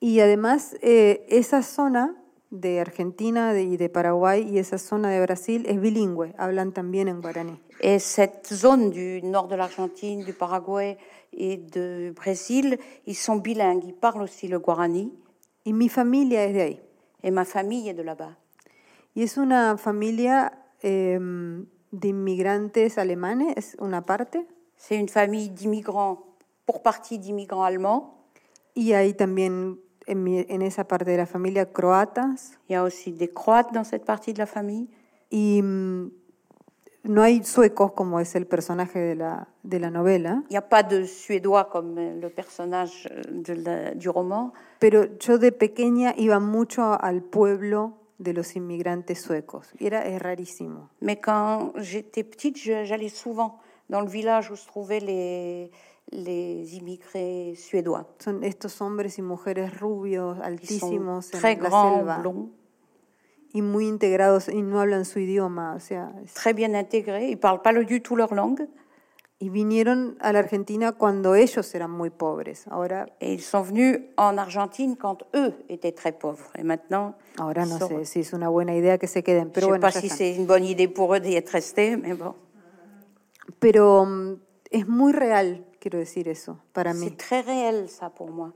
Y 0.00 0.20
además, 0.20 0.76
eh, 0.82 1.24
esa 1.28 1.62
zona 1.62 2.16
de 2.50 2.80
Argentina 2.80 3.58
y 3.58 3.76
de 3.76 3.88
Paraguay 3.88 4.42
y 4.42 4.58
esa 4.58 4.78
zona 4.78 5.10
de 5.10 5.20
Brasil 5.20 5.64
es 5.66 5.80
bilingüe, 5.80 6.34
hablan 6.38 6.72
también 6.72 7.08
en 7.08 7.20
guaraní. 7.20 7.60
Et 7.80 8.00
cette 8.00 8.52
zone 8.52 8.90
du 8.90 9.22
nord 9.22 9.48
de 9.48 9.56
l'Argentine, 9.56 10.24
du 10.24 10.32
Paraguay 10.32 10.98
et 11.32 11.56
du 11.56 12.12
Brésil, 12.12 12.78
ils 13.06 13.16
sont 13.16 13.36
bilingues, 13.36 13.84
ils 13.84 13.94
parlent 13.94 14.22
aussi 14.22 14.48
le 14.48 14.58
guarani. 14.58 15.12
Y 15.64 15.72
mi 15.72 15.88
familia 15.88 16.44
es 16.44 16.54
de 16.54 16.62
ahí. 16.62 16.80
Et 17.22 17.30
ma 17.30 17.44
famille 17.44 17.88
est 17.88 17.94
de 17.96 18.02
là-bas. 18.02 18.36
Y 19.14 19.22
es 19.22 19.36
una 19.36 19.76
familia 19.76 20.52
eh, 20.82 21.18
de 21.90 22.08
inmigrantes 22.08 22.98
alemanes, 22.98 23.54
es 23.56 23.76
una 23.78 24.02
parte, 24.02 24.46
C'est 24.76 24.98
une 24.98 25.08
famille 25.08 25.50
d'immigrants, 25.50 26.24
pour 26.66 26.82
partie 26.82 27.18
d'immigrants 27.18 27.64
allemands. 27.64 28.18
y 28.74 28.94
hay 28.94 29.12
también 29.14 29.78
en, 30.08 30.24
mi- 30.24 30.46
en 30.48 30.62
esa 30.62 30.88
parte 30.88 31.10
de 31.10 31.16
la 31.18 31.26
familia 31.26 31.66
croatas, 31.72 32.58
Il 32.68 32.72
y 32.72 32.74
a 32.74 32.82
aussi 32.82 33.12
des 33.12 33.28
Croates 33.32 33.72
dans 33.72 33.84
cette 33.84 34.04
partie 34.04 34.32
de 34.32 34.38
la 34.38 34.46
famille. 34.46 34.88
y 35.30 35.60
mm, 35.62 36.10
no 37.04 37.22
hay 37.22 37.42
suecos 37.44 37.92
como 37.92 38.20
es 38.20 38.34
el 38.34 38.46
personaje 38.46 38.98
de 38.98 39.14
la, 39.16 39.48
de 39.62 39.80
la 39.80 39.90
novela, 39.90 40.42
Il 40.48 40.52
n'y 40.52 40.56
a 40.56 40.68
pas 40.68 40.82
de 40.82 41.04
Suédois 41.06 41.64
comme 41.70 42.20
le 42.20 42.28
personnage 42.30 43.08
de 43.28 43.54
la- 43.54 43.94
du 43.94 44.08
roman. 44.08 44.52
pero 44.78 45.04
yo 45.18 45.38
de 45.38 45.50
pequeña 45.52 46.14
iba 46.16 46.38
mucho 46.40 46.96
al 47.00 47.22
pueblo 47.22 47.94
de 48.18 48.32
los 48.34 48.54
inmigrantes 48.54 49.20
suecos, 49.20 49.68
era, 49.80 50.06
es 50.06 50.20
rarísimo. 50.22 50.90
Mais 51.00 51.16
quand 51.20 51.72
j'étais 51.76 52.22
petite, 52.24 52.56
j'allais 52.56 53.08
souvent 53.08 53.58
dans 53.88 54.00
le 54.00 54.08
village 54.08 54.50
où 54.50 54.56
se 54.56 54.66
trouvaient 54.66 55.00
les, 55.00 55.70
les 56.12 56.76
immigrés 56.76 57.54
suédois. 57.56 58.06
Son 58.20 58.42
estos 58.42 58.80
hombres 58.80 59.18
y 59.18 59.22
mujeres 59.22 59.70
rubios, 59.80 60.36
altísimos 60.40 61.30
très 61.30 61.56
en 61.56 61.62
la 61.62 61.68
grands, 61.68 61.96
selva, 61.98 62.18
blonds, 62.18 62.48
y 63.52 63.62
muy 63.62 63.86
integrados 63.86 64.48
y 64.48 64.62
no 64.62 64.80
hablan 64.80 65.04
su 65.04 65.18
idioma, 65.18 65.74
o 65.74 65.80
sea, 65.80 66.12
es- 66.24 66.34
très 66.34 66.54
bien 66.54 66.74
intégrés. 66.74 67.28
Ils 67.30 67.38
parlent 67.38 67.62
pas 67.62 67.72
du 67.72 68.00
tout 68.02 68.16
leur 68.16 68.32
langue. 68.34 68.68
y 69.44 69.48
vinieron 69.48 70.16
a 70.20 70.32
la 70.32 70.38
Argentina 70.38 70.92
cuando 70.92 71.34
ellos 71.34 71.74
eran 71.74 71.90
muy 71.90 72.10
pobres. 72.10 72.64
Ahora, 72.70 73.06
Et 73.18 73.32
ils 73.34 73.42
sont 73.42 73.64
venus 73.64 73.98
en 74.16 74.38
Argentine 74.38 74.96
quand 74.96 75.24
eux 75.34 75.52
étaient 75.68 75.90
très 75.90 76.12
pauvres. 76.12 76.48
Et 76.56 76.62
maintenant, 76.62 77.16
ahora 77.38 77.66
no 77.66 77.76
sont- 77.76 77.88
sé 77.88 78.04
si 78.04 78.20
es 78.20 78.32
una 78.34 78.48
buena 78.50 78.72
idea 78.76 78.98
que 78.98 79.08
se 79.08 79.24
queden, 79.24 79.48
je 79.48 79.52
pero 79.54 79.66
ne 79.66 79.72
sais 79.72 79.80
bueno, 79.80 79.80
pas 79.80 79.90
si 80.00 80.08
c'est 80.10 80.36
une 80.36 80.46
bonne 80.46 80.64
idée 80.64 80.86
pour 80.86 81.12
eux 81.12 81.18
d'y 81.18 81.34
être 81.34 81.50
restés, 81.50 81.96
mais 81.96 82.14
bon. 82.14 82.36
Pero 83.58 84.04
mm, 84.04 84.36
es 84.70 84.86
muy 84.86 85.12
real, 85.12 85.64
quiero 85.80 85.98
decir 85.98 86.28
eso, 86.28 86.58
para 86.72 86.94
mí. 86.94 87.08
C'est 87.08 87.16
très 87.16 87.40
réel, 87.42 87.88
ça, 87.88 88.10
pour 88.10 88.30
moi. 88.30 88.52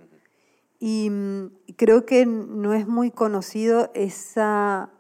Y 0.79 1.11
mm, 1.11 1.51
creo 1.77 2.07
que 2.07 2.27
no 2.27 2.75
es 2.75 2.87
muy 2.87 3.11
conocido 3.11 3.91
esa 3.95 4.91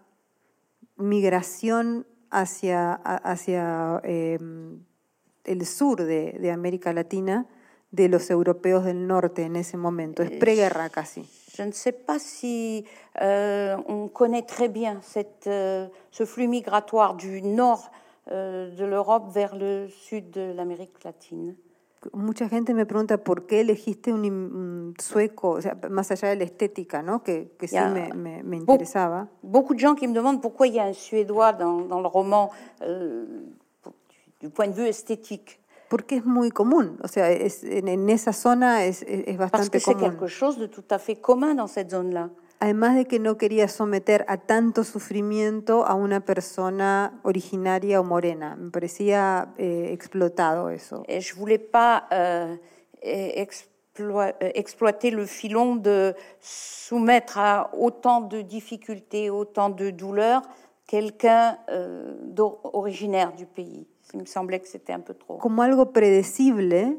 migración 0.96 2.06
hacia, 2.30 2.92
hacia 2.94 4.00
eh, 4.04 4.38
el 5.44 5.66
sur 5.66 6.02
de, 6.02 6.32
de 6.32 6.50
América 6.50 6.92
Latina 6.92 7.46
de 7.90 8.08
los 8.08 8.30
europeos 8.30 8.84
del 8.84 9.06
norte 9.06 9.42
en 9.42 9.56
ese 9.56 9.76
momento. 9.76 10.22
Es 10.22 10.30
preguerra 10.32 10.90
casi. 10.90 11.24
Je 11.56 11.64
ne 11.64 11.72
sais 11.72 11.92
pas 11.92 12.18
si 12.18 12.84
euh, 13.22 13.76
on 13.88 14.08
connaît 14.08 14.42
très 14.42 14.68
bien 14.68 15.00
cette, 15.02 15.46
euh, 15.46 15.88
ce 16.10 16.26
flux 16.26 16.48
migratoire 16.48 17.14
du 17.14 17.40
nord 17.40 17.90
euh, 18.30 18.70
de 18.76 18.84
l'Europe 18.84 19.32
vers 19.32 19.56
le 19.56 19.88
sud 19.88 20.30
de 20.30 20.52
l'Amérique 20.52 21.02
latine. 21.02 21.56
Mucha 22.12 22.48
gente 22.48 22.74
me 22.74 22.86
pregunta 22.86 23.18
por 23.18 23.46
qué 23.46 23.60
elegiste 23.60 24.12
un, 24.12 24.94
sueco, 24.98 25.50
o 25.50 25.60
sea, 25.60 25.76
más 25.90 26.10
allá 26.10 26.28
de 26.28 26.36
la 26.36 26.44
estética, 26.44 27.02
¿no? 27.02 27.22
que, 27.22 27.52
que 27.58 27.68
sí 27.68 27.76
me, 27.76 28.12
me- 28.14 28.42
me 28.42 28.56
interesaba. 28.56 29.28
Beaucoup 29.42 29.74
de 29.74 29.80
gens 29.80 29.94
qui 29.94 30.06
me 30.08 30.14
demandent 30.14 30.40
pourquoi 30.40 30.66
il 30.66 30.74
y 30.74 30.78
a 30.78 30.84
un 30.86 30.94
Suédois 30.94 31.52
dans, 31.52 31.80
dans 31.86 32.00
le 32.00 32.08
roman 32.08 32.50
euh, 32.82 33.24
du 34.40 34.48
point 34.50 34.68
de 34.68 34.74
vue 34.74 34.86
esthétique. 34.88 35.60
Porque 35.88 36.16
es 36.16 36.24
muy 36.24 36.50
común, 36.50 36.98
o 37.04 37.06
sea, 37.08 37.30
es, 37.30 37.62
en, 37.62 37.86
en 37.86 38.08
esa 38.08 38.32
zona 38.32 38.84
es, 38.86 39.02
es- 39.02 39.24
es 39.28 39.36
Parce 39.36 39.52
bastante 39.52 39.70
que 39.70 39.78
c'est 39.80 39.94
común. 39.94 40.10
quelque 40.10 40.26
chose 40.26 40.58
de 40.58 40.66
tout 40.66 40.84
à 40.90 40.98
fait 40.98 41.14
commun 41.16 41.54
dans 41.54 41.68
cette 41.68 41.90
zone-là. 41.92 42.28
Además 42.58 42.96
de 42.96 43.04
que 43.04 43.18
no 43.18 43.36
quería 43.36 43.68
someter 43.68 44.24
a 44.28 44.38
tanto 44.38 44.82
sufrimiento 44.82 45.84
a 45.84 45.94
una 45.94 46.20
persona 46.20 47.20
originaria 47.22 48.00
o 48.00 48.04
morena. 48.04 48.56
Me 48.56 48.70
parecía 48.70 49.52
eh, 49.58 49.90
explotado 49.92 50.70
eso. 50.70 51.04
Je 51.08 51.34
voulais 51.34 51.58
pas 51.58 52.04
euh, 52.10 52.56
explo- 53.02 54.34
euh, 54.40 54.52
exploiter 54.54 55.10
le 55.10 55.26
filon 55.26 55.76
de 55.76 56.14
soumettre 56.40 57.38
à 57.38 57.70
autant 57.74 58.22
de 58.22 58.40
difficultés, 58.40 59.28
autant 59.28 59.68
de 59.68 59.90
douleurs 59.90 60.42
quelqu'un 60.86 61.58
euh, 61.68 62.14
originaire 62.62 63.32
du 63.32 63.44
pays. 63.44 63.86
Il 64.14 64.20
me 64.20 64.24
semblait 64.24 64.60
que 64.60 64.68
c'était 64.68 64.92
un 64.94 65.00
peu 65.00 65.14
trop. 65.14 65.36
Como 65.38 65.60
algo 65.62 65.92
predecible, 65.92 66.96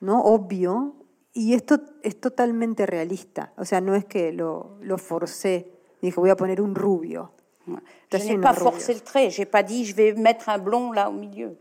¿no? 0.00 0.20
Obvio. 0.24 0.94
Y 1.34 1.54
esto 1.54 1.80
es 2.02 2.20
totalmente 2.20 2.86
realista. 2.86 3.52
O 3.56 3.64
sea, 3.64 3.80
no 3.80 3.94
es 3.96 4.04
que 4.04 4.32
lo, 4.32 4.76
lo 4.80 4.98
forcé. 4.98 5.68
Dije, 6.00 6.20
voy 6.20 6.30
a 6.30 6.36
poner 6.36 6.60
un 6.60 6.74
rubio. 6.74 7.32
Je 8.12 8.24
n'ai 8.24 8.38
pas 8.38 8.54
forcé 8.54 8.94
le 8.94 9.00
trait. 9.00 9.30
J'ai 9.30 9.46
pas 9.46 9.62
dit 9.62 9.84
je 9.84 9.94
vais 9.94 10.12
mettre 10.14 10.48
un 10.48 10.58
blond 10.58 10.92
là 10.92 11.08
au 11.08 11.12
milieu. 11.12 11.58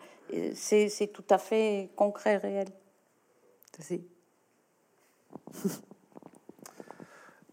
C'est 0.54 1.12
tout 1.12 1.26
à 1.30 1.38
fait 1.38 1.90
concret, 1.96 2.38
réel. 2.38 2.68
Sí. 3.80 4.06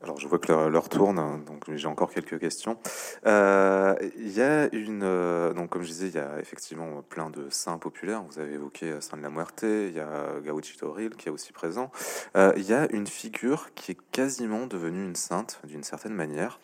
Alors, 0.03 0.19
je 0.19 0.27
vois 0.27 0.39
que 0.39 0.51
l'heure 0.51 0.89
tourne, 0.89 1.19
hein, 1.19 1.41
donc 1.47 1.65
j'ai 1.75 1.87
encore 1.87 2.11
quelques 2.11 2.39
questions. 2.41 2.79
Euh, 3.27 3.95
Il 4.17 4.31
y 4.33 4.41
a 4.41 4.75
une, 4.75 5.03
euh, 5.03 5.53
donc 5.53 5.69
comme 5.69 5.83
je 5.83 5.89
disais, 5.89 6.09
il 6.09 6.15
y 6.15 6.19
a 6.19 6.41
effectivement 6.41 7.03
plein 7.03 7.29
de 7.29 7.51
saints 7.51 7.77
populaires. 7.77 8.23
Vous 8.23 8.39
avez 8.39 8.55
évoqué 8.55 8.93
euh, 8.93 9.01
Saint 9.03 9.19
de 9.19 9.23
la 9.23 9.29
Muerte, 9.29 9.63
il 9.63 9.93
y 9.93 10.01
a 10.01 10.41
Gauchito 10.47 10.91
Ril 10.91 11.17
qui 11.17 11.29
est 11.29 11.31
aussi 11.31 11.53
présent. 11.53 11.91
Euh, 12.35 12.53
il 12.57 12.63
y 12.63 12.73
a 12.73 12.91
une 12.93 13.07
figure 13.07 13.75
qui 13.75 13.93
est 13.93 13.99
quasiment 14.11 14.67
devenue 14.67 15.05
une 15.05 15.17
sainte 15.17 15.61
d'une 15.65 15.83
certaine 15.85 16.15
manière. 16.15 16.61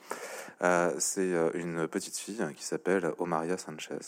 C'est 0.99 1.33
une 1.53 1.87
petite 1.87 2.17
fille 2.17 2.43
qui 2.57 2.65
s'appelle 2.65 3.13
Omaria 3.19 3.59
Sanchez. 3.59 3.99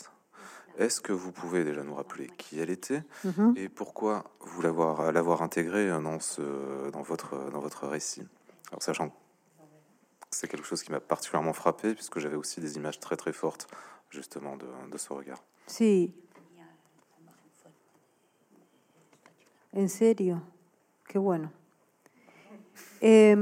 Est-ce 0.79 0.99
que 1.01 1.13
vous 1.13 1.31
pouvez 1.31 1.63
déjà 1.63 1.83
nous 1.83 1.93
rappeler 1.93 2.31
qui 2.39 2.59
elle 2.59 2.71
était 2.71 3.03
Ujú. 3.23 3.53
et 3.55 3.69
pourquoi 3.69 4.23
vous 4.39 4.61
l'avoir 4.63 5.11
l'avoir 5.11 5.43
intégrée 5.43 5.89
dans 5.89 6.19
ce 6.19 6.41
dans 6.91 7.03
votre 7.03 7.51
dans 7.51 7.59
votre 7.59 7.85
récit? 7.87 8.25
Alors 8.71 8.83
sachant 8.83 9.09
que 9.09 9.15
c'est 10.31 10.47
quelque 10.47 10.65
chose 10.65 10.83
qui 10.83 10.91
m'a 10.91 10.99
particulièrement 10.99 11.53
frappé 11.53 11.93
puisque 11.93 12.19
j'avais 12.19 12.35
aussi 12.35 12.61
des 12.61 12.75
images 12.75 12.99
très 12.99 13.17
très 13.17 13.33
fortes 13.33 13.67
justement 14.09 14.57
de, 14.57 14.67
de 14.91 14.97
ce 14.97 15.13
regard. 15.13 15.43
Sí. 15.67 16.13
¿En 19.71 19.87
serio? 19.87 20.41
Qué 21.07 21.19
bueno. 21.19 21.51
Eh, 23.01 23.35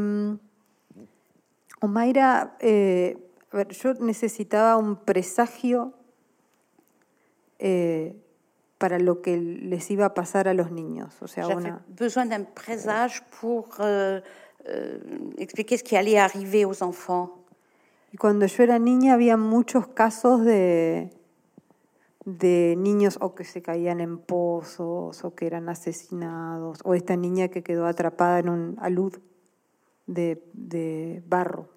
Omaira, 1.80 2.57
eh, 2.59 3.17
a 3.51 3.57
ver, 3.57 3.69
yo 3.69 3.93
necesitaba 3.93 4.78
un 4.78 4.97
presagio 4.97 5.93
eh, 7.59 8.15
para 8.78 8.99
lo 8.99 9.21
que 9.21 9.38
les 9.38 9.89
iba 9.89 10.05
a 10.05 10.13
pasar 10.13 10.47
a 10.47 10.53
los 10.53 10.71
niños. 10.71 11.21
O 11.21 11.28
sea, 11.28 11.47
una, 11.47 11.84
besoin 11.88 12.25
d'un 12.25 12.45
présage 12.45 13.23
pour 13.39 13.78
euh, 13.80 14.21
euh, 14.66 14.99
expliquer 15.38 15.78
ce 15.78 15.84
qui 15.84 15.95
allait 15.95 16.18
arriver 16.18 16.66
aux 16.66 16.84
enfants. 16.84 17.30
Y 18.14 18.18
cuando 18.18 18.45
yo 18.45 18.64
era 18.64 18.80
niña 18.80 19.14
había 19.14 19.38
muchos 19.38 19.88
casos 19.88 20.43
de, 20.43 21.10
de 22.26 22.76
niños 22.78 23.18
o 23.22 23.36
que 23.36 23.43
se 23.43 23.62
caían 23.62 23.99
en 23.99 24.18
pozos 24.18 25.24
o 25.24 25.36
que 25.36 25.45
eran 25.45 25.70
asesinados, 25.70 26.80
o 26.84 26.93
esta 26.93 27.16
niña 27.16 27.49
que 27.49 27.64
quedó 27.64 27.86
atrapada 27.86 28.39
en 28.39 28.49
un 28.49 28.76
alud 28.80 29.14
de, 30.08 30.41
de 30.53 31.22
barro. 31.28 31.68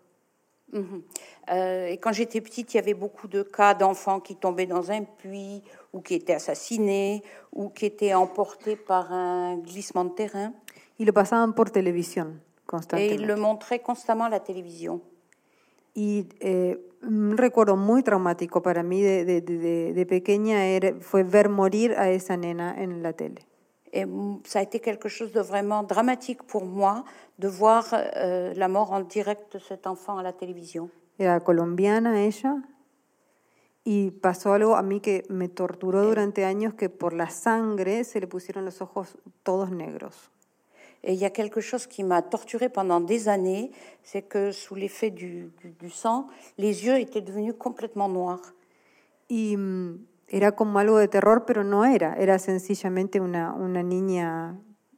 Mhm. 0.73 1.03
Euh, 1.51 1.87
et 1.89 1.99
quand 1.99 2.13
j'étais 2.13 2.41
petite, 2.41 2.75
il 2.75 2.77
y 2.77 2.81
avait 2.81 2.95
beaucoup 2.95 3.27
de 3.27 3.43
cas 3.43 3.75
d'enfants 3.75 4.21
qui 4.21 4.37
tombaient 4.37 4.67
dans 4.67 4.91
un 4.93 5.03
puits 5.03 5.63
ou 5.93 6.01
qui 6.01 6.15
étaient 6.15 6.35
assassinés 6.35 7.23
ou 7.53 7.71
qui 7.71 7.87
étaient 7.87 8.15
emportés 8.15 8.77
par 8.77 9.13
un 9.13 9.59
glissement 9.59 10.05
de 10.05 10.15
terrain. 10.15 10.55
Y 10.97 11.05
lo 11.07 11.13
pasaban 11.13 11.55
por 11.55 11.71
televisión 11.71 12.41
Et 12.71 13.15
ils 13.15 13.21
constantemente. 13.21 13.27
le 13.27 13.37
montraient 13.37 13.81
constamment 13.81 14.25
à 14.25 14.29
la 14.31 14.41
télévision. 14.41 15.01
Y 15.95 16.27
eh, 16.41 16.79
un 17.03 17.37
recuerdo 17.37 17.77
muy 17.77 18.03
traumático 18.03 18.63
para 18.63 18.83
mí 18.83 19.03
de, 19.03 19.25
de- 19.25 19.41
de- 19.41 19.93
de- 19.93 20.07
pequeña 20.07 20.67
era, 20.67 20.95
fue 21.01 21.25
ver 21.25 21.49
morir 21.49 21.95
a 21.99 22.11
esa 22.11 22.37
nena 22.37 22.75
en 22.79 23.03
la 23.03 23.13
tele. 23.13 23.45
Et 23.93 24.07
ça 24.45 24.61
a 24.61 24.63
été 24.63 24.79
quelque 24.81 25.09
chose 25.09 25.33
de 25.33 25.41
vraiment 25.41 25.83
dramatique 25.83 26.45
pour 26.45 26.65
moi 26.65 27.05
de 27.39 27.49
voir 27.49 27.87
euh, 27.93 28.55
la 28.55 28.69
mort 28.69 28.93
en 28.93 29.01
direct 29.01 29.53
de 29.55 29.59
cet 29.59 29.85
enfant 29.89 30.17
à 30.19 30.23
la 30.23 30.33
télévision. 30.33 30.91
Era 31.19 31.41
colombiana 31.41 32.23
ella 32.23 32.63
y 33.85 34.13
pasó 34.13 34.53
algo 34.53 34.77
a 34.77 34.83
mí 34.83 35.01
que 35.01 35.25
me 35.29 35.49
torturó 35.49 36.05
durante 36.05 36.45
años 36.45 36.75
que 36.75 36.89
por 36.89 37.13
la 37.15 37.31
sangre 37.31 38.05
se 38.05 38.21
le 38.21 38.29
pusieron 38.29 38.65
los 38.65 38.81
ojos 38.81 39.19
todos 39.43 39.71
negros. 39.73 40.31
Et 41.03 41.15
il 41.15 41.19
y 41.19 41.25
a 41.25 41.31
quelque 41.31 41.61
chose 41.61 41.87
qui 41.87 42.05
m'a 42.05 42.23
torturée 42.23 42.69
pendant 42.69 43.01
des 43.01 43.29
années, 43.29 43.71
c'est 44.03 44.23
que 44.23 44.53
sous 44.53 44.75
l'effet 44.75 45.11
du, 45.11 45.51
sang, 45.91 46.27
les 46.59 46.85
yeux 46.85 46.99
étaient 46.99 47.23
devenus 47.23 47.55
complètement 47.59 48.09
noirs. 48.09 48.55
Y 49.29 49.57
mm, 49.57 50.07
era 50.29 50.53
como 50.53 50.79
algo 50.79 50.99
de 50.99 51.09
terror, 51.09 51.45
pero 51.47 51.65
no 51.65 51.85
era, 51.85 52.15
era 52.17 52.39
sencillamente 52.39 53.21
una, 53.21 53.53
una 53.55 53.83
niña 53.83 54.57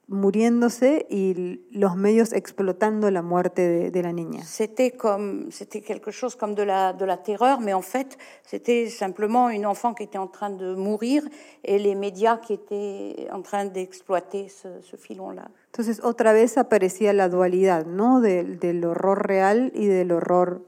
muriéndose 0.08 1.06
y 1.08 1.30
l- 1.30 1.60
los 1.70 1.96
medios 1.96 2.32
explotando 2.32 3.10
la 3.10 3.22
muerte 3.22 3.62
de, 3.62 3.90
de 3.90 4.02
la 4.02 4.12
niña. 4.12 4.42
C'était 4.44 4.90
comme, 4.90 5.50
c'était 5.50 5.80
quelque 5.80 6.10
chose 6.10 6.36
comme 6.36 6.54
de 6.54 6.64
la, 6.64 6.92
de 6.92 7.04
la 7.04 7.16
terreur, 7.16 7.60
mais 7.60 7.72
en 7.72 7.82
fait, 7.82 8.18
c'était 8.44 8.88
simplement 8.88 9.48
une 9.48 9.64
enfant 9.64 9.94
qui 9.94 10.02
était 10.02 10.18
en 10.18 10.26
train 10.26 10.50
de 10.50 10.74
mourir 10.74 11.22
et 11.64 11.78
les 11.78 11.94
médias 11.94 12.38
qui 12.38 12.52
étaient 12.54 13.28
en 13.32 13.42
train 13.42 13.64
d'exploiter 13.64 14.48
ce, 14.48 14.80
ce 14.82 14.96
filon-là. 14.96 15.48
Entonces 15.72 16.00
otra 16.02 16.32
vez 16.34 16.58
aparecía 16.58 17.12
la 17.12 17.28
dualidad, 17.28 17.86
¿no? 17.86 18.20
Del, 18.20 18.58
del 18.58 18.84
horror 18.84 19.26
real 19.26 19.72
y 19.74 19.86
del 19.86 20.12
horror 20.12 20.62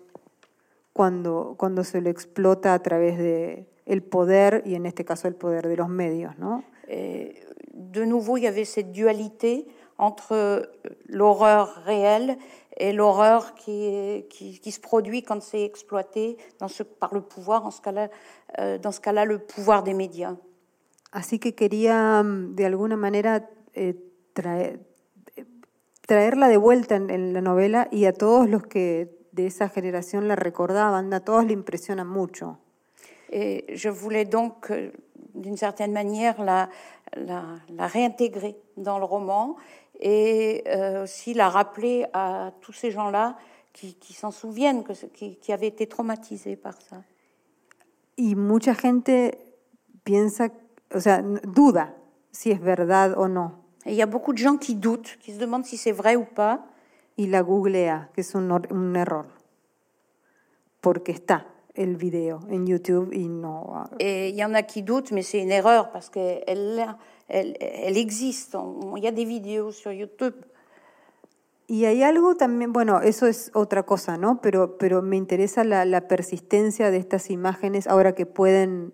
cuando, 0.94 1.56
cuando 1.58 1.84
se 1.84 2.00
lo 2.00 2.08
explota 2.08 2.72
a 2.72 2.78
través 2.78 3.18
de 3.18 3.66
el 3.84 4.02
poder 4.02 4.62
y 4.64 4.76
en 4.76 4.86
este 4.86 5.04
caso 5.04 5.28
el 5.28 5.34
poder 5.34 5.68
de 5.68 5.76
los 5.76 5.88
medios, 5.90 6.38
¿no? 6.38 6.64
Et 6.88 7.36
de 7.74 8.04
nouveau, 8.04 8.36
il 8.36 8.44
y 8.44 8.46
avait 8.46 8.64
cette 8.64 8.92
dualité 8.92 9.66
entre 9.98 10.70
l'horreur 11.06 11.82
réelle 11.84 12.38
et 12.76 12.92
l'horreur 12.92 13.54
qui, 13.54 14.24
qui, 14.30 14.60
qui 14.60 14.72
se 14.72 14.80
produit 14.80 15.22
quand 15.22 15.42
c'est 15.42 15.64
exploité 15.64 16.36
dans 16.58 16.68
ce, 16.68 16.82
par 16.82 17.14
le 17.14 17.20
pouvoir, 17.20 17.66
en 17.66 17.70
ce 17.70 17.80
cas-là, 17.80 18.08
euh, 18.58 18.78
dans 18.78 18.90
ce 18.92 19.00
cas-là, 19.00 19.24
le 19.24 19.38
pouvoir 19.38 19.82
des 19.82 19.94
médias. 19.94 20.36
Así 21.12 21.38
que 21.38 21.50
quería 21.50 22.22
mm, 22.22 22.56
de 22.56 22.64
alguna 22.64 22.96
manera 22.96 23.48
eh, 23.74 23.94
traer, 24.32 24.80
traerla 26.06 26.48
de 26.48 26.56
vuelta 26.56 26.96
en, 26.96 27.08
en 27.10 27.32
la 27.32 27.40
novela 27.40 27.88
y 27.92 28.06
a 28.06 28.12
todos 28.12 28.48
los 28.48 28.64
que 28.64 29.16
de 29.30 29.46
esa 29.46 29.68
generación 29.68 30.26
la 30.26 30.36
recordaban, 30.36 31.12
a 31.12 31.20
todos 31.20 31.44
le 31.44 31.52
impresiona 31.52 32.04
mucho. 32.04 32.58
Et 33.36 33.64
je 33.74 33.88
voulais 33.88 34.24
donc, 34.24 34.70
euh, 34.70 34.90
d'une 35.34 35.56
certaine 35.56 35.92
manière, 35.92 36.40
la, 36.40 36.68
la, 37.16 37.42
la 37.68 37.86
réintégrer 37.88 38.56
dans 38.76 38.98
le 39.00 39.04
roman 39.04 39.56
et 39.98 40.62
euh, 40.68 41.02
aussi 41.02 41.34
la 41.34 41.48
rappeler 41.48 42.06
à 42.12 42.52
tous 42.60 42.72
ces 42.72 42.92
gens-là 42.92 43.36
qui, 43.72 43.94
qui 43.94 44.12
s'en 44.12 44.30
souviennent, 44.30 44.84
que, 44.84 44.92
qui, 44.92 45.36
qui 45.36 45.52
avaient 45.52 45.66
été 45.66 45.88
traumatisés 45.88 46.54
par 46.54 46.80
ça. 46.80 47.02
Y 48.16 48.36
mucha 48.36 48.74
gente 48.74 49.36
piensa, 50.04 50.48
o 50.94 51.00
sea, 51.00 51.20
duda 51.20 51.92
si 52.30 52.52
es 52.52 52.60
verdad 52.60 53.14
o 53.18 53.26
no, 53.26 53.50
Et 53.86 53.90
il 53.90 53.96
y 53.96 54.02
a 54.02 54.06
beaucoup 54.06 54.32
de 54.32 54.38
gens 54.38 54.56
qui 54.56 54.76
doutent, 54.76 55.18
qui 55.20 55.32
se 55.32 55.38
demandent 55.40 55.66
si 55.66 55.76
c'est 55.76 55.92
vrai 55.92 56.14
ou 56.14 56.24
pas. 56.24 56.64
y 57.16 57.26
la 57.26 57.42
googlea, 57.42 58.08
que 58.14 58.20
es 58.20 58.34
un, 58.36 58.50
un 58.50 58.94
error, 58.94 59.26
porque 60.80 61.12
está. 61.12 61.44
El 61.74 61.96
video 61.96 62.40
en 62.48 62.66
YouTube 62.66 63.12
y 63.12 63.28
no... 63.28 63.72
ah, 63.74 63.90
Et 63.98 64.30
il 64.30 64.36
y 64.36 64.44
en 64.44 64.54
a 64.54 64.62
qui 64.62 64.82
doutent, 64.82 65.10
mais 65.12 65.22
c'est 65.22 65.40
une 65.40 65.50
erreur 65.52 65.90
parce 65.90 66.08
qu'elle 66.08 66.44
elle, 67.28 67.56
elle 67.58 67.96
existe. 67.96 68.56
Il 68.96 69.02
y 69.02 69.06
a 69.06 69.12
des 69.12 69.24
vidéos 69.24 69.72
sur 69.72 69.92
YouTube. 69.92 70.34
Y 71.66 71.86
hay 71.86 72.02
algo 72.02 72.36
también, 72.36 72.72
bueno, 72.74 73.00
eso 73.00 73.26
es 73.26 73.50
otra 73.54 73.84
cosa, 73.84 74.18
¿no? 74.18 74.40
Pero, 74.42 74.76
pero 74.76 75.00
me 75.00 75.16
interesa 75.16 75.64
la, 75.64 75.86
la 75.86 76.06
persistencia 76.08 76.90
de 76.90 76.98
estas 76.98 77.30
imágenes 77.30 77.86
ahora 77.86 78.14
que 78.14 78.26
pueden 78.26 78.92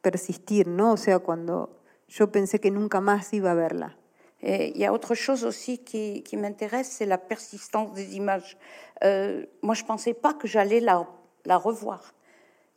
persistir, 0.00 0.66
¿no? 0.66 0.92
O 0.92 0.96
sea, 0.96 1.18
cuando 1.18 1.78
yo 2.08 2.32
pensé 2.32 2.58
que 2.58 2.70
nunca 2.70 3.00
más 3.00 3.34
iba 3.34 3.50
a 3.50 3.54
verla. 3.54 3.96
Et 4.40 4.72
il 4.74 4.80
y 4.80 4.84
a 4.84 4.92
autre 4.92 5.14
chose 5.14 5.44
aussi 5.44 5.78
qui, 5.78 6.22
qui 6.22 6.36
m'intéresse, 6.36 6.88
c'est 6.88 7.06
la 7.06 7.18
persistance 7.18 7.92
des 7.94 8.16
images. 8.16 8.56
Euh, 9.02 9.44
moi, 9.60 9.74
je 9.74 9.82
ne 9.82 9.88
pensais 9.88 10.14
pas 10.14 10.34
que 10.34 10.46
j'allais 10.46 10.80
la, 10.80 11.06
la 11.46 11.58
revoir, 11.58 12.14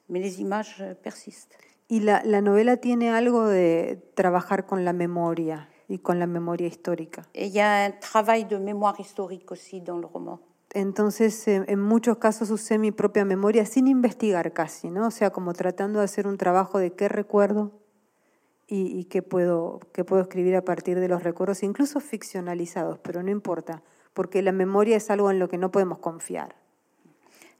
mais 0.07 0.19
les 0.19 0.39
images 0.39 0.77
euh, 0.79 0.93
persistent. 0.95 1.55
Y 1.87 2.01
la, 2.01 2.21
la 2.23 2.41
novela 2.41 2.77
tiene 2.77 3.09
algo 3.09 3.47
de 3.47 3.99
trabajar 4.13 4.67
con 4.67 4.85
la 4.85 4.93
memoria 4.93 5.69
y 5.87 5.97
con 5.99 6.19
la 6.19 6.27
memoria 6.27 6.67
histórica. 6.67 7.23
Il 7.33 7.47
y 7.47 7.59
a 7.59 7.87
un 7.87 7.99
travail 7.99 8.45
de 8.45 8.59
mémoire 8.59 8.99
historique 8.99 9.51
aussi 9.51 9.81
dans 9.81 9.99
le 9.99 10.05
roman. 10.05 10.39
Entonces, 10.75 11.47
eh, 11.47 11.65
en 11.67 11.81
muchos 11.81 12.17
casos 12.17 12.51
usé 12.51 12.77
mi 12.77 12.91
propia 12.91 13.25
memoria 13.25 13.65
sin 13.65 13.87
investigar 13.87 14.53
casi, 14.53 14.91
¿no? 14.91 15.07
O 15.07 15.11
sea, 15.11 15.31
como 15.31 15.53
tratando 15.53 15.97
de 15.97 16.05
hacer 16.05 16.27
un 16.27 16.37
trabajo 16.37 16.77
de 16.77 16.93
qué 16.93 17.09
recuerdo 17.09 17.71
y, 18.67 18.99
y 18.99 19.05
qué, 19.05 19.23
puedo, 19.23 19.79
qué 19.93 20.03
puedo 20.03 20.21
escribir 20.21 20.55
a 20.55 20.63
partir 20.63 20.99
de 20.99 21.07
los 21.07 21.23
recuerdos, 21.23 21.63
incluso 21.63 21.99
ficcionalizados, 21.99 22.99
pero 22.99 23.23
no 23.23 23.31
importa, 23.31 23.81
porque 24.13 24.43
la 24.43 24.51
memoria 24.51 24.97
es 24.97 25.09
algo 25.09 25.31
en 25.31 25.39
lo 25.39 25.49
que 25.49 25.57
no 25.57 25.71
podemos 25.71 25.97
confiar. 25.97 26.55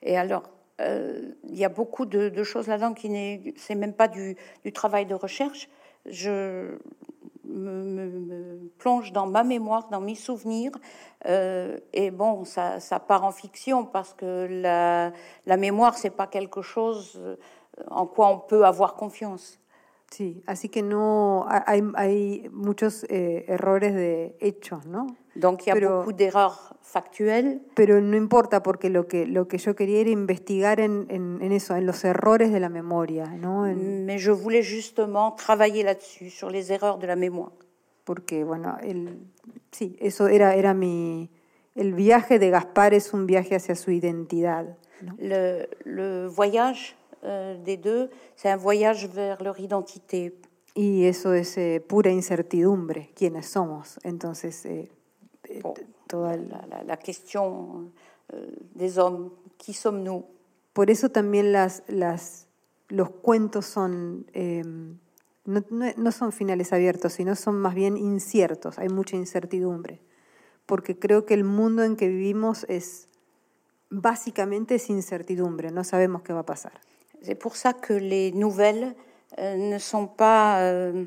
Et 0.01 0.16
alors, 0.16 0.43
euh, 0.80 1.32
il 1.43 1.57
y 1.57 1.65
a 1.65 1.69
beaucoup 1.69 2.05
de, 2.05 2.43
choses 2.43 2.67
là-dedans 2.67 2.93
qui 2.93 3.09
n'est, 3.09 3.53
c'est 3.57 3.75
même 3.75 3.93
pas 3.93 4.07
du, 4.07 4.36
travail 4.73 5.05
de 5.05 5.15
recherche. 5.15 5.69
Je 6.05 6.77
me, 7.45 8.71
plonge 8.77 9.11
dans 9.11 9.27
ma 9.27 9.43
mémoire, 9.43 9.89
dans 9.89 9.99
mes 9.99 10.15
souvenirs, 10.15 10.71
euh, 11.25 11.77
et 11.91 12.11
bon, 12.11 12.45
ça, 12.45 12.80
ça 12.80 12.99
part 12.99 13.25
en 13.25 13.32
fiction 13.32 13.86
parce 13.86 14.13
que 14.13 14.47
la, 14.49 15.11
la 15.45 15.57
mémoire, 15.57 15.97
c'est 15.97 16.11
pas 16.11 16.27
quelque 16.27 16.61
chose 16.61 17.17
euh, 17.17 17.36
en 17.89 18.05
quoi 18.05 18.30
on 18.30 18.39
peut 18.39 18.65
avoir 18.65 18.95
confiance. 18.95 19.59
Sí, 20.11 20.41
así 20.47 20.69
que 20.69 20.82
no 20.82 21.45
hay, 21.47 21.84
hay 21.95 22.49
muchos 22.51 23.05
eh, 23.09 23.45
errores 23.47 23.93
de 23.93 24.36
hechos, 24.39 24.86
¿no? 24.88 25.05
Donc, 25.39 25.61
il 25.65 25.67
y 25.67 25.71
a 25.71 25.73
Pero- 25.75 25.97
beaucoup 25.99 26.13
d'erreurs 26.13 26.73
factuelles, 26.81 27.59
Pero 27.75 28.01
no 28.01 28.15
importa 28.17 28.61
porque 28.61 28.89
lo 28.89 29.07
que, 29.07 29.25
lo 29.25 29.47
que 29.47 29.57
yo 29.57 29.75
quería 29.75 29.99
era 30.01 30.09
investigar 30.09 30.79
en, 30.79 31.05
en, 31.09 31.39
en 31.41 31.51
eso, 31.51 31.75
en 31.75 31.85
los 31.85 32.03
errores 32.03 32.51
de 32.51 32.59
la 32.59 32.69
memoria, 32.69 33.25
¿no? 33.27 33.65
En- 33.67 34.05
mais 34.05 34.19
je 34.21 34.31
voulais 34.31 34.63
justement 34.63 35.31
travailler 35.35 35.83
là-dessus, 35.83 36.29
sur 36.31 36.49
les 36.49 36.71
erreurs 36.71 36.97
de 36.99 37.07
la 37.07 37.15
mémoire. 37.15 37.51
porque, 38.05 38.43
bueno, 38.43 38.75
el, 38.81 39.19
sí, 39.71 39.95
eso 39.99 40.27
era, 40.27 40.55
era 40.55 40.73
mi... 40.73 41.29
El 41.75 41.93
viaje 41.93 42.39
de 42.39 42.49
Gaspar 42.49 42.93
es 42.95 43.13
un 43.13 43.27
viaje 43.27 43.55
hacia 43.55 43.75
su 43.75 43.91
identidad, 43.91 44.65
¿no? 45.01 45.13
Le, 45.19 45.69
le 45.85 46.27
voyage 46.27 46.95
euh, 47.23 47.55
des 47.63 47.77
deux, 47.77 48.09
c'est 48.35 48.49
un 48.51 48.57
voyage 48.57 49.07
vers 49.13 49.41
leur 49.43 49.59
identité. 49.59 50.33
Y 50.73 51.05
eso 51.05 51.33
es 51.33 51.55
eh, 51.57 51.81
pura 51.87 52.09
incertidumbre, 52.09 53.09
quiénes 53.15 53.45
somos. 53.47 53.99
Entonces, 54.03 54.65
eh, 54.65 54.89
toda 56.07 56.36
la, 56.38 56.66
la- 56.68 56.84
la 56.84 56.97
question 56.97 57.91
euh, 58.34 58.47
des 58.76 58.97
hommes, 58.97 59.32
qui 59.57 59.74
sommes-nous 59.74 60.24
Por 60.74 60.89
eso 60.89 61.10
también 61.10 61.51
las, 61.51 61.84
las, 61.88 62.47
los 62.89 63.10
cuentos 63.10 63.66
son, 63.66 64.26
eh, 64.34 64.64
no, 65.45 65.64
no- 65.70 65.93
no 65.97 66.12
son 66.12 66.32
finales 66.32 66.72
abiertos, 66.74 67.14
sino 67.14 67.36
son 67.36 67.60
más 67.60 67.74
bien 67.76 67.97
inciertos, 67.97 68.78
hay 68.80 68.89
mucha 68.89 69.16
incertidumbre, 69.18 69.99
porque 70.66 70.97
creo 70.97 71.26
que 71.26 71.34
el 71.34 71.43
mundo 71.43 71.84
en 71.84 71.95
que 71.95 72.07
vivimos 72.07 72.66
es 72.70 73.07
básicamente 73.89 74.76
es 74.76 74.89
incertidumbre, 74.89 75.72
no 75.72 75.84
sabemos 75.84 76.22
qué 76.22 76.34
va 76.34 76.41
a 76.41 76.45
pasar. 76.45 76.74
C'est 77.22 77.36
pour 77.36 77.55
ça 77.57 77.74
que 77.74 77.93
les 77.93 78.32
nouvelles 78.32 78.95
euh, 79.39 79.57
ne 79.57 79.78
sont 79.80 80.07
pas 80.07 80.62
euh, 80.62 81.03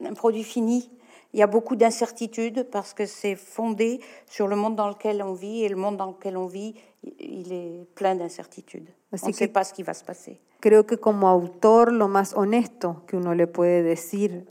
un 0.00 0.14
produit 0.14 0.44
fini. 0.44 0.90
Il 1.38 1.40
y 1.40 1.44
a 1.44 1.46
beaucoup 1.46 1.76
d'incertitudes 1.76 2.64
parce 2.68 2.92
que 2.94 3.06
c'est 3.06 3.36
fondé 3.36 4.00
sur 4.26 4.48
le 4.48 4.56
monde 4.56 4.74
dans 4.74 4.88
lequel 4.88 5.22
on 5.22 5.34
vit 5.34 5.62
et 5.62 5.68
le 5.68 5.76
monde 5.76 5.96
dans 5.96 6.06
lequel 6.06 6.36
on 6.36 6.46
vit, 6.48 6.74
il- 7.20 7.52
est 7.52 7.84
plein 7.94 8.16
d'incertitudes. 8.16 8.88
On 9.12 9.28
ne 9.28 9.32
sait 9.32 9.46
pas 9.46 9.62
ce 9.62 9.72
qui 9.72 9.84
va 9.84 9.94
se 9.94 10.02
passer. 10.04 10.40
Creo 10.58 10.84
que 10.84 10.96
como 10.96 11.30
autor 11.30 11.92
lo 11.92 12.08
más 12.08 12.34
honesto 12.34 13.04
que 13.06 13.16
uno 13.16 13.34
le 13.36 13.46
puede 13.46 13.84
decir 13.84 14.48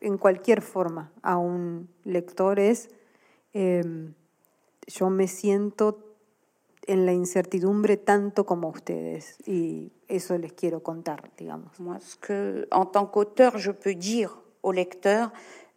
en 0.00 0.18
cualquier 0.18 0.60
forma 0.60 1.12
a 1.22 1.36
un 1.38 1.86
lector 2.02 2.58
es, 2.58 2.88
eh, 3.52 3.82
yo 4.88 5.10
me 5.10 5.28
siento 5.28 6.00
en 6.88 7.06
la 7.06 7.12
incertidumbre 7.12 7.96
tanto 7.96 8.44
como 8.44 8.70
ustedes 8.70 9.36
y 9.46 9.92
eso 10.08 10.36
les 10.36 10.52
quiero 10.52 10.80
contar, 10.82 11.30
digamos. 11.38 11.78
Moi, 11.78 12.00
ce 12.00 12.16
que, 12.16 12.66
en 12.72 12.86
tant 12.86 13.06
qu'auteur, 13.06 13.56
je 13.56 13.70
peux 13.70 13.94
dire 13.94 14.30
au 14.62 14.72
lecteur, 14.72 15.30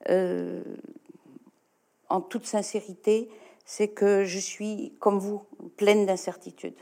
euh, 0.10 0.64
en 2.10 2.22
toute 2.22 2.46
sincérité, 2.46 3.30
c'est 3.66 3.90
que 3.90 4.24
je 4.24 4.40
suis, 4.40 4.96
comme 5.00 5.20
vous, 5.20 5.42
pleine 5.76 6.06
d'incertitudes. 6.06 6.80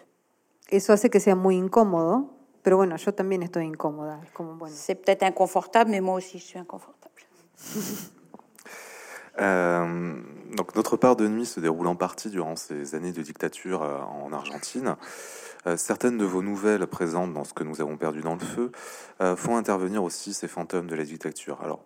Eso 0.69 0.93
hace 0.93 1.09
que 1.09 1.19
sea 1.19 1.35
muy 1.35 1.55
incómodo, 1.55 2.29
pero 2.63 2.77
bueno, 2.77 2.95
yo 2.97 3.13
también 3.13 3.43
estoy 3.43 3.65
incómoda. 3.65 4.19
Es 4.23 4.31
como, 4.31 4.55
bueno, 4.55 4.75
C'est 4.75 4.95
peut-être 4.95 5.23
inconfortable, 5.23 5.91
mais 5.91 6.01
moi 6.01 6.15
aussi, 6.15 6.39
je 6.39 6.45
suis 6.45 6.59
inconfortable. 6.59 7.21
Euh, 9.37 10.15
donc 10.55 10.75
notre 10.77 10.95
part 10.95 11.17
de 11.17 11.27
nuit 11.27 11.45
se 11.45 11.59
déroule 11.59 11.87
en 11.87 11.97
partie 11.97 12.29
durant 12.29 12.55
ces 12.55 12.95
années 12.95 13.11
de 13.11 13.21
dictature 13.21 13.83
euh, 13.83 13.99
en 13.99 14.31
Argentine. 14.31 14.95
Euh, 15.67 15.77
certaines 15.77 16.17
de 16.17 16.25
vos 16.25 16.43
nouvelles 16.43 16.85
présentes 16.85 17.33
dans 17.33 17.43
ce 17.43 17.53
que 17.53 17.63
nous 17.63 17.81
avons 17.81 17.97
perdu 17.97 18.21
dans 18.21 18.35
le 18.35 18.39
feu 18.39 18.71
euh, 19.21 19.35
font 19.35 19.57
intervenir 19.57 20.03
aussi 20.03 20.33
ces 20.33 20.47
fantômes 20.47 20.87
de 20.87 20.95
la 20.95 21.03
dictature. 21.03 21.59
Alors, 21.61 21.83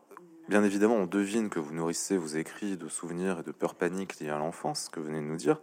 bien 0.50 0.64
évidemment, 0.64 0.96
on 0.96 1.06
devine 1.06 1.50
que 1.50 1.60
vous 1.60 1.74
nourrissez 1.74 2.18
vos 2.18 2.28
écrits 2.28 2.76
de 2.76 2.90
souvenirs 2.90 3.40
et 3.40 3.44
de 3.44 3.52
peurs 3.52 3.76
paniques 3.76 4.20
liées 4.20 4.30
à 4.30 4.38
l'enfance, 4.38 4.86
ce 4.86 4.90
que 4.90 5.00
vous 5.00 5.06
venez 5.06 5.20
de 5.22 5.26
nous 5.26 5.36
dire. 5.38 5.60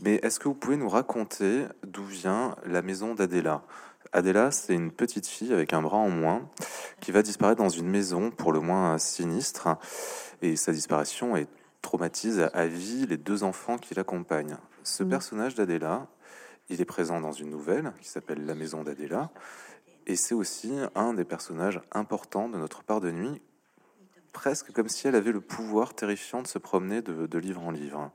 Mais 0.00 0.14
est-ce 0.22 0.38
que 0.40 0.48
vous 0.48 0.54
pouvez 0.54 0.76
nous 0.76 0.88
raconter 0.88 1.64
d'où 1.84 2.04
vient 2.04 2.54
la 2.64 2.82
maison 2.82 3.14
d'Adela 3.14 3.62
Adela, 4.14 4.50
c'est 4.50 4.74
une 4.74 4.90
petite 4.92 5.26
fille 5.26 5.52
avec 5.54 5.72
un 5.72 5.80
bras 5.80 5.96
en 5.96 6.10
moins 6.10 6.48
qui 7.00 7.12
va 7.12 7.22
disparaître 7.22 7.62
dans 7.62 7.68
une 7.70 7.88
maison 7.88 8.30
pour 8.30 8.52
le 8.52 8.60
moins 8.60 8.98
sinistre 8.98 9.68
et 10.42 10.54
sa 10.56 10.72
disparition 10.72 11.34
est 11.36 11.48
traumatise 11.80 12.40
à- 12.40 12.46
à 12.48 12.66
vie 12.66 13.06
les 13.06 13.16
deux 13.16 13.42
enfants 13.42 13.78
qui 13.78 13.94
l'accompagnent. 13.94 14.56
Ce 14.82 15.02
Mm. 15.02 15.08
personnage 15.08 15.54
d'Adela, 15.54 16.06
il 16.68 16.80
est 16.80 16.84
présent 16.84 17.20
dans 17.20 17.32
une 17.32 17.48
nouvelle 17.50 17.92
qui 18.02 18.08
s'appelle 18.08 18.44
La 18.44 18.54
maison 18.54 18.82
d'Adela 18.82 19.30
et 20.06 20.16
c'est 20.16 20.34
aussi 20.34 20.72
un 20.94 21.14
des 21.14 21.24
personnages 21.24 21.80
importants 21.92 22.48
de 22.48 22.58
notre 22.58 22.82
part 22.82 23.00
de 23.00 23.10
nuit, 23.10 23.40
presque 24.32 24.72
comme 24.72 24.88
si 24.88 25.06
elle 25.06 25.16
avait 25.16 25.32
le 25.32 25.40
pouvoir 25.40 25.94
terrifiant 25.94 26.42
de 26.42 26.46
se 26.46 26.58
promener 26.58 27.02
de, 27.02 27.26
de 27.26 27.38
livre 27.38 27.62
en 27.62 27.70
livre. 27.70 28.10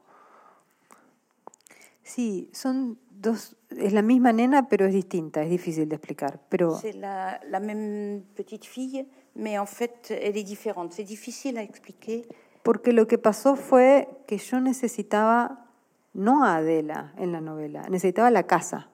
sí, 2.07 2.49
son 2.53 2.97
dos, 3.11 3.55
es 3.69 3.93
la 3.93 4.01
misma 4.01 4.31
nena, 4.31 4.67
pero 4.69 4.85
es 4.85 4.93
distinta, 4.93 5.43
es 5.43 5.49
difícil 5.49 5.89
de 5.89 5.95
explicar. 5.95 6.39
Pero 6.49 6.77
C'est 6.79 6.93
la, 6.93 7.39
la 7.49 7.59
même 7.59 8.23
petite 8.35 8.65
fille, 8.65 9.05
mais 9.35 9.59
en 9.59 9.65
fait, 9.65 10.11
elle 10.11 10.37
est 10.37 10.43
différente. 10.43 10.93
C'est 10.93 11.03
difficile 11.03 11.57
à 11.57 11.63
expliquer. 11.63 12.25
Porque 12.63 12.91
lo 12.91 13.07
que 13.07 13.17
pasó 13.17 13.55
fue 13.55 14.07
que 14.27 14.37
yo 14.37 14.59
necesitaba 14.59 15.65
no 16.13 16.43
a 16.43 16.55
Adela 16.55 17.13
en 17.17 17.31
la 17.31 17.41
novela, 17.41 17.83
necesitaba 17.89 18.31
la 18.31 18.43
casa. 18.43 18.89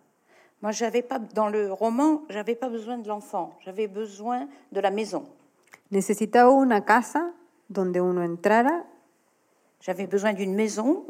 Moi, 0.62 0.72
j'avais 0.72 1.02
pas 1.02 1.20
dans 1.20 1.50
le 1.50 1.72
roman, 1.72 2.24
j'avais 2.30 2.56
pas 2.56 2.70
besoin 2.70 2.98
de 2.98 3.08
l'enfant, 3.08 3.58
j'avais 3.66 3.88
besoin 3.88 4.48
de 4.72 4.80
la 4.80 4.92
maison. 4.92 5.26
Necesitaba 5.98 6.50
una 6.50 6.86
casa 6.86 7.34
donde 7.70 8.02
uno 8.02 8.24
entrara 8.24 8.86
J'avais 9.80 10.08
besoin 10.08 10.34
d'une 10.34 10.56
maison 10.56 11.04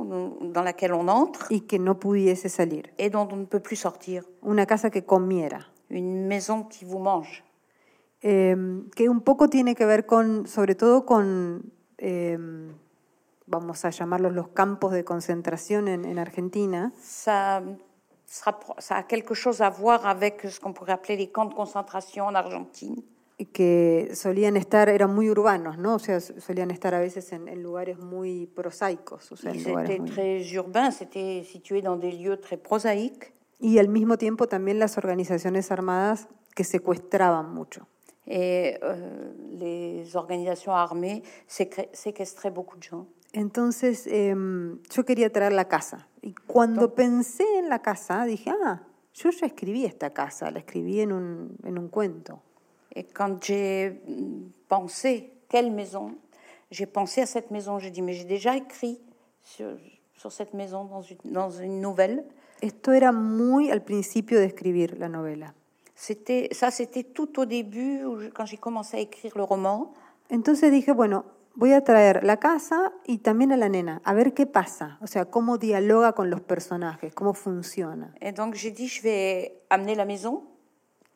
dans 0.51 0.63
laquelle 0.63 0.93
on 0.93 1.07
entre 1.07 1.45
y 1.51 1.61
que 1.61 1.77
no 1.77 1.93
pudiese 1.99 2.49
salir. 2.49 2.83
et 2.97 3.09
dont 3.11 3.27
on 3.31 3.37
ne 3.37 3.45
peut 3.45 3.61
plus 3.61 3.75
sortir. 3.77 4.23
Una 4.41 4.65
casa 4.65 4.89
que 4.89 4.99
comiera. 5.05 5.59
Une 5.89 6.25
maison 6.27 6.63
qui 6.63 6.83
vous 6.83 6.97
mange. 6.99 7.43
Eh, 8.23 8.55
que 8.95 9.07
un 9.07 9.21
poco 9.21 9.47
tiene 9.47 9.75
que 9.75 9.85
ver 9.85 10.05
con, 10.05 10.47
sobre 10.47 10.73
todo 10.75 11.05
con, 11.05 11.71
eh, 11.99 12.37
vamos 13.45 13.85
a 13.85 13.89
llamarlos 13.91 14.33
los 14.33 14.47
campos 14.49 14.91
de 14.91 15.03
concentración 15.03 15.87
en, 15.87 16.03
en 16.05 16.17
Argentina, 16.17 16.91
Ça, 16.99 17.61
sera- 18.25 18.57
ça 18.79 18.95
a 18.97 19.03
quelque 19.03 19.35
chose 19.35 19.61
à 19.61 19.69
voir 19.69 20.07
avec 20.07 20.41
ce 20.49 20.59
qu'on 20.59 20.73
pourrait 20.73 20.93
appeler 20.93 21.15
les 21.17 21.29
camps 21.31 21.45
de 21.45 21.53
concentration 21.53 22.25
en 22.25 22.33
Argentine. 22.33 23.03
Que 23.51 24.11
solían 24.13 24.55
estar, 24.57 24.89
eran 24.89 25.13
muy 25.13 25.29
urbanos, 25.29 25.77
¿no? 25.77 25.95
O 25.95 25.99
sea, 25.99 26.19
solían 26.19 26.71
estar 26.71 26.93
a 26.93 26.99
veces 26.99 27.31
en, 27.33 27.47
en 27.47 27.61
lugares 27.63 27.97
muy 27.99 28.47
prosaicos, 28.47 29.31
o 29.31 29.35
sea, 29.35 29.53
C'était 29.53 29.99
muy- 29.99 30.09
très 30.09 30.53
urbain, 30.55 30.91
c'était 30.91 31.43
situé 31.43 31.81
dans 31.81 31.97
des 31.99 32.11
lieux 32.11 32.37
très 32.39 32.57
prosaïques. 32.57 33.33
y 33.59 33.77
al 33.79 33.87
mismo 33.87 34.17
tiempo 34.17 34.47
también 34.47 34.77
las 34.79 34.97
organizaciones 34.97 35.71
armadas 35.71 36.27
que 36.55 36.63
secuestraban 36.63 37.53
mucho. 37.53 37.87
Et 38.25 38.77
euh, 38.83 39.33
les 39.51 40.15
organisations 40.15 40.73
armées 40.75 41.23
séquestraient 41.47 42.51
beaucoup 42.53 42.77
de 42.77 42.83
gens. 42.83 43.05
Entonces 43.33 44.05
em, 44.07 44.79
yo 44.89 45.03
quería 45.05 45.31
traer 45.31 45.53
la 45.53 45.65
casa. 45.67 46.07
Y 46.21 46.33
cuando 46.47 46.93
pensé 46.93 47.43
en 47.57 47.67
la 47.67 47.79
casa, 47.81 48.23
dije, 48.25 48.51
ah, 48.63 48.83
yo 49.13 49.29
ya 49.31 49.45
escribí 49.47 49.85
esta 49.85 50.11
casa, 50.11 50.51
la 50.51 50.59
escribí 50.59 51.01
en 51.01 51.11
un, 51.11 51.57
en 51.63 51.77
un 51.79 51.87
cuento. 51.89 52.41
Et 52.95 53.03
quand 53.03 53.43
j'ai 53.43 54.01
mm, 54.07 54.51
pensé, 54.67 55.31
quelle 55.49 55.71
maison 55.71 56.15
J'ai 56.71 56.85
pensé 56.85 57.21
à 57.21 57.25
cette 57.25 57.51
maison. 57.51 57.79
J'ai 57.79 57.91
dit, 57.91 58.01
mais 58.01 58.13
j'ai 58.13 58.25
déjà 58.25 58.55
écrit 58.55 58.99
sur, 59.43 59.77
sur 60.15 60.31
cette 60.31 60.53
maison 60.53 60.85
dans 60.85 61.01
une, 61.01 61.17
dans 61.25 61.49
une 61.51 61.81
nouvelle. 61.81 62.23
Esto 62.61 62.91
era 62.93 63.11
muy 63.11 63.69
al 63.71 63.83
principio 63.83 64.39
de 64.39 64.45
escribir 64.45 64.95
la 64.97 65.09
novela. 65.09 65.53
C'était, 65.95 66.49
ça, 66.53 66.71
c'était 66.71 67.03
tout 67.03 67.39
au 67.39 67.45
début, 67.45 68.03
où 68.05 68.19
je- 68.19 68.29
quand 68.29 68.45
j'ai 68.45 68.57
commencé 68.57 68.97
à 68.97 68.99
écrire 69.01 69.33
le 69.37 69.43
roman. 69.43 69.93
Entonces 70.31 70.71
dije, 70.71 70.91
bueno, 70.93 71.25
voy 71.55 71.73
a 71.73 71.81
traer 71.83 72.23
la 72.23 72.37
casa 72.37 72.91
y 73.05 73.17
también 73.19 73.51
a 73.51 73.57
la 73.57 73.69
nena, 73.69 74.01
a 74.05 74.13
ver 74.13 74.33
qué 74.33 74.45
pasa, 74.47 74.97
o 75.01 75.07
sea, 75.07 75.25
cómo 75.25 75.57
dialoga 75.57 76.13
con 76.13 76.29
los 76.29 76.41
personajes, 76.41 77.13
cómo 77.13 77.33
funciona. 77.33 78.13
Et 78.21 78.31
donc 78.31 78.55
j'ai 78.55 78.71
dit, 78.71 78.87
je 78.87 79.01
vais 79.03 79.61
amener 79.69 79.95
la 79.95 80.05
maison 80.05 80.43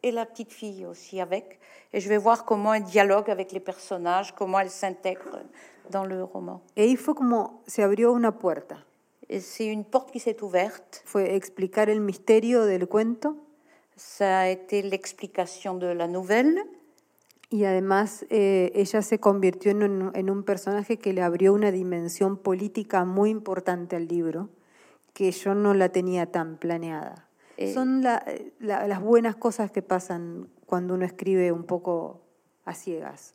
et 0.08 0.12
la 0.12 0.26
petite 0.26 0.52
fille 0.52 0.86
aussi 0.86 1.22
avec. 1.22 1.60
Et 1.94 2.00
je 2.00 2.10
vais 2.10 2.18
voir 2.18 2.46
comment 2.46 2.74
elle 2.74 2.84
dialogue 2.84 3.30
avec 3.30 3.52
les 3.52 3.60
personnages, 3.60 4.34
comment 4.34 4.60
elle 4.60 4.70
s'intègre 4.70 5.40
dans 5.90 6.06
le 6.06 6.24
roman. 6.24 6.62
Y 6.76 6.82
ahí 6.82 6.96
fue 6.96 7.16
como 7.16 7.62
se 7.68 7.84
abrió 7.84 8.12
una 8.12 8.32
puerta. 8.32 8.84
Et 9.30 9.40
c'est 9.40 9.66
une 9.66 9.84
porte 9.84 10.12
qui 10.12 10.20
s'est 10.20 10.42
ouverte. 10.42 11.02
Fue 11.06 11.36
explicar 11.36 11.90
el 11.90 12.02
misterio 12.02 12.66
del 12.66 12.88
cuento 12.88 13.36
Ça 13.96 14.42
a 14.42 14.48
été 14.48 14.84
l'explication 14.84 15.74
de 15.74 15.88
la 15.88 16.08
nouvelle. 16.08 16.64
y 17.50 17.64
además 17.64 18.26
eh, 18.30 18.72
ella 18.76 19.02
se 19.02 19.20
convirtió 19.20 19.72
en 19.72 19.84
un, 19.84 20.12
en 20.16 20.30
un 20.30 20.44
personaje 20.44 20.98
que 20.98 21.14
le 21.14 21.22
abrió 21.22 21.54
una 21.54 21.72
dimensión 21.72 22.38
política 22.38 23.06
muy 23.06 23.30
importante 23.30 23.96
al 23.96 24.08
libro, 24.08 24.50
que 25.14 25.32
yo 25.32 25.56
no 25.56 25.74
la 25.74 25.90
tenía 25.90 26.26
tan 26.32 26.58
planeada. 26.58 27.27
Eh. 27.58 27.74
Son 27.74 28.02
la- 28.02 28.24
la- 28.60 28.88
las 28.88 29.02
buenas 29.02 29.36
cosas 29.36 29.72
que 29.72 29.82
pasan 29.82 30.48
cuando 30.66 30.94
uno 30.94 31.06
escribe 31.06 31.52
un 31.52 31.64
poco 31.64 32.22
a 32.66 32.74
ciegas. 32.74 33.34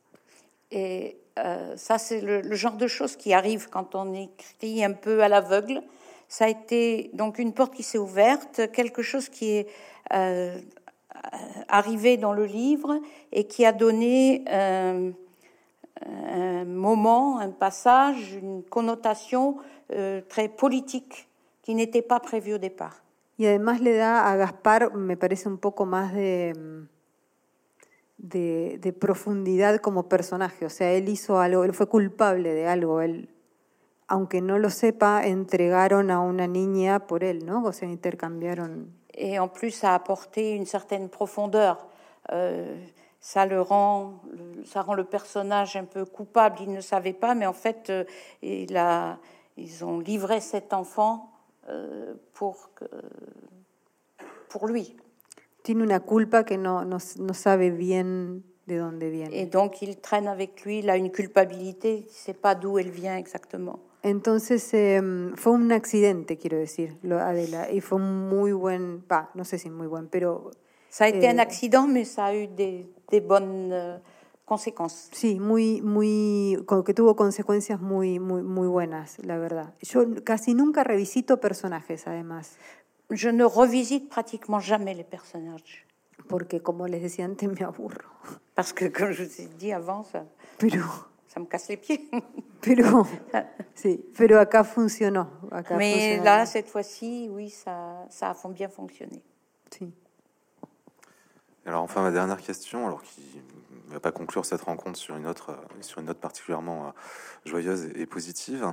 Et 0.70 1.16
euh, 1.38 1.76
ça, 1.76 1.98
c'est 1.98 2.20
le, 2.20 2.40
le 2.40 2.54
genre 2.56 2.76
de 2.76 2.86
choses 2.86 3.16
qui 3.16 3.32
arrive 3.32 3.68
quand 3.68 3.94
on 3.94 4.12
écrit 4.14 4.84
un 4.84 4.92
peu 4.92 5.22
à 5.22 5.28
l'aveugle. 5.28 5.82
Ça 6.28 6.44
a 6.46 6.48
été 6.48 7.10
donc 7.14 7.38
une 7.38 7.52
porte 7.52 7.74
qui 7.74 7.82
s'est 7.82 7.98
ouverte, 7.98 8.70
quelque 8.72 9.02
chose 9.02 9.28
qui 9.28 9.50
est 9.50 9.66
euh, 10.14 10.56
arrivé 11.68 12.16
dans 12.16 12.32
le 12.32 12.46
livre 12.46 13.00
et 13.32 13.44
qui 13.46 13.64
a 13.66 13.72
donné 13.72 14.44
euh, 14.48 15.10
un 16.06 16.64
moment, 16.64 17.38
un 17.38 17.50
passage, 17.50 18.32
une 18.34 18.62
connotation 18.62 19.56
euh, 19.92 20.20
très 20.28 20.48
politique 20.48 21.28
qui 21.62 21.74
n'était 21.74 22.02
pas 22.02 22.18
prévue 22.20 22.54
au 22.54 22.58
départ. 22.58 23.01
Y 23.42 23.46
además 23.46 23.80
le 23.80 23.96
da 23.96 24.30
a 24.30 24.36
Gaspar, 24.36 24.94
me 24.94 25.16
parece, 25.16 25.48
un 25.48 25.58
poco 25.58 25.84
más 25.84 26.14
de, 26.14 26.86
de, 28.16 28.78
de 28.80 28.92
profundidad 28.92 29.80
como 29.80 30.08
personaje. 30.08 30.64
O 30.64 30.70
sea, 30.70 30.92
él 30.92 31.08
hizo 31.08 31.40
algo, 31.40 31.64
él 31.64 31.74
fue 31.74 31.88
culpable 31.88 32.54
de 32.54 32.68
algo. 32.68 33.00
Él, 33.00 33.34
aunque 34.06 34.40
no 34.40 34.60
lo 34.60 34.70
sepa, 34.70 35.26
entregaron 35.26 36.12
a 36.12 36.20
una 36.20 36.46
niña 36.46 37.08
por 37.08 37.24
él, 37.24 37.44
¿no? 37.44 37.64
O 37.64 37.72
sea, 37.72 37.88
intercambiaron. 37.88 38.94
Et 39.12 39.40
en 39.40 39.48
plus, 39.48 39.72
ça 39.72 39.90
a 39.90 39.94
apporté 39.96 40.54
une 40.54 40.66
certaine 40.66 41.08
profondeur. 41.08 41.88
Euh, 42.30 42.80
ça 43.18 43.44
le 43.44 43.60
rend, 43.60 44.22
ça 44.66 44.82
rend 44.82 44.94
le 44.94 45.02
personnage 45.02 45.74
un 45.74 45.86
peu 45.86 46.04
coupable. 46.04 46.58
Il 46.60 46.70
ne 46.70 46.80
savait 46.80 47.12
pas, 47.12 47.34
mais 47.34 47.46
en 47.46 47.54
fait, 47.54 47.90
euh, 47.90 48.04
il 48.40 48.76
a, 48.76 49.18
ils 49.56 49.84
ont 49.84 49.98
livré 49.98 50.38
cet 50.38 50.72
enfant 50.72 51.31
pour 52.34 52.70
que, 52.74 52.84
pour 54.48 54.66
lui. 54.68 54.96
Tiene 55.62 55.82
una 55.82 56.00
culpa 56.00 56.44
que 56.44 56.58
no, 56.58 56.84
no, 56.84 56.98
no 57.18 57.34
sabe 57.34 57.70
bien 57.70 58.42
de 58.66 58.76
dónde 58.78 59.08
viene. 59.10 59.32
Et 59.32 59.46
donc, 59.46 59.80
il 59.82 59.96
traîne 60.00 60.26
avec 60.28 60.64
lui. 60.64 60.80
Il 60.80 60.90
a 60.90 60.96
une 60.96 61.10
culpabilité. 61.10 61.98
Il 61.98 62.04
ne 62.04 62.08
sait 62.10 62.34
pas 62.34 62.54
d'où 62.54 62.78
elle 62.78 62.90
vient 62.90 63.16
exactement. 63.16 63.78
Entonces 64.04 64.74
eh, 64.74 65.00
fue 65.36 65.52
un 65.54 65.70
accidente, 65.70 66.36
quiero 66.36 66.56
decir, 66.58 66.96
lo, 67.04 67.20
Adela, 67.20 67.70
y 67.70 67.80
fue 67.80 68.00
muy 68.00 68.52
buen, 68.52 69.00
pa, 69.06 69.30
no 69.34 69.44
sé 69.44 69.58
si 69.58 69.70
muy 69.70 69.86
buen, 69.86 70.08
pero 70.08 70.50
Ça 70.90 71.04
a 71.04 71.08
été 71.08 71.26
Eh. 71.26 71.30
un 71.30 71.38
accident, 71.38 71.86
mais 71.86 72.04
ça 72.04 72.24
a 72.26 72.34
eu 72.34 72.48
des, 72.48 72.84
des 73.10 73.20
bonnes 73.20 73.72
conséquences. 74.52 75.08
Sí, 75.12 75.40
muy, 75.40 75.80
muy, 75.82 76.62
que 76.84 76.92
tuvo 76.94 77.16
consecuencias 77.16 77.80
muy, 77.80 78.18
muy, 78.18 78.42
muy 78.42 78.68
buenas, 78.68 79.18
la 79.24 79.38
verdad. 79.38 79.72
Yo 79.80 80.04
casi 80.24 80.54
nunca 80.54 80.84
revisito 80.84 81.38
personajes, 81.40 82.06
además, 82.06 82.56
Je 83.10 83.30
ne 83.32 83.44
revisite 83.44 84.08
pratiquement 84.08 84.60
jamais 84.60 84.94
les 84.94 85.04
personnages. 85.06 85.84
porque 86.28 86.60
como 86.60 86.86
les 86.86 87.02
decía 87.02 87.24
antes, 87.24 87.48
me 87.48 87.64
aburro. 87.64 88.08
Parce 88.54 88.72
que, 88.72 88.90
comme 88.90 89.12
je 89.12 89.24
vous 89.24 89.40
ai 89.40 89.48
dit 89.58 89.72
avant, 89.72 90.04
ça, 90.04 90.24
Pero, 90.58 90.84
ça 91.26 91.40
me 91.40 91.46
casse 91.46 91.68
les 91.68 91.78
pieds. 91.78 92.08
pero, 92.60 93.06
sí, 93.74 94.04
pero 94.16 94.38
acá 94.38 94.64
funcionó. 94.64 95.28
Acá 95.50 95.76
Mais 95.76 95.94
funcionó. 95.94 96.24
là, 96.24 96.46
cette 96.46 96.68
fois-ci, 96.68 97.28
oui, 97.30 97.50
ça, 97.50 98.06
ça 98.08 98.30
a 98.30 98.48
bien 98.48 98.70
fonctionné. 98.70 99.20
Sí. 99.70 99.92
Alors 101.64 101.82
enfin 101.82 102.02
ma 102.02 102.10
dernière 102.10 102.40
question, 102.42 102.86
alors 102.86 103.02
qui 103.02 103.22
ne 103.92 103.96
va 103.98 104.00
pas 104.00 104.12
conclure 104.12 104.44
cette 104.44 104.62
rencontre 104.62 104.98
sur 104.98 105.16
une 105.16 105.26
autre, 105.26 105.50
euh, 105.50 105.82
sur 105.82 106.00
une 106.00 106.06
note 106.06 106.18
particulièrement 106.18 106.86
euh, 106.86 106.90
joyeuse 107.44 107.90
et, 107.94 108.06
positive. 108.06 108.72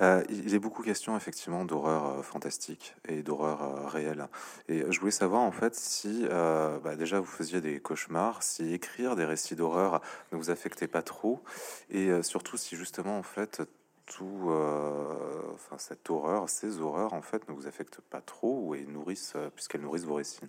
Euh, 0.00 0.22
il 0.28 0.54
est 0.54 0.58
beaucoup 0.58 0.82
question 0.82 1.16
effectivement 1.16 1.64
d'horreur 1.64 2.24
fantastique 2.24 2.94
et 3.08 3.22
d'horreur 3.22 3.90
réelle. 3.90 4.28
Et 4.68 4.84
je 4.90 5.00
voulais 5.00 5.10
savoir 5.10 5.42
en 5.42 5.50
fait 5.50 5.74
si 5.74 6.26
bah, 6.28 6.96
déjà 6.96 7.18
vous 7.18 7.26
faisiez 7.26 7.60
des 7.60 7.80
cauchemars, 7.80 8.42
si 8.42 8.72
écrire 8.72 9.16
des 9.16 9.24
récits 9.24 9.56
d'horreur 9.56 10.00
ne 10.32 10.36
vous 10.38 10.50
affectait 10.50 10.88
pas 10.88 11.02
trop, 11.02 11.42
et 11.90 12.22
surtout 12.22 12.56
si 12.56 12.76
justement 12.76 13.18
en 13.18 13.22
fait 13.22 13.62
tout, 14.06 14.50
enfin 15.54 15.78
cette 15.78 16.10
horreur, 16.10 16.48
ces 16.48 16.80
horreurs 16.80 17.14
en 17.14 17.22
fait 17.22 17.48
ne 17.48 17.54
vous 17.54 17.66
affectent 17.66 18.00
pas 18.00 18.20
trop 18.20 18.74
et 18.74 18.84
nourrissent, 18.84 19.34
puisqu'elles 19.54 19.82
nourrissent 19.82 20.04
vos 20.04 20.14
récits. 20.14 20.48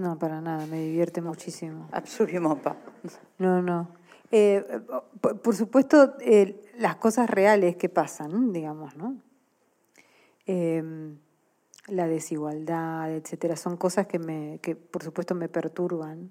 No, 0.00 0.18
para 0.18 0.40
nada, 0.40 0.64
me 0.64 0.80
divierte 0.80 1.20
muchísimo. 1.20 1.86
Absolument 1.92 2.62
pas. 2.62 2.76
No, 3.38 3.60
no. 3.60 3.88
Eh, 4.32 4.64
por, 5.20 5.54
supuesto, 5.54 6.14
eh, 6.20 6.70
las 6.78 6.96
cosas 6.96 7.28
reales 7.28 7.76
que 7.76 7.90
pasan, 7.90 8.50
digamos, 8.50 8.96
¿no? 8.96 9.16
Eh, 10.46 10.82
la 11.88 12.06
desigualdad, 12.06 13.12
etcétera, 13.12 13.56
son 13.56 13.76
cosas 13.76 14.06
que, 14.06 14.18
me, 14.18 14.58
que 14.62 14.74
por 14.74 15.02
supuesto 15.02 15.34
me 15.34 15.50
perturban. 15.50 16.30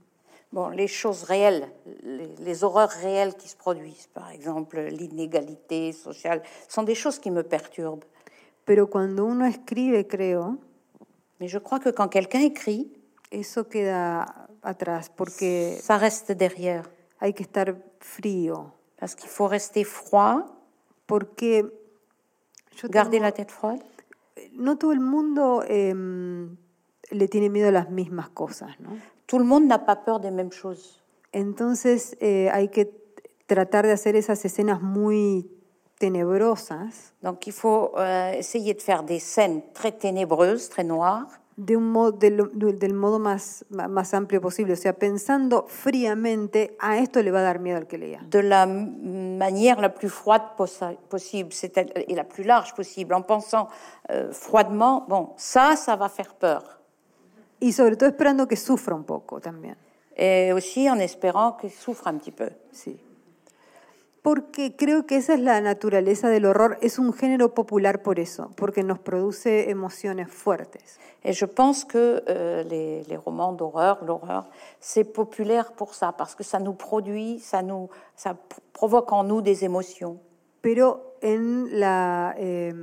Bon, 0.52 0.70
les 0.70 0.88
choses 0.88 1.26
réelles, 1.26 1.72
les, 2.02 2.36
les 2.38 2.64
horreurs 2.64 2.90
réelles 2.90 3.36
qui 3.36 3.48
se 3.48 3.56
produisent, 3.56 4.08
par 4.08 4.32
exemple 4.32 4.82
l'inégalité 4.82 5.94
sociale, 5.94 6.42
sont 6.68 6.82
des 6.82 6.96
choses 6.96 7.20
qui 7.20 7.30
me 7.30 7.44
perturbent. 7.44 8.06
Pero 8.66 8.90
cuando 8.90 9.26
uno 9.26 9.46
escribe, 9.46 10.08
creo, 10.08 10.58
Mais 11.40 11.48
je 11.48 11.58
crois 11.58 11.80
que 11.80 11.90
quand 11.90 12.08
quelqu'un 12.08 12.42
écrit, 12.42 12.92
eso 13.32 13.68
queda 13.70 14.48
atrás, 14.62 15.10
porque 15.10 15.78
ça 15.82 15.98
reste 15.98 16.36
derrière. 16.36 16.84
hay 17.20 17.34
que 17.34 17.44
estar 17.44 17.76
frío, 18.00 18.72
Parce 18.98 19.16
qu'il 19.16 19.30
faut 19.30 19.48
rester 19.48 19.84
froid, 19.86 20.44
porque 21.06 21.64
yo 22.76 22.90
garder 22.90 23.20
tengo- 23.20 23.24
la 23.26 23.32
tête 23.32 23.52
froide. 23.52 23.84
no 24.54 24.78
todo 24.78 24.92
el 24.94 25.00
mundo 25.00 25.64
eh, 25.68 25.94
le 27.12 27.28
tiene 27.28 27.50
miedo 27.50 27.68
a 27.70 27.72
las 27.72 27.90
mismas 27.90 28.30
cosas, 28.30 28.80
¿no? 28.80 28.92
Tout 29.26 29.38
le 29.40 29.46
monde 29.46 29.68
n'a 29.68 29.86
pas 29.86 29.96
peur 30.04 30.20
des 30.20 30.32
mêmes 30.32 30.52
choses. 30.52 31.02
Entonces 31.34 32.16
eh, 32.20 32.50
hay 32.52 32.70
que 32.70 32.90
tratar 33.48 33.86
de 33.86 33.92
hacer 33.92 34.16
esas 34.16 34.44
escenas 34.46 34.82
muy 34.82 35.50
tenebrosas 36.00 37.14
Donc 37.22 37.46
il 37.48 37.54
faut 37.54 37.92
euh, 37.98 38.32
essayer 38.34 38.74
de 38.74 38.82
faire 38.82 39.04
des 39.04 39.20
scènes 39.20 39.62
très 39.74 39.92
ténébreuses, 39.92 40.70
très 40.70 40.84
noires, 40.84 41.28
de 41.62 41.76
un 41.76 41.92
modo, 41.92 42.14
del, 42.14 42.50
del 42.80 42.94
modo 42.94 43.20
más, 43.20 43.66
más 43.70 44.14
amplio 44.14 44.40
posible, 44.40 44.72
o 44.74 44.76
sea, 44.78 44.94
pensando 44.94 45.66
fríamente, 45.68 46.78
a 46.80 46.98
esto 47.00 47.22
le 47.22 47.32
va 47.32 47.40
a 47.40 47.44
dar 47.44 47.60
miedo 47.60 47.78
al 47.78 47.86
que 47.86 47.98
lea. 47.98 48.22
de 48.30 48.42
la 48.44 48.66
manière 48.66 49.82
la 49.82 49.90
plus 49.94 50.10
froide 50.10 50.44
possi- 50.58 50.98
possible, 51.10 51.54
et 52.08 52.16
la 52.16 52.24
plus 52.24 52.46
large 52.46 52.74
possible, 52.74 53.14
en 53.14 53.22
pensant 53.24 53.68
euh, 54.10 54.32
froidement, 54.32 55.06
bon, 55.10 55.34
ça, 55.36 55.76
ça 55.76 55.98
va 55.98 56.08
faire 56.08 56.34
peur. 56.36 56.80
Y 57.60 57.74
sobre 57.74 57.98
todo 57.98 58.08
esperando 58.08 58.48
que 58.48 58.56
sufra 58.56 58.96
un 58.96 59.04
poco 59.04 59.42
también. 59.42 59.76
Et 60.16 60.54
aussi 60.54 60.90
en 60.90 61.00
espérant 61.00 61.58
qu'il 61.60 61.72
souffre 61.72 62.08
un 62.08 62.18
petit 62.18 62.32
peu. 62.32 62.50
Sí. 62.72 62.98
Porque 64.22 64.76
creo 64.76 65.06
que 65.06 65.16
esa 65.16 65.34
es 65.34 65.40
la 65.40 65.62
naturaleza 65.62 66.30
del 66.30 66.46
horror. 66.46 66.78
Es 66.82 67.00
un 67.00 67.14
género 67.14 67.54
popular 67.54 68.02
por 68.02 68.20
eso, 68.20 68.52
porque 68.56 68.84
nos 68.84 69.00
produce 69.00 69.70
emociones 69.70 70.30
fuertes. 70.30 71.00
Et 71.24 71.34
je 71.34 71.46
pense 71.46 71.86
que 71.86 72.24
euh, 72.28 72.64
les, 72.64 73.04
les 73.04 73.18
romans 73.18 73.54
d'horreur, 73.54 74.04
l'horreur, 74.06 74.50
c'est 74.80 75.04
populaire 75.04 75.74
pour 75.74 75.94
ça, 75.94 76.14
parce 76.14 76.36
que 76.36 76.44
ça 76.44 76.60
nous 76.60 76.74
produit, 76.74 77.40
ça, 77.40 77.62
nous, 77.62 77.90
ça 78.16 78.38
provoque 78.74 79.12
en 79.12 79.24
nous 79.24 79.42
des 79.42 79.64
émotions. 79.66 80.20
Pero 80.62 81.16
en 81.24 81.68
la 81.72 82.36
eh, 82.38 82.74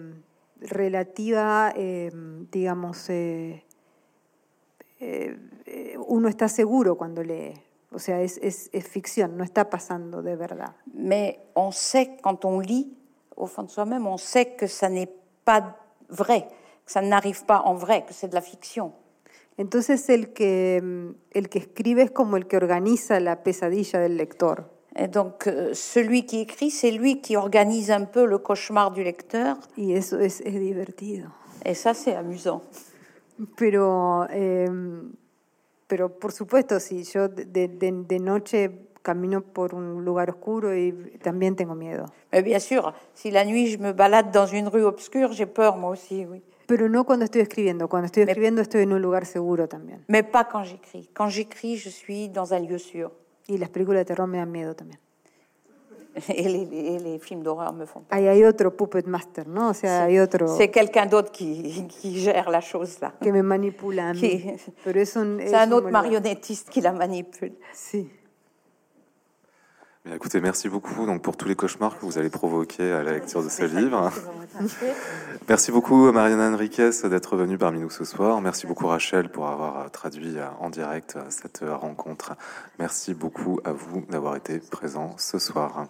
relativa, 0.60 1.72
eh, 1.76 2.10
digamos, 2.50 3.08
eh, 3.10 3.64
eh, 5.00 5.36
eh, 5.66 5.98
uno 6.06 6.28
está 6.28 6.48
seguro 6.48 6.96
cuando 6.96 7.22
lee. 7.22 7.65
O 7.96 7.98
sea, 7.98 8.20
es, 8.20 8.38
es, 8.42 8.68
es 8.74 8.86
ficción, 8.86 9.38
no 9.38 9.42
está 9.42 9.70
pasando 9.70 10.20
de 10.20 10.36
verdad. 10.36 10.74
Mais 10.92 11.38
on 11.54 11.72
sait, 11.72 12.18
quand 12.22 12.44
on 12.44 12.60
lit, 12.60 12.94
au 13.34 13.46
fond 13.46 13.62
de 13.62 13.70
soi-même, 13.70 14.06
on 14.06 14.18
sait 14.18 14.54
que 14.54 14.66
ça 14.66 14.90
n'est 14.90 15.08
pas 15.46 15.78
vrai, 16.10 16.46
que 16.84 16.92
ça 16.92 17.00
n'arrive 17.00 17.46
pas 17.46 17.62
en 17.64 17.72
vrai, 17.72 18.04
que 18.06 18.12
c'est 18.12 18.28
de 18.28 18.34
la 18.34 18.42
fiction. 18.42 18.92
Entonces 19.56 20.10
el 20.10 20.34
que, 20.34 20.78
mm, 20.82 21.14
el 21.32 21.48
que 21.48 21.58
escribe 21.58 22.02
es 22.02 22.10
como 22.10 22.36
el 22.36 22.46
que 22.46 22.58
organiza 22.58 23.18
la 23.18 23.42
pesadilla 23.42 23.98
del 23.98 24.18
lector. 24.18 24.66
Et 24.94 25.08
donc, 25.08 25.46
euh, 25.46 25.72
celui 25.72 26.26
qui 26.26 26.40
écrit, 26.40 26.70
c'est 26.70 26.90
lui 26.90 27.22
qui 27.22 27.34
organise 27.36 27.90
un 27.90 28.04
peu 28.04 28.26
le 28.26 28.36
cauchemar 28.36 28.90
du 28.90 29.02
lecteur, 29.04 29.56
Y 29.78 29.94
eso 29.94 30.18
es, 30.20 30.42
es 30.42 30.58
divertido. 30.60 31.28
et 31.64 31.72
ça, 31.72 31.94
c'est 31.94 32.14
amusant. 32.14 32.60
Pero, 33.56 34.26
eh, 34.30 34.66
pero 35.86 36.18
por 36.18 36.32
supuesto, 36.32 36.80
si 36.80 37.02
yo 37.04 37.28
de, 37.28 37.44
de- 37.68 38.04
de 38.06 38.18
noche 38.18 38.70
camino 39.02 39.40
por 39.40 39.74
un 39.74 40.04
lugar 40.04 40.30
oscuro 40.30 40.76
y 40.76 40.92
también 41.22 41.54
tengo 41.54 41.74
miedo. 41.74 42.06
Mais 42.32 42.42
bien 42.42 42.58
sûr, 42.60 42.92
si 43.14 43.30
la 43.30 43.44
nuit 43.44 43.66
je 43.68 43.78
me 43.78 43.92
balade 43.92 44.32
dans 44.32 44.46
une 44.52 44.68
rue 44.68 44.82
obscure, 44.84 45.32
j'ai 45.32 45.46
peur 45.46 45.76
moi 45.76 45.90
aussi, 45.90 46.26
oui. 46.26 46.42
Pero 46.66 46.88
no 46.88 47.04
cuando 47.04 47.24
estoy 47.24 47.42
escribiendo. 47.42 47.88
Cuando 47.88 48.06
estoy 48.06 48.24
escribiendo 48.24 48.60
estoy 48.60 48.82
en 48.82 48.92
un 48.92 49.00
lugar 49.00 49.24
seguro 49.24 49.68
también. 49.68 50.04
Mais 50.08 50.24
pas 50.24 50.44
quand 50.50 50.64
j'écris. 50.64 51.08
Quand 51.14 51.28
j'écris, 51.30 51.76
je 51.76 51.88
suis 51.90 52.28
dans 52.28 52.52
un 52.52 52.58
lieu 52.58 52.78
sûr. 52.78 53.12
Y 53.46 53.58
las 53.58 53.68
películas 53.70 54.00
de 54.00 54.06
terror 54.06 54.26
me 54.26 54.38
dan 54.38 54.50
miedo 54.50 54.74
también. 54.74 54.98
Et 56.28 56.48
les, 56.48 56.68
et 56.94 56.98
les 56.98 57.18
films 57.18 57.42
d'horreur 57.42 57.72
me 57.72 57.84
font 57.84 58.00
peur. 58.00 58.18
Hay 58.18 58.44
otro 58.44 58.70
puppet 58.70 59.06
master, 59.06 59.46
¿no? 59.46 59.70
O 59.70 59.74
sea, 59.74 60.04
hay 60.04 60.18
otro 60.18 60.46
C'est 60.56 60.68
quelqu'un 60.68 61.06
d'autre 61.06 61.30
qui, 61.30 61.86
qui 61.88 62.18
gère 62.18 62.48
la 62.50 62.60
chose 62.60 62.98
là. 63.00 63.12
que 63.22 63.30
me 63.30 63.42
manipula 63.42 64.08
a. 64.08 64.12
Qui- 64.14 64.56
C'est 64.84 65.16
un 65.16 65.38
un 65.54 65.72
autre 65.72 65.90
marionnettiste 65.90 66.70
qui 66.70 66.80
la 66.80 66.92
manipule. 66.92 67.52
Bien, 70.04 70.14
écoutez, 70.14 70.40
merci 70.40 70.68
beaucoup 70.68 71.04
donc, 71.04 71.20
pour 71.22 71.36
tous 71.36 71.48
les 71.48 71.56
cauchemars 71.56 71.98
que 71.98 72.06
vous 72.06 72.16
allez 72.16 72.30
provoquer 72.30 72.92
à 72.92 73.02
la 73.02 73.12
lecture 73.14 73.42
de 73.42 73.48
ce 73.48 73.64
livre. 73.64 74.12
Merci 75.48 75.72
beaucoup 75.72 76.12
Mariana 76.12 76.48
Enriquez 76.52 76.90
d'être 77.10 77.36
venue 77.36 77.58
parmi 77.58 77.80
nous 77.80 77.90
ce 77.90 78.04
soir. 78.04 78.40
Merci 78.40 78.68
beaucoup 78.68 78.86
Rachel 78.86 79.28
pour 79.30 79.48
avoir 79.48 79.80
euh, 79.80 79.88
traduit 79.88 80.38
euh, 80.38 80.46
en 80.60 80.70
direct 80.70 81.16
euh, 81.16 81.24
cette 81.28 81.64
rencontre. 81.68 82.34
Merci 82.78 83.14
beaucoup 83.14 83.58
à 83.64 83.72
vous 83.72 84.02
d'avoir 84.08 84.36
été 84.36 84.60
présents 84.60 85.14
ce 85.18 85.40
soir. 85.40 85.86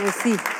Merci. 0.00 0.57